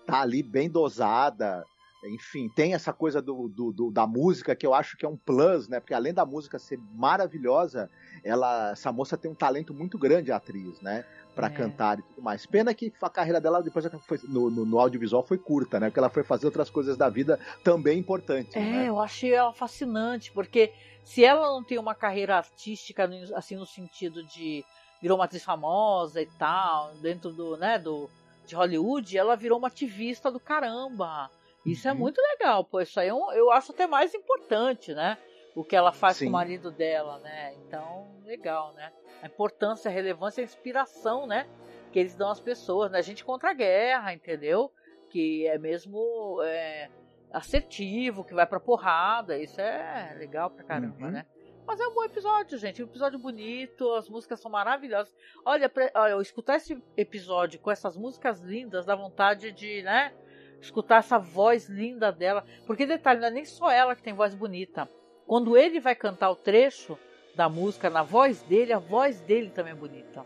tá 0.05 0.23
ali 0.23 0.43
bem 0.43 0.69
dosada. 0.69 1.65
Enfim, 2.05 2.49
tem 2.49 2.75
essa 2.75 2.93
coisa 2.93 3.23
do, 3.23 3.49
do, 3.49 3.73
do, 3.73 3.91
da 3.93 4.05
música 4.05 4.57
que 4.57 4.67
eu 4.67 4.75
acho 4.75 4.97
que 4.97 5.07
é 5.07 5.09
um 5.09 5.17
plus, 5.17 5.69
né? 5.69 5.79
Porque 5.79 5.95
além 5.95 6.13
da 6.13 6.27
música 6.27 6.59
ser 6.59 6.77
maravilhosa, 6.93 7.89
ela, 8.25 8.73
essa 8.73 8.91
moça 8.91 9.17
tem 9.17 9.31
um 9.31 9.35
talento 9.35 9.73
muito 9.73 9.97
grande, 9.97 10.33
a 10.33 10.37
atriz, 10.37 10.81
né? 10.81 11.05
Para 11.37 11.47
é. 11.47 11.51
cantar 11.51 12.01
e 12.01 12.03
tudo 12.03 12.21
mais. 12.21 12.45
Pena 12.47 12.75
que 12.75 12.93
a 13.01 13.09
carreira 13.09 13.41
dela 13.41 13.63
depois 13.63 13.87
foi, 14.01 14.19
no, 14.25 14.51
no, 14.51 14.67
no, 14.67 14.81
audiovisual 14.81 15.23
foi 15.23 15.39
curta, 15.39 15.79
né? 15.79 15.87
Porque 15.89 16.01
ela 16.01 16.11
foi 16.11 16.25
fazer 16.25 16.47
outras 16.47 16.69
coisas 16.69 16.97
da 16.97 17.09
vida 17.09 17.39
também 17.63 17.97
importantes. 17.97 18.57
É, 18.57 18.61
né? 18.61 18.89
eu 18.89 18.99
achei 18.99 19.33
ela 19.33 19.53
fascinante, 19.53 20.33
porque 20.33 20.73
se 21.05 21.25
ela 21.25 21.47
não 21.47 21.63
tem 21.63 21.79
uma 21.79 21.95
carreira 21.95 22.37
artística, 22.37 23.09
assim, 23.37 23.55
no 23.55 23.67
sentido 23.67 24.25
de 24.25 24.65
virou 25.01 25.19
uma 25.19 25.25
atriz 25.25 25.45
famosa 25.45 26.21
e 26.21 26.27
tal, 26.27 26.93
dentro 26.97 27.31
do, 27.31 27.57
né, 27.57 27.79
do, 27.79 28.09
de 28.47 28.55
Hollywood, 28.55 29.17
ela 29.17 29.37
virou 29.37 29.59
uma 29.59 29.69
ativista 29.69 30.31
do 30.31 30.41
caramba. 30.41 31.31
Isso 31.65 31.89
é 31.89 31.91
uhum. 31.91 31.97
é 31.97 32.01
muito 32.01 32.21
legal, 32.21 32.65
pô. 32.65 32.81
Isso 32.81 32.99
aí 32.99 33.09
eu, 33.09 33.31
é 33.33 33.39
eu 33.39 33.51
acho 33.51 33.73
até 33.73 33.87
mais 33.87 34.15
importante, 34.15 34.95
né? 34.95 35.19
O 35.55 35.65
que 35.65 35.75
ela 35.75 35.93
faz 35.93 36.19
Sim. 36.19 36.27
com 36.27 36.29
o 36.31 36.33
marido 36.33 36.71
dela, 36.71 37.19
né? 37.19 37.55
Então, 37.67 38.07
legal, 38.25 38.73
né? 38.75 38.93
A 39.23 39.27
importância, 39.27 39.91
a 39.91 39.93
relevância, 39.93 40.43
a 40.43 40.45
inspiração, 40.45 41.27
né? 41.27 41.47
Que 41.93 41.99
eles 41.99 42.15
dão 42.15 42.31
às 42.31 42.39
pessoas, 42.39 42.91
né? 42.93 42.99
A 42.99 43.03
gente 43.03 43.25
contra 43.25 43.51
a 43.51 43.55
guerra, 43.55 44.15
entendeu? 44.15 44.71
Que 45.11 45.47
é 45.47 45.59
mesmo 45.59 46.41
é, 46.45 46.89
assertivo, 47.33 48.23
que 48.23 48.35
vai 48.35 48.47
pra 48.47 48.61
porrada. 48.61 49.37
Isso 49.39 49.61
é 49.61 50.15
legal 50.19 50.51
pra 50.51 50.63
caramba, 50.63 51.07
uhum. 51.07 51.11
né? 51.11 51.27
Mas 51.67 51.81
é 51.81 51.87
um 51.87 51.95
bom 51.95 52.05
episódio, 52.05 52.57
gente. 52.59 52.83
Um 52.83 52.87
episódio 52.87 53.19
bonito, 53.19 53.93
as 53.95 54.09
músicas 54.09 54.41
são 54.41 54.51
maravilhosas. 54.51 55.13
Olha, 55.45 55.69
pra, 55.69 55.91
olha, 55.95 56.13
eu 56.13 56.21
escutar 56.21 56.57
esse 56.57 56.81
episódio 56.97 57.59
com 57.59 57.71
essas 57.71 57.97
músicas 57.97 58.41
lindas 58.41 58.87
dá 58.87 58.95
vontade 58.95 59.51
de, 59.51 59.83
né? 59.83 60.13
Escutar 60.61 60.99
essa 60.99 61.19
voz 61.19 61.69
linda 61.69 62.13
dela. 62.13 62.45
Porque 62.67 62.87
detalhe, 62.87 63.21
não 63.21 63.27
é 63.27 63.31
nem 63.31 63.45
só 63.45 63.71
ela 63.71 63.97
que 63.97 64.03
tem 64.03 64.15
voz 64.15 64.35
bonita. 64.35 64.89
Quando 65.27 65.57
ele 65.57 65.81
vai 65.81 65.97
cantar 65.97 66.31
o 66.31 66.37
trecho 66.37 66.97
da 67.35 67.49
música 67.49 67.91
na 67.91 68.05
voz 68.05 68.43
dele, 68.43 68.73
a 68.73 68.79
voz 68.79 69.21
dele 69.21 69.51
também 69.51 69.73
é 69.73 69.77
bonita. 69.77 70.25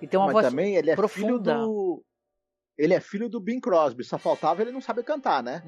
E 0.00 0.06
tem 0.06 0.18
uma 0.18 0.26
Mas 0.26 0.32
voz 0.32 0.48
também 0.48 0.76
ele 0.76 0.90
é 0.90 0.96
profunda. 0.96 1.52
Filho 1.52 1.66
do, 1.66 2.04
ele 2.78 2.94
é 2.94 3.00
filho 3.00 3.28
do 3.28 3.40
Bing 3.40 3.60
Crosby, 3.60 4.04
só 4.04 4.16
faltava 4.16 4.62
ele 4.62 4.70
não 4.70 4.80
saber 4.80 5.02
cantar, 5.02 5.42
né? 5.42 5.62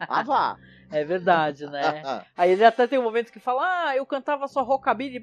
ah, 0.00 0.22
vá! 0.22 0.58
É 0.90 1.02
verdade, 1.02 1.66
né? 1.66 2.02
Aí 2.36 2.52
ele 2.52 2.64
até 2.64 2.86
tem 2.86 2.98
um 2.98 3.02
momento 3.02 3.32
que 3.32 3.40
fala, 3.40 3.88
ah, 3.88 3.96
eu 3.96 4.06
cantava 4.06 4.46
só 4.46 4.62
rockabilly, 4.62 5.20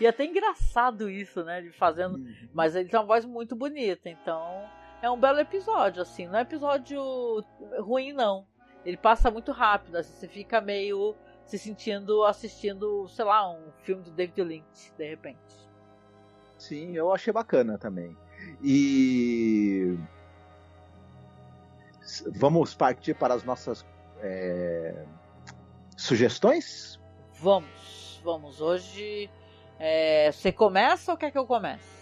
e 0.00 0.06
é 0.06 0.08
até 0.08 0.24
engraçado 0.24 1.08
isso, 1.08 1.44
né? 1.44 1.60
De 1.60 1.70
fazendo, 1.70 2.16
uhum. 2.16 2.34
mas 2.52 2.74
ele 2.74 2.88
tem 2.88 2.98
uma 2.98 3.06
voz 3.06 3.24
muito 3.24 3.54
bonita, 3.54 4.08
então 4.08 4.64
é 5.00 5.08
um 5.08 5.20
belo 5.20 5.38
episódio, 5.38 6.02
assim, 6.02 6.26
não 6.26 6.38
é 6.38 6.42
episódio 6.42 7.44
ruim, 7.78 8.12
não. 8.12 8.46
Ele 8.84 8.96
passa 8.96 9.30
muito 9.30 9.52
rápido, 9.52 9.96
assim, 9.96 10.12
você 10.12 10.26
fica 10.26 10.60
meio 10.60 11.14
se 11.44 11.58
sentindo 11.58 12.24
assistindo, 12.24 13.06
sei 13.08 13.24
lá, 13.24 13.48
um 13.48 13.70
filme 13.82 14.02
do 14.02 14.10
David 14.10 14.42
Lynch, 14.42 14.92
de 14.96 15.08
repente. 15.08 15.38
Sim, 16.58 16.96
eu 16.96 17.12
achei 17.12 17.32
bacana 17.32 17.78
também. 17.78 18.16
E 18.62 19.98
vamos 22.32 22.74
partir 22.74 23.14
para 23.14 23.34
as 23.34 23.44
nossas 23.44 23.84
é... 24.20 25.04
sugestões? 25.96 27.00
Vamos, 27.34 28.20
vamos. 28.24 28.60
Hoje 28.60 29.30
é... 29.78 30.30
você 30.32 30.52
começa 30.52 31.12
ou 31.12 31.18
quer 31.18 31.30
que 31.30 31.38
eu 31.38 31.46
comece? 31.46 31.94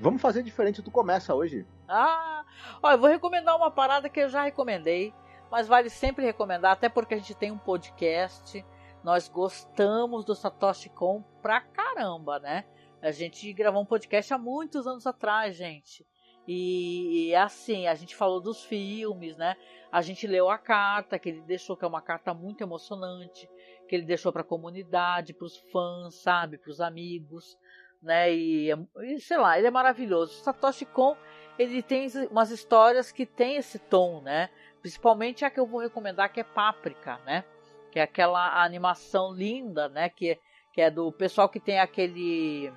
Vamos 0.00 0.20
fazer 0.20 0.42
diferente 0.42 0.82
do 0.82 0.90
começa 0.90 1.34
hoje. 1.34 1.66
Ah, 1.88 2.44
olha, 2.82 2.94
eu 2.94 2.98
vou 2.98 3.08
recomendar 3.08 3.56
uma 3.56 3.70
parada 3.70 4.08
que 4.08 4.20
eu 4.20 4.28
já 4.28 4.42
recomendei, 4.42 5.14
mas 5.50 5.68
vale 5.68 5.88
sempre 5.88 6.24
recomendar, 6.24 6.72
até 6.72 6.88
porque 6.88 7.14
a 7.14 7.16
gente 7.16 7.34
tem 7.34 7.52
um 7.52 7.58
podcast. 7.58 8.64
Nós 9.02 9.28
gostamos 9.28 10.24
do 10.24 10.34
Satoshi 10.34 10.88
Kon 10.88 11.22
pra 11.42 11.60
caramba, 11.60 12.38
né? 12.38 12.64
A 13.04 13.10
gente 13.10 13.52
gravou 13.52 13.82
um 13.82 13.84
podcast 13.86 14.32
há 14.32 14.38
muitos 14.38 14.86
anos 14.86 15.06
atrás, 15.06 15.54
gente. 15.54 16.06
E, 16.48 17.28
e 17.28 17.34
assim, 17.34 17.86
a 17.86 17.94
gente 17.94 18.16
falou 18.16 18.40
dos 18.40 18.64
filmes, 18.64 19.36
né? 19.36 19.56
A 19.92 20.00
gente 20.00 20.26
leu 20.26 20.48
a 20.48 20.56
carta 20.56 21.18
que 21.18 21.28
ele 21.28 21.42
deixou, 21.42 21.76
que 21.76 21.84
é 21.84 21.88
uma 21.88 22.00
carta 22.00 22.32
muito 22.32 22.62
emocionante, 22.62 23.46
que 23.86 23.94
ele 23.94 24.06
deixou 24.06 24.32
para 24.32 24.40
a 24.40 24.44
comunidade, 24.44 25.34
para 25.34 25.44
os 25.44 25.58
fãs, 25.70 26.14
sabe, 26.14 26.56
para 26.56 26.70
os 26.70 26.80
amigos, 26.80 27.58
né? 28.02 28.34
E, 28.34 28.70
e, 29.02 29.20
sei 29.20 29.36
lá, 29.36 29.58
ele 29.58 29.66
é 29.66 29.70
maravilhoso. 29.70 30.32
O 30.32 30.42
Satoshi 30.42 30.86
Kon, 30.86 31.14
ele 31.58 31.82
tem 31.82 32.08
umas 32.30 32.50
histórias 32.50 33.12
que 33.12 33.26
tem 33.26 33.56
esse 33.56 33.78
tom, 33.78 34.22
né? 34.22 34.48
Principalmente 34.80 35.44
a 35.44 35.50
que 35.50 35.60
eu 35.60 35.66
vou 35.66 35.80
recomendar, 35.80 36.32
que 36.32 36.40
é 36.40 36.44
Páprica, 36.44 37.18
né? 37.26 37.44
Que 37.92 37.98
é 37.98 38.02
aquela 38.02 38.64
animação 38.64 39.30
linda, 39.30 39.90
né? 39.90 40.08
Que, 40.08 40.38
que 40.72 40.80
é 40.80 40.90
do 40.90 41.12
pessoal 41.12 41.50
que 41.50 41.60
tem 41.60 41.78
aquele 41.78 42.72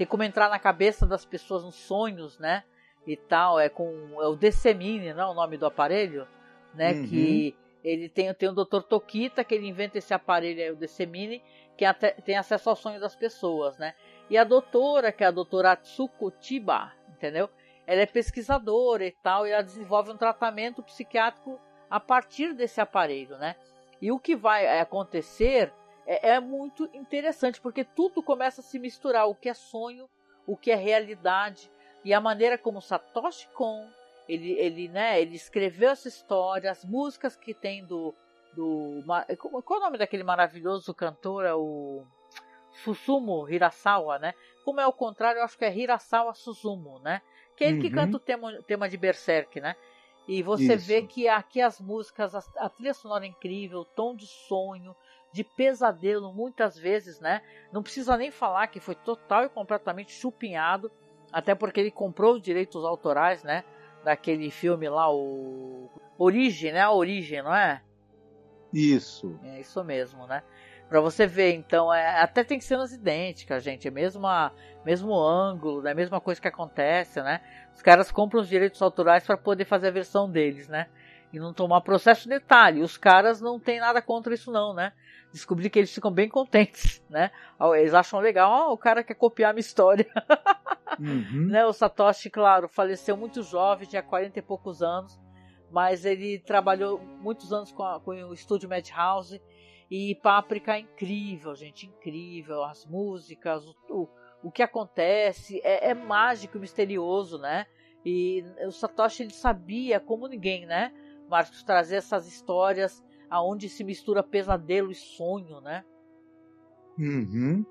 tem 0.00 0.06
como 0.06 0.22
entrar 0.22 0.48
na 0.48 0.58
cabeça 0.58 1.04
das 1.06 1.26
pessoas 1.26 1.62
nos 1.62 1.74
sonhos, 1.74 2.38
né? 2.38 2.64
E 3.06 3.18
tal, 3.18 3.60
é 3.60 3.68
com 3.68 3.92
é 4.18 4.26
o 4.26 4.34
Decemine, 4.34 5.12
não 5.12 5.28
é 5.28 5.30
o 5.30 5.34
nome 5.34 5.58
do 5.58 5.66
aparelho, 5.66 6.26
né? 6.74 6.92
Uhum. 6.92 7.06
Que 7.06 7.54
ele 7.84 8.08
tem, 8.08 8.32
tem 8.32 8.48
o 8.48 8.54
Dr. 8.54 8.80
Tokita, 8.80 9.44
que 9.44 9.54
ele 9.54 9.68
inventa 9.68 9.98
esse 9.98 10.14
aparelho 10.14 10.58
aí, 10.58 10.70
o 10.70 10.76
Decemine, 10.76 11.42
que 11.76 11.84
até, 11.84 12.12
tem 12.12 12.34
acesso 12.34 12.70
ao 12.70 12.76
sonho 12.76 12.98
das 12.98 13.14
pessoas, 13.14 13.76
né? 13.76 13.92
E 14.30 14.38
a 14.38 14.44
doutora, 14.44 15.12
que 15.12 15.22
é 15.22 15.26
a 15.26 15.30
doutora 15.30 15.72
Atsuko 15.72 16.32
Chiba, 16.40 16.94
entendeu? 17.10 17.50
Ela 17.86 18.00
é 18.00 18.06
pesquisadora 18.06 19.04
e 19.04 19.12
tal, 19.22 19.46
e 19.46 19.50
ela 19.50 19.62
desenvolve 19.62 20.12
um 20.12 20.16
tratamento 20.16 20.82
psiquiátrico 20.82 21.60
a 21.90 22.00
partir 22.00 22.54
desse 22.54 22.80
aparelho, 22.80 23.36
né? 23.36 23.54
E 24.00 24.10
o 24.10 24.18
que 24.18 24.34
vai 24.34 24.78
acontecer 24.80 25.70
é, 26.10 26.30
é 26.30 26.40
muito 26.40 26.90
interessante, 26.92 27.60
porque 27.60 27.84
tudo 27.84 28.20
começa 28.20 28.60
a 28.60 28.64
se 28.64 28.78
misturar, 28.78 29.28
o 29.28 29.34
que 29.34 29.48
é 29.48 29.54
sonho, 29.54 30.10
o 30.44 30.56
que 30.56 30.72
é 30.72 30.74
realidade, 30.74 31.70
e 32.04 32.12
a 32.12 32.20
maneira 32.20 32.58
como 32.58 32.80
Satoshi 32.80 33.48
Kon 33.50 33.88
ele, 34.28 34.52
ele, 34.52 34.88
né, 34.88 35.20
ele 35.20 35.34
escreveu 35.34 35.90
essa 35.90 36.08
história, 36.08 36.70
as 36.70 36.84
músicas 36.84 37.36
que 37.36 37.52
tem 37.52 37.84
do. 37.84 38.14
do 38.54 39.02
qual 39.64 39.78
é 39.78 39.82
o 39.82 39.84
nome 39.84 39.98
daquele 39.98 40.22
maravilhoso 40.22 40.94
cantor? 40.94 41.44
É 41.44 41.54
o 41.54 42.04
Susumu 42.84 43.48
Hirasawa, 43.48 44.18
né? 44.18 44.34
Como 44.64 44.80
é 44.80 44.86
o 44.86 44.92
contrário, 44.92 45.40
eu 45.40 45.44
acho 45.44 45.58
que 45.58 45.64
é 45.64 45.76
Hirasawa 45.76 46.34
Suzumu, 46.34 47.00
né? 47.00 47.22
Que 47.56 47.64
é 47.64 47.68
ele 47.68 47.78
uhum. 47.78 47.82
que 47.82 47.90
canta 47.90 48.16
o 48.16 48.20
tema, 48.20 48.62
tema 48.62 48.88
de 48.88 48.96
Berserk, 48.96 49.60
né? 49.60 49.74
E 50.28 50.44
você 50.44 50.74
Isso. 50.74 50.86
vê 50.86 51.02
que 51.02 51.26
aqui 51.26 51.60
as 51.60 51.80
músicas, 51.80 52.34
a, 52.34 52.42
a 52.58 52.68
trilha 52.68 52.94
sonora 52.94 53.24
é 53.24 53.28
incrível, 53.28 53.80
o 53.80 53.84
tom 53.84 54.14
de 54.14 54.28
sonho, 54.28 54.94
de 55.32 55.44
pesadelo 55.44 56.32
muitas 56.32 56.76
vezes, 56.76 57.20
né? 57.20 57.42
Não 57.72 57.82
precisa 57.82 58.16
nem 58.16 58.30
falar 58.30 58.66
que 58.66 58.80
foi 58.80 58.94
total 58.94 59.44
e 59.44 59.48
completamente 59.48 60.12
chupinhado, 60.12 60.90
até 61.32 61.54
porque 61.54 61.80
ele 61.80 61.90
comprou 61.90 62.34
os 62.34 62.42
direitos 62.42 62.84
autorais, 62.84 63.42
né? 63.42 63.64
Daquele 64.04 64.50
filme 64.50 64.88
lá, 64.88 65.12
o 65.12 65.88
Origem, 66.18 66.72
né? 66.72 66.80
A 66.80 66.92
Origem, 66.92 67.42
não 67.42 67.54
é? 67.54 67.82
Isso. 68.72 69.38
É 69.44 69.60
isso 69.60 69.82
mesmo, 69.84 70.26
né? 70.26 70.42
Pra 70.88 71.00
você 71.00 71.24
ver, 71.24 71.54
então, 71.54 71.94
é, 71.94 72.20
até 72.20 72.42
tem 72.42 72.60
cenas 72.60 72.92
idênticas, 72.92 73.62
gente. 73.62 73.86
É 73.86 73.90
mesmo, 73.92 74.26
a, 74.26 74.52
mesmo 74.84 75.14
ângulo, 75.14 75.86
é 75.86 75.92
a 75.92 75.94
mesma 75.94 76.20
coisa 76.20 76.40
que 76.40 76.48
acontece, 76.48 77.22
né? 77.22 77.40
Os 77.72 77.80
caras 77.80 78.10
compram 78.10 78.40
os 78.40 78.48
direitos 78.48 78.82
autorais 78.82 79.24
para 79.24 79.36
poder 79.36 79.64
fazer 79.64 79.88
a 79.88 79.92
versão 79.92 80.28
deles, 80.28 80.66
né? 80.66 80.88
E 81.32 81.38
não 81.38 81.52
tomar 81.52 81.80
processo 81.80 82.28
detalhe. 82.28 82.82
Os 82.82 82.96
caras 82.96 83.40
não 83.40 83.58
tem 83.58 83.78
nada 83.78 84.02
contra 84.02 84.34
isso, 84.34 84.50
não, 84.50 84.74
né? 84.74 84.92
descobri 85.32 85.70
que 85.70 85.78
eles 85.78 85.94
ficam 85.94 86.10
bem 86.10 86.28
contentes, 86.28 87.02
né? 87.08 87.30
Eles 87.76 87.94
acham 87.94 88.20
legal, 88.20 88.70
oh, 88.70 88.72
o 88.72 88.78
cara 88.78 89.04
quer 89.04 89.14
copiar 89.14 89.50
a 89.50 89.52
minha 89.52 89.60
história. 89.60 90.06
Uhum. 90.98 91.46
né? 91.46 91.64
O 91.64 91.72
Satoshi, 91.72 92.28
claro, 92.28 92.68
faleceu 92.68 93.16
muito 93.16 93.42
jovem, 93.42 93.88
tinha 93.88 94.02
40 94.02 94.38
e 94.38 94.42
poucos 94.42 94.82
anos, 94.82 95.18
mas 95.70 96.04
ele 96.04 96.40
trabalhou 96.40 96.98
muitos 96.98 97.52
anos 97.52 97.72
com, 97.72 97.84
a, 97.84 98.00
com 98.00 98.10
o 98.10 98.34
estúdio 98.34 98.68
Madhouse 98.68 99.40
e 99.90 100.16
Páprica 100.16 100.74
é 100.74 100.80
incrível, 100.80 101.54
gente, 101.54 101.86
incrível. 101.86 102.64
As 102.64 102.84
músicas, 102.84 103.64
o, 103.64 103.76
o, 103.88 104.08
o 104.42 104.50
que 104.50 104.62
acontece 104.62 105.60
é, 105.64 105.90
é 105.90 105.94
mágico 105.94 106.58
e 106.58 106.60
misterioso, 106.60 107.38
né? 107.38 107.66
E 108.04 108.44
o 108.66 108.72
Satoshi 108.72 109.22
ele 109.22 109.32
sabia, 109.32 110.00
como 110.00 110.26
ninguém, 110.26 110.66
né? 110.66 110.92
Marcos, 111.30 111.62
trazer 111.62 111.96
essas 111.96 112.26
histórias 112.26 113.02
aonde 113.30 113.68
se 113.68 113.84
mistura 113.84 114.22
pesadelo 114.22 114.90
e 114.90 114.94
sonho, 114.94 115.60
né? 115.60 115.84
Uhum. 116.98 117.64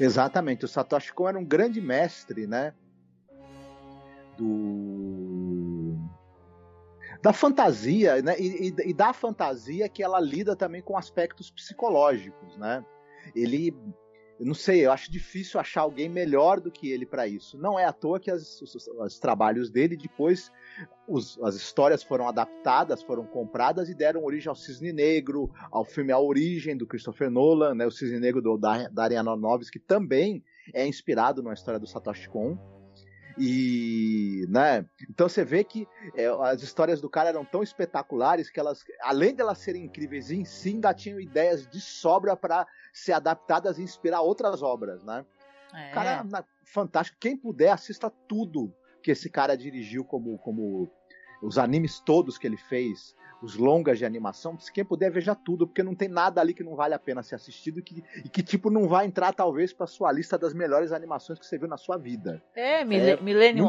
Exatamente. 0.00 0.64
O 0.64 0.68
Satoshi 0.68 1.12
Kon 1.12 1.28
era 1.28 1.38
um 1.38 1.44
grande 1.44 1.80
mestre, 1.80 2.46
né? 2.46 2.74
Do 4.36 5.96
da 7.22 7.32
fantasia, 7.32 8.22
né? 8.22 8.38
E, 8.38 8.68
e, 8.68 8.90
e, 8.90 8.94
da 8.94 9.12
fantasia 9.12 9.88
que 9.88 10.02
ela 10.02 10.20
lida 10.20 10.54
também 10.54 10.80
com 10.80 10.96
aspectos 10.96 11.50
psicológicos, 11.50 12.56
né? 12.56 12.84
Ele 13.34 13.76
eu 14.38 14.46
não 14.46 14.54
sei, 14.54 14.86
eu 14.86 14.92
acho 14.92 15.10
difícil 15.10 15.58
achar 15.58 15.80
alguém 15.80 16.08
melhor 16.08 16.60
do 16.60 16.70
que 16.70 16.90
ele 16.90 17.04
para 17.04 17.26
isso. 17.26 17.58
Não 17.58 17.78
é 17.78 17.84
à 17.84 17.92
toa 17.92 18.20
que 18.20 18.30
as, 18.30 18.62
os, 18.62 18.88
os, 18.88 19.18
trabalhos 19.18 19.68
dele 19.68 19.96
depois 19.96 20.52
os, 21.08 21.38
as 21.42 21.56
histórias 21.56 22.04
foram 22.04 22.28
adaptadas, 22.28 23.02
foram 23.02 23.24
compradas 23.26 23.88
e 23.88 23.94
deram 23.94 24.24
origem 24.24 24.48
ao 24.48 24.54
Cisne 24.54 24.92
Negro, 24.92 25.50
ao 25.72 25.84
filme 25.84 26.12
A 26.12 26.18
Origem 26.18 26.76
do 26.76 26.86
Christopher 26.86 27.28
Nolan, 27.28 27.74
né, 27.74 27.84
o 27.84 27.90
Cisne 27.90 28.20
Negro 28.20 28.40
do 28.40 28.56
Darren 28.56 29.18
Aronofsky, 29.18 29.80
que 29.80 29.84
também 29.84 30.44
é 30.72 30.86
inspirado 30.86 31.42
na 31.42 31.52
história 31.52 31.80
do 31.80 31.86
Satoshi 31.86 32.28
Kon. 32.28 32.56
E, 33.38 34.46
né? 34.48 34.84
Então 35.08 35.28
você 35.28 35.44
vê 35.44 35.62
que 35.62 35.86
é, 36.14 36.26
as 36.42 36.62
histórias 36.62 37.00
do 37.00 37.08
cara 37.08 37.28
eram 37.28 37.44
tão 37.44 37.62
espetaculares 37.62 38.50
que 38.50 38.58
elas, 38.58 38.84
além 39.00 39.34
de 39.34 39.40
elas 39.40 39.58
serem 39.58 39.84
incríveis 39.84 40.30
em 40.30 40.44
si, 40.44 40.70
ainda 40.70 40.92
tinham 40.92 41.20
ideias 41.20 41.66
de 41.66 41.80
sobra 41.80 42.36
para 42.36 42.66
ser 42.92 43.12
adaptadas 43.12 43.78
e 43.78 43.82
inspirar 43.82 44.20
outras 44.20 44.62
obras, 44.62 45.04
né? 45.04 45.24
É. 45.74 45.90
Cara, 45.90 46.26
fantástico. 46.64 47.18
Quem 47.20 47.36
puder, 47.36 47.70
assista 47.70 48.10
tudo 48.26 48.74
que 49.02 49.10
esse 49.10 49.30
cara 49.30 49.56
dirigiu 49.56 50.04
como, 50.04 50.38
como 50.38 50.90
os 51.42 51.58
animes 51.58 52.00
todos 52.00 52.38
que 52.38 52.46
ele 52.46 52.56
fez, 52.56 53.14
os 53.42 53.56
longas 53.56 53.98
de 53.98 54.04
animação, 54.04 54.58
se 54.58 54.72
quem 54.72 54.84
puder 54.84 55.10
veja 55.10 55.34
tudo, 55.34 55.66
porque 55.66 55.82
não 55.82 55.94
tem 55.94 56.08
nada 56.08 56.40
ali 56.40 56.52
que 56.52 56.64
não 56.64 56.74
vale 56.74 56.94
a 56.94 56.98
pena 56.98 57.22
ser 57.22 57.36
assistido 57.36 57.78
e 57.78 57.82
que, 57.82 58.04
e 58.24 58.28
que 58.28 58.42
tipo 58.42 58.70
não 58.70 58.88
vai 58.88 59.06
entrar 59.06 59.32
talvez 59.32 59.72
para 59.72 59.86
sua 59.86 60.10
lista 60.10 60.36
das 60.36 60.52
melhores 60.52 60.92
animações 60.92 61.38
que 61.38 61.46
você 61.46 61.56
viu 61.56 61.68
na 61.68 61.76
sua 61.76 61.96
vida. 61.96 62.42
É, 62.54 62.80
é 62.80 62.84
Millennium 62.84 63.68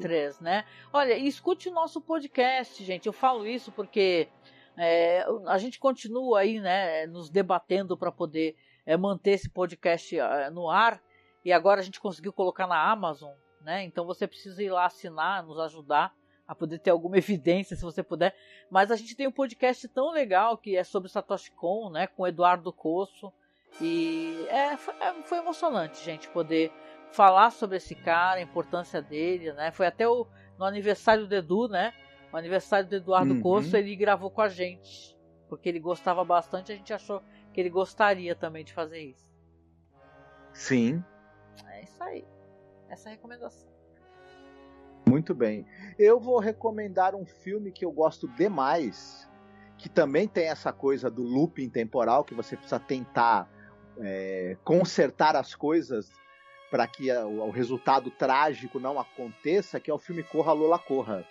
3, 0.00 0.40
né? 0.40 0.64
Olha, 0.92 1.16
escute 1.16 1.68
o 1.68 1.72
nosso 1.72 2.00
podcast, 2.00 2.82
gente. 2.84 3.06
Eu 3.06 3.12
falo 3.12 3.46
isso 3.46 3.70
porque 3.70 4.28
é, 4.76 5.24
a 5.46 5.58
gente 5.58 5.78
continua 5.78 6.40
aí, 6.40 6.60
né, 6.60 7.06
nos 7.06 7.30
debatendo 7.30 7.96
para 7.96 8.10
poder 8.10 8.56
é, 8.84 8.96
manter 8.96 9.32
esse 9.32 9.48
podcast 9.48 10.18
é, 10.18 10.50
no 10.50 10.68
ar. 10.68 11.00
E 11.44 11.52
agora 11.52 11.80
a 11.80 11.84
gente 11.84 12.00
conseguiu 12.00 12.32
colocar 12.32 12.66
na 12.66 12.90
Amazon 12.90 13.32
né? 13.64 13.82
Então 13.82 14.04
você 14.04 14.28
precisa 14.28 14.62
ir 14.62 14.70
lá 14.70 14.84
assinar, 14.84 15.42
nos 15.42 15.58
ajudar 15.58 16.14
a 16.46 16.54
poder 16.54 16.78
ter 16.78 16.90
alguma 16.90 17.16
evidência, 17.18 17.76
se 17.76 17.82
você 17.82 18.02
puder. 18.02 18.34
Mas 18.70 18.90
a 18.90 18.96
gente 18.96 19.14
tem 19.14 19.26
um 19.26 19.32
podcast 19.32 19.86
tão 19.88 20.10
legal 20.10 20.56
que 20.58 20.76
é 20.76 20.84
sobre 20.84 21.08
Satoshi 21.08 21.50
Kon, 21.52 21.90
né? 21.90 22.06
Com 22.06 22.26
Eduardo 22.26 22.72
Coço. 22.72 23.32
E 23.80 24.46
é, 24.48 24.76
foi, 24.76 24.94
é, 25.00 25.14
foi, 25.24 25.38
emocionante, 25.38 26.04
gente, 26.04 26.28
poder 26.28 26.72
falar 27.10 27.50
sobre 27.50 27.76
esse 27.76 27.94
cara, 27.94 28.38
a 28.38 28.42
importância 28.42 29.02
dele, 29.02 29.52
né? 29.52 29.72
Foi 29.72 29.86
até 29.86 30.08
o, 30.08 30.26
no 30.58 30.64
aniversário 30.64 31.26
do 31.26 31.34
Edu, 31.34 31.68
né? 31.68 31.92
O 32.32 32.36
aniversário 32.36 32.88
do 32.88 32.94
Eduardo 32.94 33.34
uhum. 33.34 33.40
Coço, 33.40 33.76
ele 33.76 33.96
gravou 33.96 34.30
com 34.30 34.42
a 34.42 34.48
gente. 34.48 35.16
Porque 35.48 35.68
ele 35.68 35.80
gostava 35.80 36.24
bastante, 36.24 36.72
a 36.72 36.76
gente 36.76 36.92
achou 36.92 37.22
que 37.52 37.60
ele 37.60 37.70
gostaria 37.70 38.34
também 38.34 38.64
de 38.64 38.72
fazer 38.72 39.00
isso. 39.00 39.32
Sim. 40.52 41.02
É 41.68 41.82
isso 41.82 42.02
aí 42.02 42.24
essa 42.94 43.10
recomendação. 43.10 43.73
Muito 45.14 45.32
bem. 45.32 45.64
Eu 45.96 46.18
vou 46.18 46.40
recomendar 46.40 47.14
um 47.14 47.24
filme 47.24 47.70
que 47.70 47.84
eu 47.84 47.92
gosto 47.92 48.26
demais, 48.26 49.30
que 49.78 49.88
também 49.88 50.26
tem 50.26 50.48
essa 50.48 50.72
coisa 50.72 51.08
do 51.08 51.22
looping 51.22 51.68
temporal, 51.68 52.24
que 52.24 52.34
você 52.34 52.56
precisa 52.56 52.80
tentar 52.80 53.48
é, 53.96 54.56
consertar 54.64 55.36
as 55.36 55.54
coisas 55.54 56.10
para 56.68 56.88
que 56.88 57.12
o, 57.12 57.48
resultado 57.50 58.10
trágico 58.10 58.80
não 58.80 58.98
aconteça, 58.98 59.78
que 59.78 59.88
é 59.88 59.94
o 59.94 60.00
filme 60.00 60.24
Corra 60.24 60.52
Lola 60.52 60.80
Corra. 60.80 61.24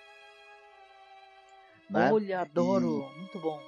Né? 1.89 2.09
Olha, 2.09 2.39
adoro, 2.39 3.05
e... 3.13 3.19
muito 3.19 3.39
bom. 3.41 3.59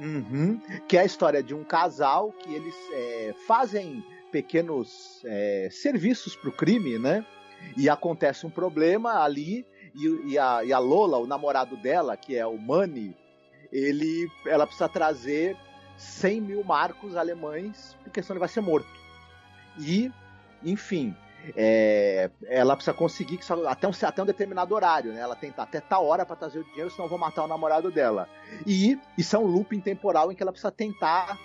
Uhum, 0.00 0.60
que 0.88 0.96
é 0.96 1.02
a 1.02 1.04
história 1.04 1.40
de 1.40 1.54
um 1.54 1.62
casal 1.62 2.32
que 2.32 2.52
eles 2.52 2.74
é, 2.92 3.34
fazem 3.46 4.04
pequenos 4.32 5.22
é, 5.24 5.68
serviços 5.70 6.34
para 6.34 6.50
o 6.50 6.52
crime, 6.52 6.98
né? 6.98 7.24
E 7.76 7.88
acontece 7.88 8.46
um 8.46 8.50
problema 8.50 9.22
ali 9.22 9.66
e, 9.94 10.32
e, 10.32 10.38
a, 10.38 10.64
e, 10.64 10.72
a, 10.72 10.78
Lola, 10.78 11.18
o 11.18 11.26
namorado 11.26 11.76
dela, 11.76 12.16
que 12.16 12.36
é 12.36 12.46
o 12.46 12.58
Manny, 12.58 13.16
ele, 13.72 14.28
ela 14.46 14.66
precisa 14.66 14.88
trazer 14.88 15.56
100 15.96 16.40
mil 16.40 16.64
marcos 16.64 17.16
alemães, 17.16 17.96
porque 18.02 18.22
senão 18.22 18.34
ele 18.34 18.40
vai 18.40 18.48
ser 18.48 18.60
morto. 18.60 18.88
E, 19.78 20.12
enfim, 20.62 21.14
é, 21.54 22.30
ela 22.46 22.74
precisa 22.74 22.94
conseguir 22.94 23.36
que 23.36 23.52
até 23.66 23.86
um, 23.86 23.92
até 24.02 24.22
um 24.22 24.26
determinado 24.26 24.74
horário, 24.74 25.12
né? 25.12 25.20
Ela 25.20 25.36
tem 25.36 25.52
até 25.56 25.80
tal 25.80 26.06
hora 26.06 26.24
para 26.24 26.36
trazer 26.36 26.58
o 26.58 26.64
dinheiro, 26.64 26.90
senão 26.90 27.08
vou 27.08 27.18
matar 27.18 27.44
o 27.44 27.48
namorado 27.48 27.90
dela. 27.90 28.28
E 28.66 28.98
isso 29.16 29.36
é 29.36 29.38
um 29.38 29.46
looping 29.46 29.80
temporal 29.80 30.32
em 30.32 30.34
que 30.34 30.42
ela 30.42 30.52
precisa 30.52 30.72
tentar 30.72 31.38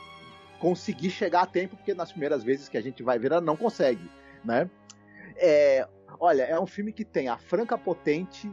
conseguir 0.59 1.09
chegar 1.09 1.41
a 1.41 1.45
tempo, 1.45 1.75
porque 1.75 1.93
nas 1.93 2.11
primeiras 2.11 2.43
vezes 2.43 2.69
que 2.69 2.77
a 2.77 2.81
gente 2.81 3.03
vai 3.03 3.19
ver, 3.19 3.31
ela 3.31 3.41
não 3.41 3.57
consegue, 3.57 4.09
né? 4.43 4.69
É, 5.35 5.87
olha, 6.21 6.43
é 6.43 6.57
um 6.59 6.67
filme 6.67 6.93
que 6.93 7.03
tem 7.03 7.27
a 7.27 7.37
Franca 7.37 7.77
Potente 7.77 8.49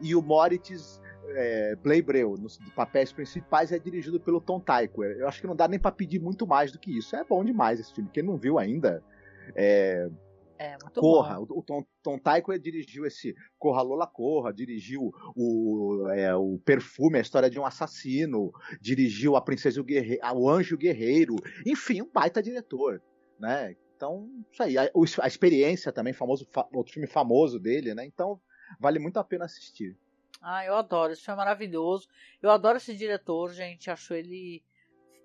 e 0.00 0.14
o 0.14 0.22
Moritz 0.22 1.00
é, 1.28 1.76
nos 2.40 2.58
papéis 2.74 3.12
principais 3.12 3.70
é 3.70 3.78
dirigido 3.78 4.18
pelo 4.18 4.40
Tom 4.40 4.58
Tykwer. 4.58 5.18
Eu 5.18 5.28
acho 5.28 5.40
que 5.40 5.46
não 5.46 5.54
dá 5.54 5.68
nem 5.68 5.78
para 5.78 5.92
pedir 5.92 6.18
muito 6.18 6.46
mais 6.46 6.72
do 6.72 6.78
que 6.78 6.96
isso. 6.96 7.14
É 7.14 7.22
bom 7.22 7.44
demais 7.44 7.78
esse 7.78 7.92
filme. 7.94 8.10
Quem 8.12 8.22
não 8.22 8.38
viu 8.38 8.58
ainda, 8.58 9.04
é, 9.54 10.08
é, 10.58 10.76
Corra, 10.94 11.36
bom. 11.36 11.46
o 11.58 11.62
Tom, 11.62 11.84
Tom 12.02 12.18
dirigiu 12.60 13.06
esse 13.06 13.34
Corra 13.58 13.82
Lola 13.82 14.06
Corra, 14.06 14.52
dirigiu 14.52 15.12
o, 15.36 16.06
é, 16.10 16.34
o 16.34 16.58
Perfume, 16.64 17.18
a 17.18 17.22
história 17.22 17.48
de 17.48 17.58
um 17.58 17.64
assassino, 17.64 18.52
dirigiu 18.80 19.36
a 19.36 19.40
Princesa 19.40 19.80
o, 19.80 19.84
Guerreiro, 19.84 20.22
o 20.34 20.50
Anjo 20.50 20.76
Guerreiro, 20.76 21.36
enfim, 21.66 22.02
um 22.02 22.10
baita 22.12 22.42
diretor, 22.42 23.02
né? 23.38 23.74
Então, 24.00 24.30
isso 24.50 24.62
aí, 24.62 24.78
a, 24.78 24.90
a 25.20 25.26
experiência 25.26 25.92
também, 25.92 26.14
famoso, 26.14 26.48
outro 26.72 26.90
filme 26.90 27.06
famoso 27.06 27.60
dele, 27.60 27.94
né? 27.94 28.02
Então, 28.06 28.40
vale 28.80 28.98
muito 28.98 29.18
a 29.18 29.24
pena 29.24 29.44
assistir. 29.44 29.94
Ah, 30.40 30.64
eu 30.64 30.74
adoro, 30.74 31.12
esse 31.12 31.20
filme 31.20 31.34
é 31.34 31.44
maravilhoso. 31.44 32.08
Eu 32.40 32.50
adoro 32.50 32.78
esse 32.78 32.96
diretor, 32.96 33.52
gente, 33.52 33.90
acho 33.90 34.14
ele 34.14 34.64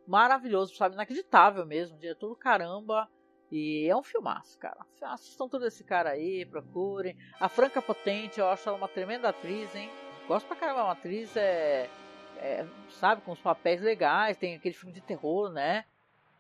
maravilhoso, 0.05 0.76
sabe? 0.76 0.95
Inacreditável 0.95 1.65
mesmo, 1.65 1.97
diretor 1.97 2.28
do 2.28 2.36
caramba. 2.36 3.09
E 3.49 3.88
é 3.88 3.95
um 3.95 4.03
filmaço, 4.03 4.59
cara. 4.59 4.86
Assistam 5.03 5.47
todo 5.47 5.65
esse 5.65 5.86
cara 5.86 6.09
aí, 6.09 6.45
procurem. 6.45 7.15
A 7.39 7.47
Franca 7.47 7.82
Potente, 7.82 8.41
eu 8.41 8.49
acho 8.49 8.67
ela 8.67 8.78
uma 8.78 8.89
tremenda 8.89 9.30
atriz, 9.30 9.73
hein? 9.73 9.89
Gosto 10.28 10.47
pra 10.47 10.57
caramba, 10.57 10.84
uma 10.84 10.91
atriz 10.91 11.34
é, 11.38 11.89
é, 12.39 12.65
sabe, 12.89 13.21
com 13.21 13.32
os 13.32 13.39
papéis 13.39 13.80
legais. 13.80 14.36
Tem 14.36 14.55
aquele 14.55 14.76
filme 14.76 14.93
de 14.93 14.99
terror, 14.99 15.49
né? 15.49 15.86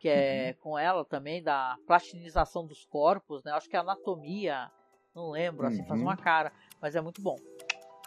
Que 0.05 0.09
é 0.09 0.49
uhum. 0.49 0.61
com 0.61 0.77
ela 0.77 1.03
também, 1.03 1.41
da 1.41 1.77
plastinização 1.87 2.63
dos 2.63 2.85
corpos, 2.85 3.43
né? 3.43 3.51
Acho 3.53 3.67
que 3.67 3.75
é 3.75 3.79
anatomia, 3.79 4.69
não 5.15 5.31
lembro, 5.31 5.65
assim, 5.65 5.81
uhum. 5.81 5.87
faz 5.87 5.99
uma 5.99 6.15
cara. 6.15 6.51
Mas 6.79 6.95
é 6.95 7.01
muito 7.01 7.23
bom. 7.23 7.35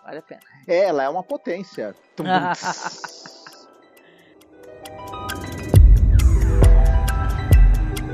Vale 0.04 0.18
a 0.18 0.22
pena. 0.22 0.40
É, 0.68 0.84
ela 0.84 1.02
é 1.02 1.08
uma 1.08 1.24
potência. 1.24 1.96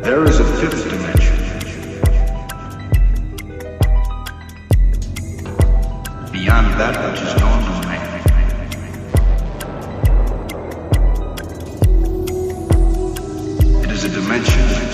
There 0.02 0.24
is 0.30 0.40
a 0.40 0.44
fifth 0.44 0.88
dimension. 0.88 1.34
Beyond 6.32 6.78
that 6.78 6.96
which 7.10 7.20
is 7.20 7.36
known 7.36 7.63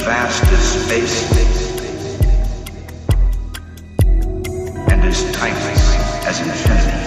vast 0.05 0.43
as 0.45 0.61
space 0.61 1.31
and 4.91 5.05
as 5.05 5.31
timeless 5.33 5.85
as 6.27 6.41
infinity. 6.41 7.01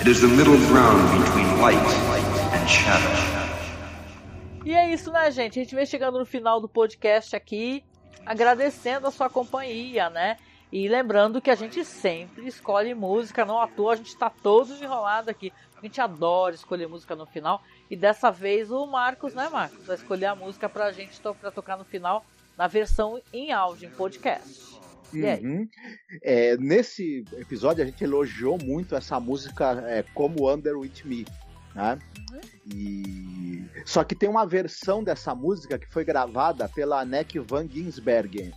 It 0.00 0.08
is 0.08 0.20
the 0.20 0.28
middle 0.28 0.58
ground 0.68 1.22
between 1.22 1.60
light 1.60 1.78
and 2.52 2.68
shadow. 2.68 3.44
E 4.64 4.74
é 4.74 4.92
isso, 4.92 5.12
né, 5.12 5.30
gente? 5.30 5.60
A 5.60 5.62
gente 5.62 5.74
vem 5.74 5.86
chegando 5.86 6.18
no 6.18 6.26
final 6.26 6.60
do 6.60 6.68
podcast 6.68 7.36
aqui, 7.36 7.84
agradecendo 8.26 9.06
a 9.06 9.10
sua 9.10 9.28
companhia, 9.28 10.10
né? 10.10 10.36
E 10.74 10.88
lembrando 10.88 11.40
que 11.40 11.52
a 11.52 11.54
gente 11.54 11.84
sempre 11.84 12.48
escolhe 12.48 12.94
música, 12.94 13.44
não 13.44 13.60
à 13.60 13.68
toa, 13.68 13.92
a 13.92 13.96
gente 13.96 14.08
está 14.08 14.28
todos 14.28 14.82
enrolados 14.82 15.28
aqui. 15.28 15.52
A 15.78 15.80
gente 15.80 16.00
adora 16.00 16.52
escolher 16.52 16.88
música 16.88 17.14
no 17.14 17.26
final. 17.26 17.62
E 17.88 17.94
dessa 17.94 18.28
vez 18.28 18.72
o 18.72 18.84
Marcos, 18.84 19.34
né, 19.34 19.48
Marcos, 19.48 19.86
vai 19.86 19.94
escolher 19.94 20.26
a 20.26 20.34
música 20.34 20.68
pra 20.68 20.90
gente 20.90 21.20
pra 21.40 21.52
tocar 21.52 21.76
no 21.76 21.84
final, 21.84 22.26
na 22.58 22.66
versão 22.66 23.22
em 23.32 23.52
áudio, 23.52 23.86
em 23.86 23.92
podcast. 23.92 24.74
Uhum. 25.12 25.68
É, 26.20 26.56
nesse 26.56 27.24
episódio 27.34 27.84
a 27.84 27.86
gente 27.86 28.02
elogiou 28.02 28.58
muito 28.58 28.96
essa 28.96 29.20
música 29.20 29.80
é, 29.86 30.02
como 30.12 30.52
Under 30.52 30.76
With 30.76 31.04
Me. 31.04 31.24
Né? 31.72 32.00
Uhum. 32.32 32.40
E... 32.74 33.64
Só 33.84 34.02
que 34.02 34.16
tem 34.16 34.28
uma 34.28 34.44
versão 34.44 35.04
dessa 35.04 35.36
música 35.36 35.78
que 35.78 35.86
foi 35.86 36.04
gravada 36.04 36.68
pela 36.68 37.00
Anneke 37.00 37.38
van 37.38 37.68
Ginsbergen. 37.68 38.52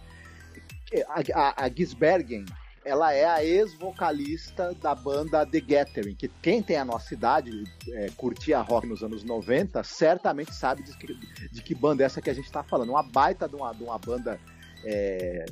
A, 1.10 1.22
a, 1.34 1.66
a 1.66 1.70
Ginsbergen 1.70 2.46
ela 2.88 3.14
é 3.14 3.26
a 3.26 3.44
ex-vocalista 3.44 4.74
da 4.82 4.96
banda 4.96 5.46
The 5.46 5.60
Gathering, 5.60 6.16
que 6.16 6.30
quem 6.42 6.64
tem 6.64 6.78
a 6.78 6.86
nossa 6.86 7.14
idade, 7.14 7.66
é, 7.90 8.10
curtia 8.16 8.62
rock 8.62 8.88
nos 8.88 9.04
anos 9.04 9.26
90, 9.26 9.84
certamente 9.84 10.54
sabe 10.54 10.84
de 10.84 10.98
que, 10.98 11.14
de 11.52 11.62
que 11.62 11.76
banda 11.76 12.04
é 12.04 12.06
essa 12.06 12.22
que 12.22 12.30
a 12.30 12.34
gente 12.34 12.46
está 12.46 12.64
falando. 12.64 12.92
Uma 12.92 13.04
baita 13.04 13.48
de 13.48 13.56
uma, 13.56 13.74
de 13.74 13.84
uma 13.84 14.00
banda 14.00 14.40
é, 14.86 15.46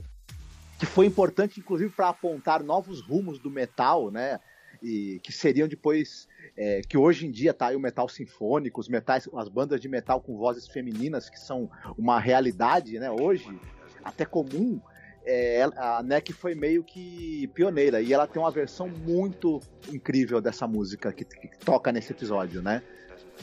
que 0.80 0.86
foi 0.86 1.06
importante, 1.06 1.60
inclusive, 1.60 1.92
para 1.92 2.08
apontar 2.08 2.64
novos 2.64 3.02
rumos 3.02 3.38
do 3.38 3.52
metal, 3.52 4.10
né? 4.10 4.40
E 4.82 5.20
que 5.22 5.34
seriam 5.34 5.68
depois 5.68 6.30
é, 6.56 6.82
que 6.88 6.98
hoje 6.98 7.28
em 7.28 7.32
dia 7.32 7.54
tá 7.54 7.68
aí 7.68 7.76
o 7.76 7.80
metal 7.82 8.08
sinfônico, 8.08 8.80
os 8.80 8.88
metais, 8.88 9.28
as 9.36 9.50
bandas 9.50 9.82
de 9.82 9.90
metal 9.90 10.22
com 10.22 10.38
vozes 10.38 10.68
femininas 10.70 11.30
que 11.30 11.40
são 11.40 11.70
uma 11.98 12.18
realidade, 12.18 12.98
né? 12.98 13.12
Hoje 13.12 13.60
até 14.06 14.24
comum. 14.24 14.80
É, 15.26 15.64
a 15.76 16.04
NEC 16.04 16.32
foi 16.32 16.54
meio 16.54 16.84
que 16.84 17.48
pioneira 17.54 18.02
e 18.02 18.14
ela 18.14 18.28
tem 18.28 18.42
uma 18.42 18.52
versão 18.52 18.88
muito 18.88 19.60
incrível 19.90 20.40
dessa 20.40 20.68
música 20.68 21.12
que, 21.12 21.26
que 21.26 21.58
toca 21.60 21.92
nesse 21.92 22.12
episódio, 22.12 22.62
né? 22.62 22.84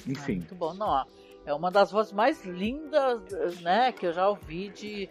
Enfim. 0.06 0.36
muito 0.36 0.54
bom, 0.54 0.74
não. 0.74 1.04
É 1.44 1.52
uma 1.52 1.70
das 1.70 1.90
vozes 1.90 2.12
mais 2.12 2.44
lindas, 2.44 3.60
né, 3.60 3.90
que 3.90 4.06
eu 4.06 4.12
já 4.12 4.28
ouvi 4.28 4.68
de 4.68 5.08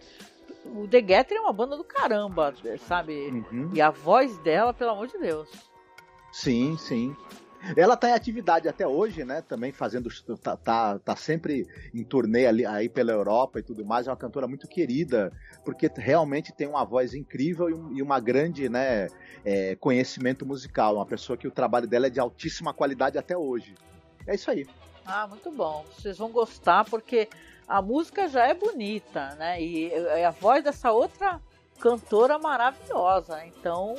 o 0.64 0.86
The 0.88 1.00
Getter 1.00 1.38
é 1.38 1.40
uma 1.40 1.52
banda 1.52 1.76
do 1.76 1.84
caramba, 1.84 2.54
sabe? 2.86 3.28
Uhum. 3.28 3.70
E 3.74 3.80
a 3.80 3.90
voz 3.90 4.38
dela, 4.38 4.72
pelo 4.72 4.92
amor 4.92 5.08
de 5.08 5.18
Deus. 5.18 5.48
Sim, 6.32 6.76
sim. 6.78 7.14
Ela 7.76 7.96
tá 7.96 8.08
em 8.08 8.12
atividade 8.12 8.68
até 8.68 8.86
hoje, 8.86 9.24
né? 9.24 9.40
Também 9.40 9.72
fazendo. 9.72 10.10
Tá, 10.38 10.56
tá, 10.56 10.98
tá 10.98 11.16
sempre 11.16 11.66
em 11.94 12.02
turnê 12.02 12.46
ali, 12.46 12.66
aí 12.66 12.88
pela 12.88 13.12
Europa 13.12 13.60
e 13.60 13.62
tudo 13.62 13.84
mais. 13.84 14.06
É 14.06 14.10
uma 14.10 14.16
cantora 14.16 14.48
muito 14.48 14.66
querida, 14.66 15.32
porque 15.64 15.90
realmente 15.94 16.52
tem 16.52 16.66
uma 16.66 16.84
voz 16.84 17.14
incrível 17.14 17.70
e, 17.70 17.74
um, 17.74 17.96
e 17.96 18.02
uma 18.02 18.18
grande, 18.18 18.68
né? 18.68 19.08
É, 19.44 19.76
conhecimento 19.76 20.44
musical. 20.44 20.96
Uma 20.96 21.06
pessoa 21.06 21.36
que 21.36 21.46
o 21.46 21.52
trabalho 21.52 21.86
dela 21.86 22.08
é 22.08 22.10
de 22.10 22.20
altíssima 22.20 22.74
qualidade 22.74 23.16
até 23.16 23.36
hoje. 23.36 23.74
É 24.26 24.34
isso 24.34 24.50
aí. 24.50 24.66
Ah, 25.06 25.26
muito 25.26 25.50
bom. 25.50 25.84
Vocês 25.94 26.18
vão 26.18 26.30
gostar 26.30 26.84
porque 26.84 27.28
a 27.66 27.80
música 27.80 28.28
já 28.28 28.46
é 28.46 28.54
bonita, 28.54 29.34
né? 29.36 29.62
E 29.62 29.92
a 30.24 30.30
voz 30.30 30.62
dessa 30.64 30.92
outra 30.92 31.40
cantora 31.78 32.38
maravilhosa. 32.38 33.44
Então, 33.46 33.96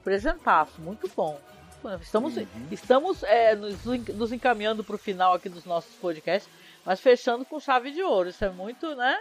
apresentaço, 0.00 0.80
muito 0.80 1.10
bom. 1.14 1.38
Estamos, 2.00 2.36
uhum. 2.36 2.46
estamos 2.70 3.22
é, 3.22 3.54
nos, 3.54 3.84
nos 3.84 4.32
encaminhando 4.32 4.84
para 4.84 4.94
o 4.94 4.98
final 4.98 5.34
aqui 5.34 5.48
dos 5.48 5.64
nossos 5.64 5.94
podcasts, 5.96 6.50
mas 6.84 7.00
fechando 7.00 7.44
com 7.44 7.58
chave 7.58 7.90
de 7.90 8.02
ouro. 8.02 8.28
Isso 8.28 8.44
é 8.44 8.50
muito, 8.50 8.94
né? 8.94 9.20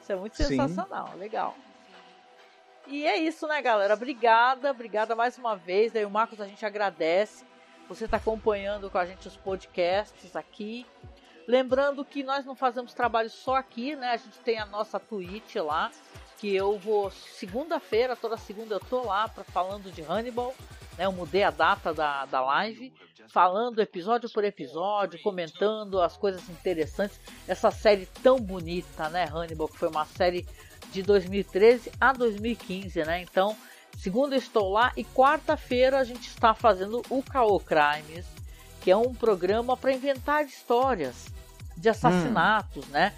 Isso 0.00 0.12
é 0.12 0.16
muito 0.16 0.36
Sim. 0.36 0.44
sensacional, 0.44 1.12
legal. 1.16 1.56
E 2.86 3.06
é 3.06 3.16
isso, 3.16 3.46
né, 3.46 3.62
galera? 3.62 3.94
Obrigada, 3.94 4.70
obrigada 4.70 5.14
mais 5.14 5.38
uma 5.38 5.56
vez. 5.56 5.92
Daí 5.92 6.04
o 6.04 6.10
Marcos 6.10 6.40
a 6.40 6.46
gente 6.46 6.66
agradece. 6.66 7.44
Você 7.88 8.06
está 8.06 8.16
acompanhando 8.16 8.90
com 8.90 8.98
a 8.98 9.06
gente 9.06 9.28
os 9.28 9.36
podcasts 9.36 10.34
aqui. 10.34 10.86
Lembrando 11.46 12.04
que 12.04 12.22
nós 12.22 12.44
não 12.44 12.54
fazemos 12.54 12.94
trabalho 12.94 13.30
só 13.30 13.56
aqui, 13.56 13.94
né? 13.96 14.12
A 14.12 14.16
gente 14.16 14.38
tem 14.40 14.58
a 14.58 14.66
nossa 14.66 14.98
Twitch 14.98 15.56
lá, 15.56 15.90
que 16.38 16.54
eu 16.54 16.78
vou 16.78 17.10
segunda-feira, 17.10 18.16
toda 18.16 18.36
segunda 18.36 18.76
eu 18.76 18.80
tô 18.80 19.02
lá 19.02 19.28
para 19.28 19.44
falando 19.44 19.90
de 19.92 20.02
Hannibal, 20.02 20.54
né? 20.96 21.06
Eu 21.06 21.12
mudei 21.12 21.42
a 21.42 21.50
data 21.50 21.92
da, 21.92 22.26
da 22.26 22.40
live, 22.40 22.92
falando 23.28 23.80
episódio 23.80 24.30
por 24.30 24.44
episódio, 24.44 25.20
comentando 25.22 26.00
as 26.00 26.16
coisas 26.16 26.48
interessantes. 26.48 27.18
Essa 27.46 27.70
série 27.70 28.06
tão 28.22 28.38
bonita, 28.38 29.08
né, 29.08 29.24
Hannibal, 29.24 29.68
que 29.68 29.78
foi 29.78 29.88
uma 29.88 30.04
série 30.04 30.46
de 30.90 31.02
2013 31.02 31.92
a 32.00 32.12
2015, 32.12 33.04
né? 33.04 33.22
Então, 33.22 33.56
segunda 33.96 34.36
estou 34.36 34.70
lá 34.70 34.92
e 34.96 35.04
quarta-feira 35.04 35.98
a 35.98 36.04
gente 36.04 36.28
está 36.28 36.54
fazendo 36.54 37.02
o 37.08 37.22
Caô 37.22 37.58
Crimes 37.60 38.42
que 38.82 38.90
é 38.90 38.96
um 38.96 39.14
programa 39.14 39.76
para 39.76 39.92
inventar 39.92 40.44
histórias 40.44 41.26
de 41.76 41.88
assassinatos, 41.88 42.84
hum. 42.86 42.90
né? 42.90 43.14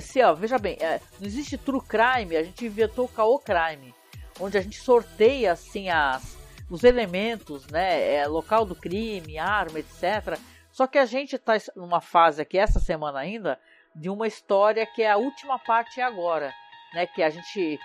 Se, 0.00 0.22
ó, 0.22 0.32
veja 0.34 0.58
bem, 0.58 0.76
é, 0.80 1.00
não 1.20 1.26
existe 1.26 1.58
true 1.58 1.80
crime, 1.80 2.36
a 2.36 2.42
gente 2.42 2.64
inventou 2.64 3.04
o 3.04 3.08
caô 3.08 3.38
crime, 3.38 3.94
onde 4.40 4.56
a 4.56 4.60
gente 4.60 4.80
sorteia 4.80 5.52
assim 5.52 5.88
as, 5.88 6.36
os 6.72 6.84
elementos, 6.84 7.66
né? 7.66 8.14
É, 8.14 8.26
local 8.26 8.64
do 8.64 8.74
crime, 8.74 9.38
arma, 9.38 9.78
etc., 9.78 10.38
Só 10.70 10.86
que 10.86 10.96
a 10.96 11.04
gente 11.04 11.36
está 11.36 11.52
numa 11.76 12.00
fase 12.00 12.40
aqui, 12.40 12.56
essa 12.56 12.80
semana 12.80 13.18
ainda, 13.18 13.60
de 13.94 14.08
uma 14.08 14.26
história 14.26 14.86
que 14.86 15.02
é 15.02 15.10
a 15.10 15.18
última 15.18 15.58
parte 15.58 16.00
agora, 16.00 16.50
né? 16.94 17.06
Que 17.06 17.22
a 17.22 17.28
gente 17.28 17.78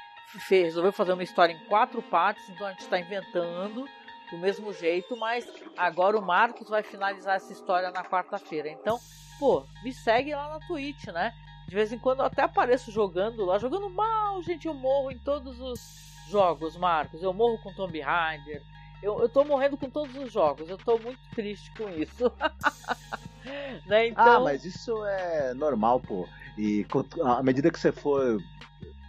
fez, 0.48 0.68
resolveu 0.68 0.94
fazer 0.94 1.12
uma 1.12 1.24
história 1.24 1.52
em 1.52 1.66
quatro 1.66 2.02
partes, 2.02 2.50
então 2.50 2.66
a 2.66 2.72
gente 2.72 2.84
está 2.84 2.98
inventando 2.98 3.86
do 4.32 4.38
mesmo 4.38 4.72
jeito, 4.72 5.18
mas 5.18 5.46
agora 5.76 6.18
o 6.18 6.22
Marcos 6.22 6.70
vai 6.70 6.82
finalizar 6.82 7.36
essa 7.36 7.52
história 7.52 7.92
na 7.92 8.06
quarta-feira. 8.06 8.70
Então, 8.70 8.98
pô, 9.38 9.66
me 9.84 9.92
segue 9.92 10.34
lá 10.34 10.48
na 10.48 10.66
Twitch, 10.66 11.08
né? 11.08 11.34
De 11.68 11.76
vez 11.76 11.92
em 11.92 12.00
quando 12.00 12.20
eu 12.20 12.26
até 12.26 12.44
apareço 12.44 12.90
jogando 12.90 13.44
lá, 13.44 13.58
jogando 13.58 13.90
mal, 13.90 14.42
gente. 14.44 14.66
Eu 14.66 14.74
morro 14.74 15.12
em 15.12 15.20
todos 15.20 15.60
os 15.60 16.08
jogos, 16.30 16.78
Marcos. 16.78 17.22
Eu 17.22 17.34
morro 17.34 17.58
com 17.62 17.74
Tomb 17.74 18.00
Raider. 18.00 18.64
Eu, 19.02 19.20
eu 19.22 19.30
tô 19.30 19.44
morrendo 19.44 19.78
com 19.78 19.90
todos 19.90 20.16
os 20.16 20.32
jogos. 20.32 20.70
Eu 20.70 20.78
tô 20.78 20.98
muito 20.98 21.20
triste 21.34 21.72
com 21.72 21.90
isso. 21.90 22.32
né? 23.86 24.00
Ah, 24.00 24.06
então... 24.08 24.36
Ah, 24.36 24.40
mas 24.40 24.66
isso 24.66 25.06
é 25.06 25.54
normal, 25.54 26.00
pô. 26.00 26.28
E 26.58 26.86
à 27.24 27.44
medida 27.44 27.72
que 27.72 27.80
você 27.80 27.92
for 27.92 28.42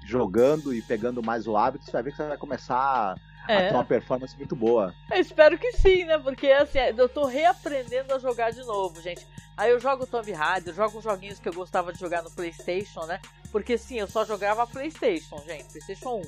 jogando 0.05 0.75
e 0.75 0.83
pegando 0.83 1.23
mais 1.23 1.47
o 1.47 1.57
hábito, 1.57 1.85
você 1.85 1.93
vai 1.93 2.03
ver 2.03 2.11
que 2.11 2.17
você 2.17 2.29
vai 2.29 2.39
começar 2.39 3.17
é. 3.49 3.57
a 3.57 3.69
ter 3.69 3.75
uma 3.75 3.85
performance 3.85 4.37
muito 4.37 4.55
boa. 4.55 4.95
Eu 5.11 5.21
espero 5.21 5.59
que 5.59 5.73
sim, 5.73 6.05
né? 6.05 6.19
Porque 6.19 6.49
assim, 6.49 6.79
eu 6.97 7.09
tô 7.09 7.27
reaprendendo 7.27 8.15
a 8.15 8.19
jogar 8.19 8.51
de 8.51 8.63
novo, 8.65 9.01
gente. 9.01 9.27
Aí 9.59 9.73
eu 9.73 9.81
jogo 9.81 10.07
Tomb 10.07 10.31
Raider, 10.31 10.73
jogo 10.73 10.99
os 10.99 11.05
joguinhos 11.05 11.41
que 11.41 11.49
eu 11.49 11.53
gostava 11.53 11.93
de 11.93 11.99
jogar 11.99 12.23
no 12.23 12.31
PlayStation, 12.31 13.05
né? 13.07 13.21
Porque 13.51 13.77
sim, 13.77 13.99
eu 13.99 14.07
só 14.07 14.25
jogava 14.25 14.65
PlayStation, 14.69 15.37
gente, 15.45 15.65
PlayStation 15.65 16.21
1. 16.21 16.23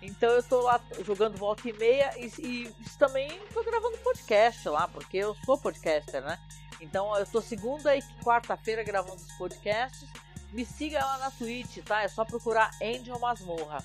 Então 0.00 0.30
eu 0.30 0.42
tô 0.44 0.60
lá 0.60 0.80
jogando 1.04 1.36
volta 1.36 1.68
e 1.68 1.72
meia 1.72 2.12
e, 2.16 2.26
e 2.38 2.74
também 2.96 3.36
tô 3.52 3.64
gravando 3.64 3.98
podcast 3.98 4.68
lá, 4.68 4.86
porque 4.86 5.16
eu 5.16 5.34
sou 5.44 5.58
podcaster, 5.58 6.22
né? 6.22 6.38
Então 6.80 7.12
eu 7.16 7.26
tô 7.26 7.40
segunda 7.40 7.96
e 7.96 8.02
quarta-feira 8.22 8.84
gravando 8.84 9.16
os 9.16 9.32
podcasts. 9.32 10.08
Me 10.52 10.64
siga 10.64 11.04
lá 11.04 11.18
na 11.18 11.32
Twitch, 11.32 11.78
tá? 11.84 12.02
É 12.02 12.08
só 12.08 12.24
procurar 12.24 12.70
Angel 12.80 13.18
Masmorra. 13.18 13.82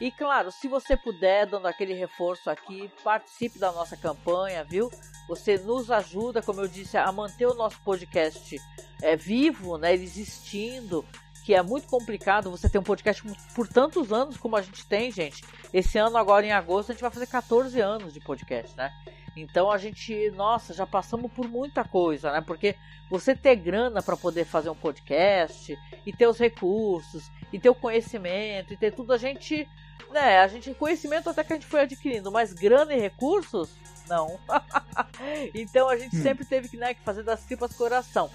E 0.00 0.10
claro, 0.10 0.50
se 0.50 0.66
você 0.66 0.96
puder, 0.96 1.46
dando 1.46 1.68
aquele 1.68 1.94
reforço 1.94 2.50
aqui, 2.50 2.90
participe 3.04 3.60
da 3.60 3.70
nossa 3.70 3.96
campanha, 3.96 4.64
viu? 4.64 4.90
Você 5.28 5.58
nos 5.58 5.90
ajuda, 5.90 6.42
como 6.42 6.60
eu 6.60 6.68
disse, 6.68 6.96
a 6.96 7.10
manter 7.10 7.46
o 7.46 7.54
nosso 7.54 7.80
podcast 7.80 8.60
é, 9.02 9.16
vivo, 9.16 9.78
né, 9.78 9.92
existindo, 9.92 11.04
que 11.44 11.54
é 11.54 11.62
muito 11.62 11.86
complicado 11.86 12.50
você 12.50 12.68
ter 12.68 12.78
um 12.78 12.82
podcast 12.82 13.22
por 13.54 13.68
tantos 13.68 14.12
anos 14.12 14.36
como 14.36 14.56
a 14.56 14.62
gente 14.62 14.86
tem, 14.86 15.10
gente. 15.10 15.44
Esse 15.72 15.98
ano, 15.98 16.16
agora 16.16 16.46
em 16.46 16.52
agosto, 16.52 16.90
a 16.90 16.92
gente 16.94 17.02
vai 17.02 17.10
fazer 17.10 17.26
14 17.26 17.80
anos 17.80 18.14
de 18.14 18.20
podcast, 18.20 18.74
né? 18.76 18.90
Então 19.36 19.70
a 19.70 19.76
gente, 19.76 20.30
nossa, 20.30 20.72
já 20.72 20.86
passamos 20.86 21.30
por 21.32 21.48
muita 21.48 21.84
coisa, 21.84 22.32
né? 22.32 22.40
Porque 22.40 22.76
você 23.10 23.34
ter 23.34 23.56
grana 23.56 24.02
para 24.02 24.16
poder 24.16 24.44
fazer 24.44 24.70
um 24.70 24.74
podcast 24.74 25.76
e 26.06 26.12
ter 26.12 26.26
os 26.26 26.38
recursos 26.38 27.30
e 27.52 27.58
ter 27.58 27.68
o 27.68 27.74
conhecimento 27.74 28.72
e 28.72 28.76
ter 28.76 28.92
tudo, 28.92 29.12
a 29.12 29.18
gente, 29.18 29.68
né? 30.10 30.38
A 30.38 30.48
gente 30.48 30.72
conhecimento 30.74 31.28
até 31.28 31.44
que 31.44 31.52
a 31.52 31.56
gente 31.56 31.66
foi 31.66 31.80
adquirindo, 31.80 32.32
mas 32.32 32.52
grana 32.52 32.94
e 32.94 33.00
recursos 33.00 33.76
não. 34.08 34.38
então 35.54 35.88
a 35.88 35.96
gente 35.96 36.16
hum. 36.16 36.22
sempre 36.22 36.44
teve 36.44 36.68
que, 36.68 36.76
né, 36.76 36.94
que 36.94 37.02
fazer 37.02 37.22
das 37.22 37.44
tripas 37.44 37.74
coração. 37.74 38.30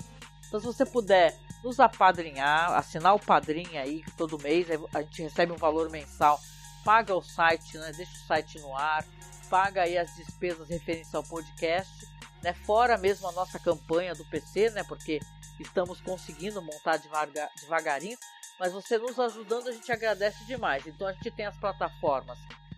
Então 0.47 0.59
se 0.59 0.65
você 0.65 0.86
puder 0.86 1.38
nos 1.63 1.80
apadrinhar, 1.80 2.74
assinar 2.74 3.15
o 3.15 3.20
padrinho 3.20 3.80
aí 3.80 4.03
todo 4.17 4.41
mês, 4.41 4.67
a 4.93 5.01
gente 5.01 5.24
recebe 5.24 5.51
um 5.51 5.57
valor 5.57 5.89
mensal, 5.89 6.39
paga 6.84 7.15
o 7.15 7.22
site, 7.22 7.78
né, 7.78 7.91
deixa 7.95 8.13
o 8.13 8.28
site 8.28 8.59
no 8.59 8.76
ar 8.76 9.05
paga 9.49 9.82
aí 9.82 9.97
as 9.97 10.15
despesas 10.15 10.70
referentes 10.70 11.13
ao 11.13 11.24
podcast, 11.24 12.07
né? 12.41 12.53
Fora 12.53 12.97
mesmo 12.97 13.28
a 13.28 13.32
nossa 13.32 13.59
campanha 13.59 14.13
do 14.13 14.24
PC, 14.26 14.70
né? 14.70 14.84
Porque 14.84 15.20
estamos 15.59 15.99
conseguindo 15.99 16.61
montar 16.61 16.97
devagar, 16.97 17.49
devagarinho, 17.59 18.17
mas 18.59 18.72
você 18.72 18.97
nos 18.97 19.20
ajudando 19.20 19.67
a 19.67 19.72
gente 19.72 19.91
agradece 19.91 20.45
demais. 20.45 20.86
Então 20.86 21.07
a 21.07 21.13
gente 21.13 21.32
tem 21.32 21.45
as 21.45 21.57
plataformas, 21.57 22.38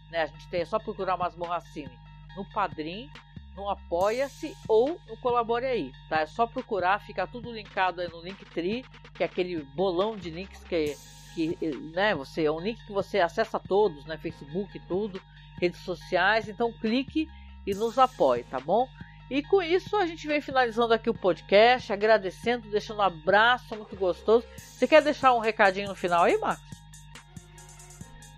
né? 0.10 0.24
A 0.24 0.28
gente 0.28 0.48
tem 0.50 0.62
é 0.62 0.66
só 0.66 0.80
procurar 0.80 1.18
Masmorra 1.18 1.60
Cine 1.74 2.00
no 2.36 2.46
Padrim, 2.46 3.10
no 3.56 3.70
Apoia-se 3.70 4.56
ou 4.68 5.00
no 5.08 5.18
Colabore 5.18 5.66
aí, 5.66 5.92
tá? 6.10 6.22
É 6.22 6.26
só 6.26 6.48
procurar, 6.48 7.00
fica 7.00 7.28
tudo 7.28 7.52
linkado 7.52 8.02
aí 8.02 8.08
no 8.08 8.22
Linktree, 8.22 8.86
que 9.14 9.24
é 9.24 9.26
aquele 9.26 9.62
bolão 9.76 10.16
de 10.16 10.30
links 10.30 10.64
que 10.64 10.96
que, 11.34 11.58
né, 11.94 12.14
você 12.14 12.44
é 12.44 12.52
um 12.52 12.60
link 12.60 12.86
que 12.86 12.92
você 12.92 13.22
acessa 13.22 13.58
todos, 13.58 14.06
né, 14.06 14.18
Facebook 14.18 14.76
e 14.76 14.82
tudo 14.82 15.22
redes 15.60 15.80
sociais. 15.80 16.50
Então 16.50 16.74
clique 16.74 17.30
e 17.66 17.74
nos 17.74 17.98
apoie, 17.98 18.44
tá 18.44 18.60
bom? 18.60 18.88
E 19.30 19.42
com 19.42 19.62
isso 19.62 19.96
a 19.96 20.06
gente 20.06 20.28
vem 20.28 20.42
finalizando 20.42 20.94
aqui 20.94 21.10
o 21.10 21.14
podcast, 21.14 21.94
agradecendo, 21.94 22.70
deixando 22.70 22.98
um 22.98 23.04
abraço 23.04 23.76
muito 23.76 23.96
gostoso. 23.96 24.46
Você 24.58 24.86
quer 24.88 25.02
deixar 25.02 25.34
um 25.34 25.40
recadinho 25.40 25.88
no 25.88 25.96
final 25.96 26.24
aí, 26.24 26.38
Marcos? 26.38 26.81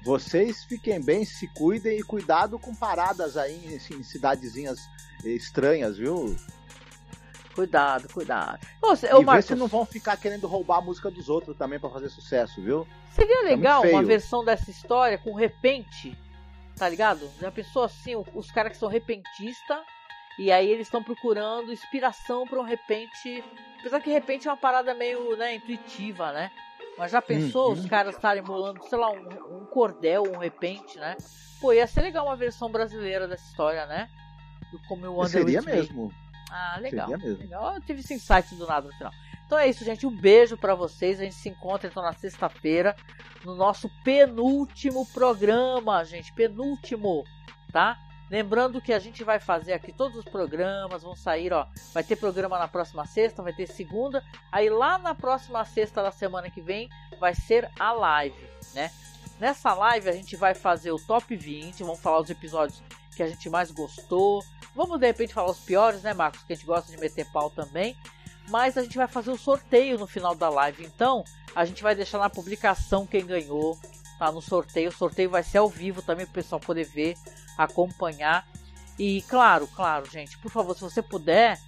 Vocês 0.04 0.64
fiquem 0.66 1.02
bem, 1.02 1.24
se 1.24 1.48
cuidem 1.48 2.00
e 2.00 2.04
cuidado 2.04 2.60
com 2.60 2.76
paradas 2.76 3.38
aí 3.38 3.56
em, 3.66 3.96
em 3.98 4.04
cidadezinhas 4.04 4.80
estranhas, 5.24 5.98
viu? 5.98 6.36
Cuidado, 7.56 8.12
cuidado. 8.12 8.60
Você, 8.82 9.08
e 9.08 9.24
Marcos... 9.24 9.46
se 9.46 9.56
não 9.56 9.68
vão 9.68 9.86
ficar 9.86 10.18
querendo 10.18 10.48
roubar 10.48 10.80
a 10.80 10.82
música 10.82 11.10
dos 11.10 11.30
outros 11.30 11.56
também 11.56 11.80
para 11.80 11.90
fazer 11.90 12.10
sucesso, 12.10 12.62
viu? 12.62 12.88
Seria 13.12 13.42
é 13.42 13.44
legal 13.44 13.86
é 13.86 13.92
uma 13.92 14.04
versão 14.04 14.44
dessa 14.44 14.72
história 14.72 15.18
com 15.18 15.34
repente 15.34 16.18
Tá 16.78 16.90
ligado? 16.90 17.30
Já 17.40 17.52
pensou 17.52 17.84
assim, 17.84 18.16
os 18.34 18.50
caras 18.52 18.72
que 18.72 18.78
são 18.78 18.90
repentistas 18.90 19.80
e 20.40 20.52
aí 20.52 20.68
eles 20.68 20.88
estão 20.88 21.04
procurando 21.04 21.72
inspiração 21.72 22.48
para 22.48 22.60
um 22.60 22.64
repente. 22.64 23.44
Apesar 23.80 24.00
que 24.00 24.10
repente 24.10 24.48
é 24.48 24.52
uma 24.52 24.58
parada 24.58 24.94
meio 24.94 25.36
né, 25.38 25.56
intuitiva, 25.56 26.32
né? 26.32 26.52
Mas 26.98 27.12
já 27.12 27.22
pensou 27.22 27.70
hum, 27.70 27.74
os 27.74 27.86
caras 27.86 28.16
estarem 28.16 28.44
bolando, 28.44 28.84
sei 28.88 28.98
lá, 28.98 29.12
um, 29.12 29.62
um, 29.62 29.66
cordel, 29.66 30.24
um 30.24 30.38
repente, 30.38 30.98
né? 31.00 31.18
Pô, 31.60 31.74
ia 31.74 31.88
ser 31.88 32.02
legal 32.02 32.26
uma 32.26 32.36
versão 32.36 32.72
brasileira 32.72 33.28
dessa 33.28 33.46
história, 33.50 33.86
né? 33.86 34.10
Do 34.72 34.80
como 34.88 35.08
o 35.08 35.28
Seria 35.28 35.62
mesmo. 35.62 36.14
Ah, 36.52 36.78
legal. 36.80 37.08
Seria 37.08 37.26
mesmo. 37.26 37.42
Legal. 37.42 37.76
Eu 37.76 37.82
tive 37.82 38.02
esse 38.02 38.14
insight 38.14 38.54
do 38.56 38.68
nada 38.68 38.88
no 38.88 38.94
final. 38.94 39.12
Então 39.46 39.58
é 39.58 39.68
isso, 39.68 39.84
gente. 39.84 40.06
Um 40.06 40.16
beijo 40.16 40.58
para 40.58 40.76
vocês. 40.76 41.20
A 41.20 41.24
gente 41.24 41.36
se 41.36 41.50
encontra 41.50 41.88
então 41.88 42.04
na 42.04 42.14
sexta-feira 42.14 42.96
no 43.44 43.56
nosso 43.56 43.90
penúltimo 44.04 45.06
programa, 45.08 46.04
gente. 46.04 46.34
Penúltimo, 46.34 47.24
tá? 47.72 47.98
Lembrando 48.34 48.82
que 48.82 48.92
a 48.92 48.98
gente 48.98 49.24
vai 49.24 49.40
fazer 49.40 49.74
aqui 49.74 49.94
todos 49.94 50.18
os 50.18 50.26
programas, 50.26 51.04
vão 51.04 51.16
sair, 51.16 51.54
ó. 51.54 51.68
Vai 51.94 52.04
ter 52.04 52.16
programa 52.16 52.58
na 52.58 52.68
próxima 52.68 53.06
sexta, 53.06 53.44
vai 53.44 53.54
ter 53.54 53.68
segunda. 53.68 54.24
Aí 54.52 54.72
lá 54.72 54.98
na 54.98 55.14
próxima 55.14 55.64
sexta 55.66 56.02
da 56.02 56.10
semana 56.10 56.50
que 56.50 56.60
vem 56.60 56.90
vai 57.20 57.36
ser 57.36 57.70
a 57.80 57.92
live, 57.92 58.50
né? 58.74 58.90
Nessa 59.40 59.76
live 59.76 60.10
a 60.10 60.14
gente 60.14 60.36
vai 60.36 60.56
fazer 60.56 60.92
o 60.92 60.98
top 60.98 61.36
20, 61.36 61.84
vamos 61.84 62.00
falar 62.00 62.22
os 62.22 62.30
episódios 62.32 62.82
que 63.16 63.22
a 63.22 63.28
gente 63.28 63.52
mais 63.52 63.70
gostou. 63.70 64.44
Vamos 64.74 65.00
de 65.00 65.06
repente 65.06 65.32
falar 65.32 65.52
os 65.52 65.60
piores, 65.60 66.02
né, 66.02 66.16
Marcos? 66.16 66.42
Que 66.42 66.54
a 66.54 66.56
gente 66.56 66.66
gosta 66.66 66.92
de 66.92 66.98
meter 67.00 67.32
pau 67.32 67.52
também 67.52 67.96
mas 68.50 68.78
a 68.78 68.84
gente 68.84 68.98
vai 68.98 69.08
fazer 69.08 69.32
o 69.32 69.38
sorteio 69.38 69.98
no 69.98 70.08
final 70.08 70.36
da 70.36 70.50
live. 70.50 70.84
Então, 70.84 71.24
a 71.56 71.64
gente 71.66 71.82
vai 71.82 71.96
deixar 71.96 72.18
na 72.18 72.30
publicação 72.30 73.06
quem 73.06 73.26
ganhou, 73.26 73.80
tá? 74.20 74.32
No 74.32 74.42
sorteio. 74.42 74.90
O 74.90 74.94
sorteio 74.94 75.30
vai 75.30 75.44
ser 75.44 75.60
ao 75.60 75.70
vivo 75.70 76.02
também 76.02 76.26
para 76.26 76.32
o 76.32 76.36
pessoal 76.36 76.60
poder 76.60 76.86
ver, 76.86 77.16
acompanhar. 77.58 78.48
E 78.98 79.22
claro, 79.24 79.68
claro, 79.68 80.10
gente, 80.10 80.38
por 80.38 80.52
favor, 80.52 80.76
se 80.76 80.82
você 80.82 81.02
puder, 81.02 81.60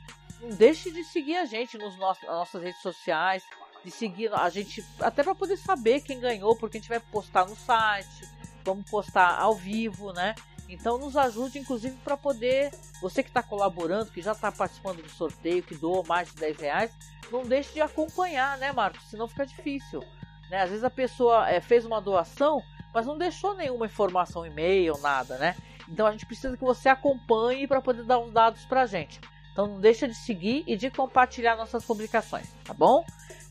não 0.41 0.49
deixe 0.49 0.91
de 0.91 1.03
seguir 1.03 1.37
a 1.37 1.45
gente 1.45 1.77
nos 1.77 1.97
nas 1.97 2.21
nossas 2.21 2.61
redes 2.61 2.81
sociais, 2.81 3.43
de 3.83 3.91
seguir 3.91 4.33
a 4.33 4.49
gente 4.49 4.83
até 4.99 5.23
para 5.23 5.35
poder 5.35 5.57
saber 5.57 6.01
quem 6.01 6.19
ganhou, 6.19 6.55
porque 6.55 6.77
a 6.77 6.79
gente 6.79 6.89
vai 6.89 6.99
postar 6.99 7.45
no 7.45 7.55
site, 7.55 8.27
vamos 8.63 8.89
postar 8.89 9.39
ao 9.39 9.55
vivo, 9.55 10.11
né? 10.13 10.35
Então 10.67 10.97
nos 10.97 11.15
ajude, 11.15 11.59
inclusive, 11.59 11.95
para 12.03 12.17
poder, 12.17 12.71
você 13.01 13.21
que 13.21 13.29
está 13.29 13.43
colaborando, 13.43 14.11
que 14.11 14.21
já 14.21 14.31
está 14.31 14.51
participando 14.51 15.01
do 15.01 15.09
sorteio, 15.09 15.61
que 15.61 15.75
doou 15.75 16.03
mais 16.07 16.29
de 16.31 16.35
10 16.37 16.57
reais, 16.57 16.91
não 17.31 17.43
deixe 17.43 17.73
de 17.73 17.81
acompanhar, 17.81 18.57
né, 18.57 18.71
Marcos? 18.71 19.07
Senão 19.09 19.27
fica 19.27 19.45
difícil. 19.45 20.03
Né? 20.49 20.61
Às 20.61 20.69
vezes 20.69 20.83
a 20.83 20.89
pessoa 20.89 21.49
é, 21.49 21.61
fez 21.61 21.85
uma 21.85 22.01
doação, 22.01 22.61
mas 22.93 23.05
não 23.05 23.17
deixou 23.17 23.55
nenhuma 23.55 23.85
informação, 23.85 24.45
e-mail, 24.45 24.97
nada, 25.01 25.37
né? 25.37 25.55
Então 25.89 26.07
a 26.07 26.11
gente 26.11 26.25
precisa 26.25 26.57
que 26.57 26.63
você 26.63 26.89
acompanhe 26.89 27.67
para 27.67 27.81
poder 27.81 28.03
dar 28.03 28.19
os 28.19 28.31
dados 28.31 28.65
para 28.65 28.81
a 28.81 28.85
gente. 28.85 29.19
Então 29.51 29.67
não 29.67 29.79
deixa 29.79 30.07
de 30.07 30.15
seguir 30.15 30.63
e 30.67 30.75
de 30.75 30.89
compartilhar 30.89 31.55
nossas 31.55 31.83
publicações, 31.85 32.47
tá 32.63 32.73
bom? 32.73 33.05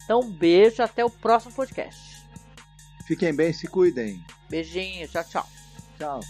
Então 0.05 0.21
um 0.21 0.31
beijo, 0.31 0.83
até 0.83 1.05
o 1.05 1.11
próximo 1.11 1.55
podcast. 1.55 2.23
Fiquem 3.07 3.35
bem, 3.35 3.53
se 3.53 3.67
cuidem. 3.67 4.25
Beijinho, 4.49 5.09
tchau, 5.09 5.25
tchau. 5.25 5.49
Tchau. 5.99 6.21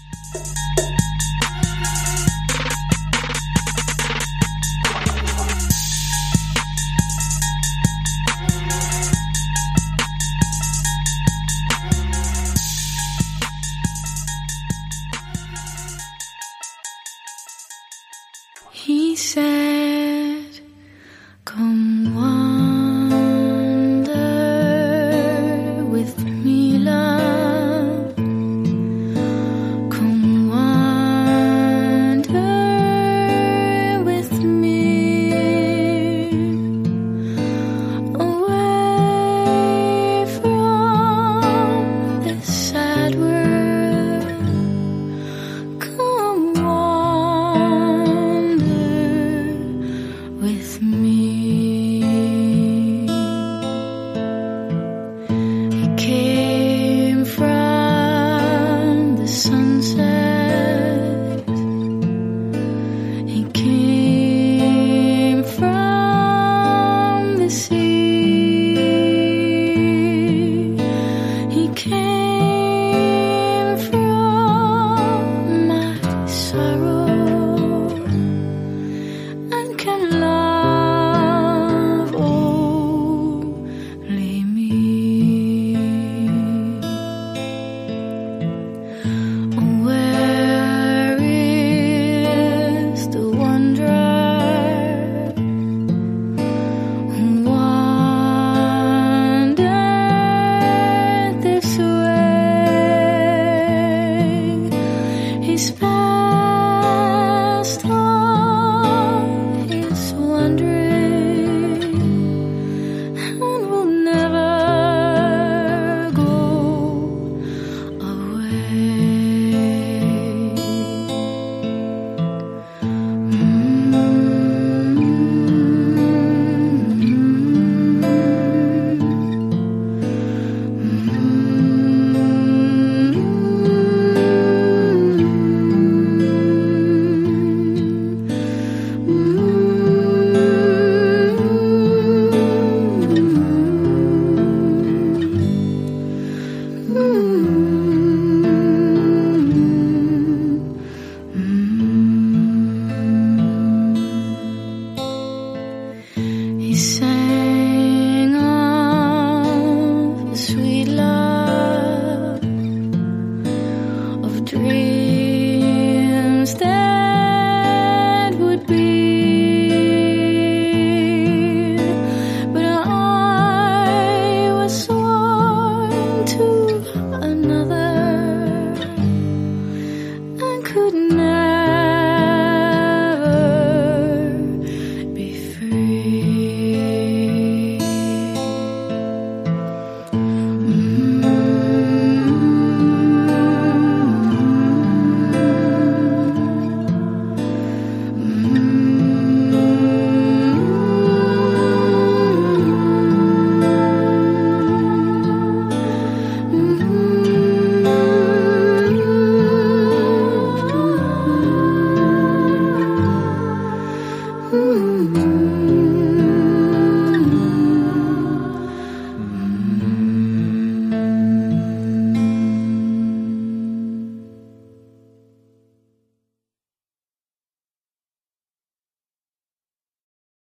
Said 19.35 20.04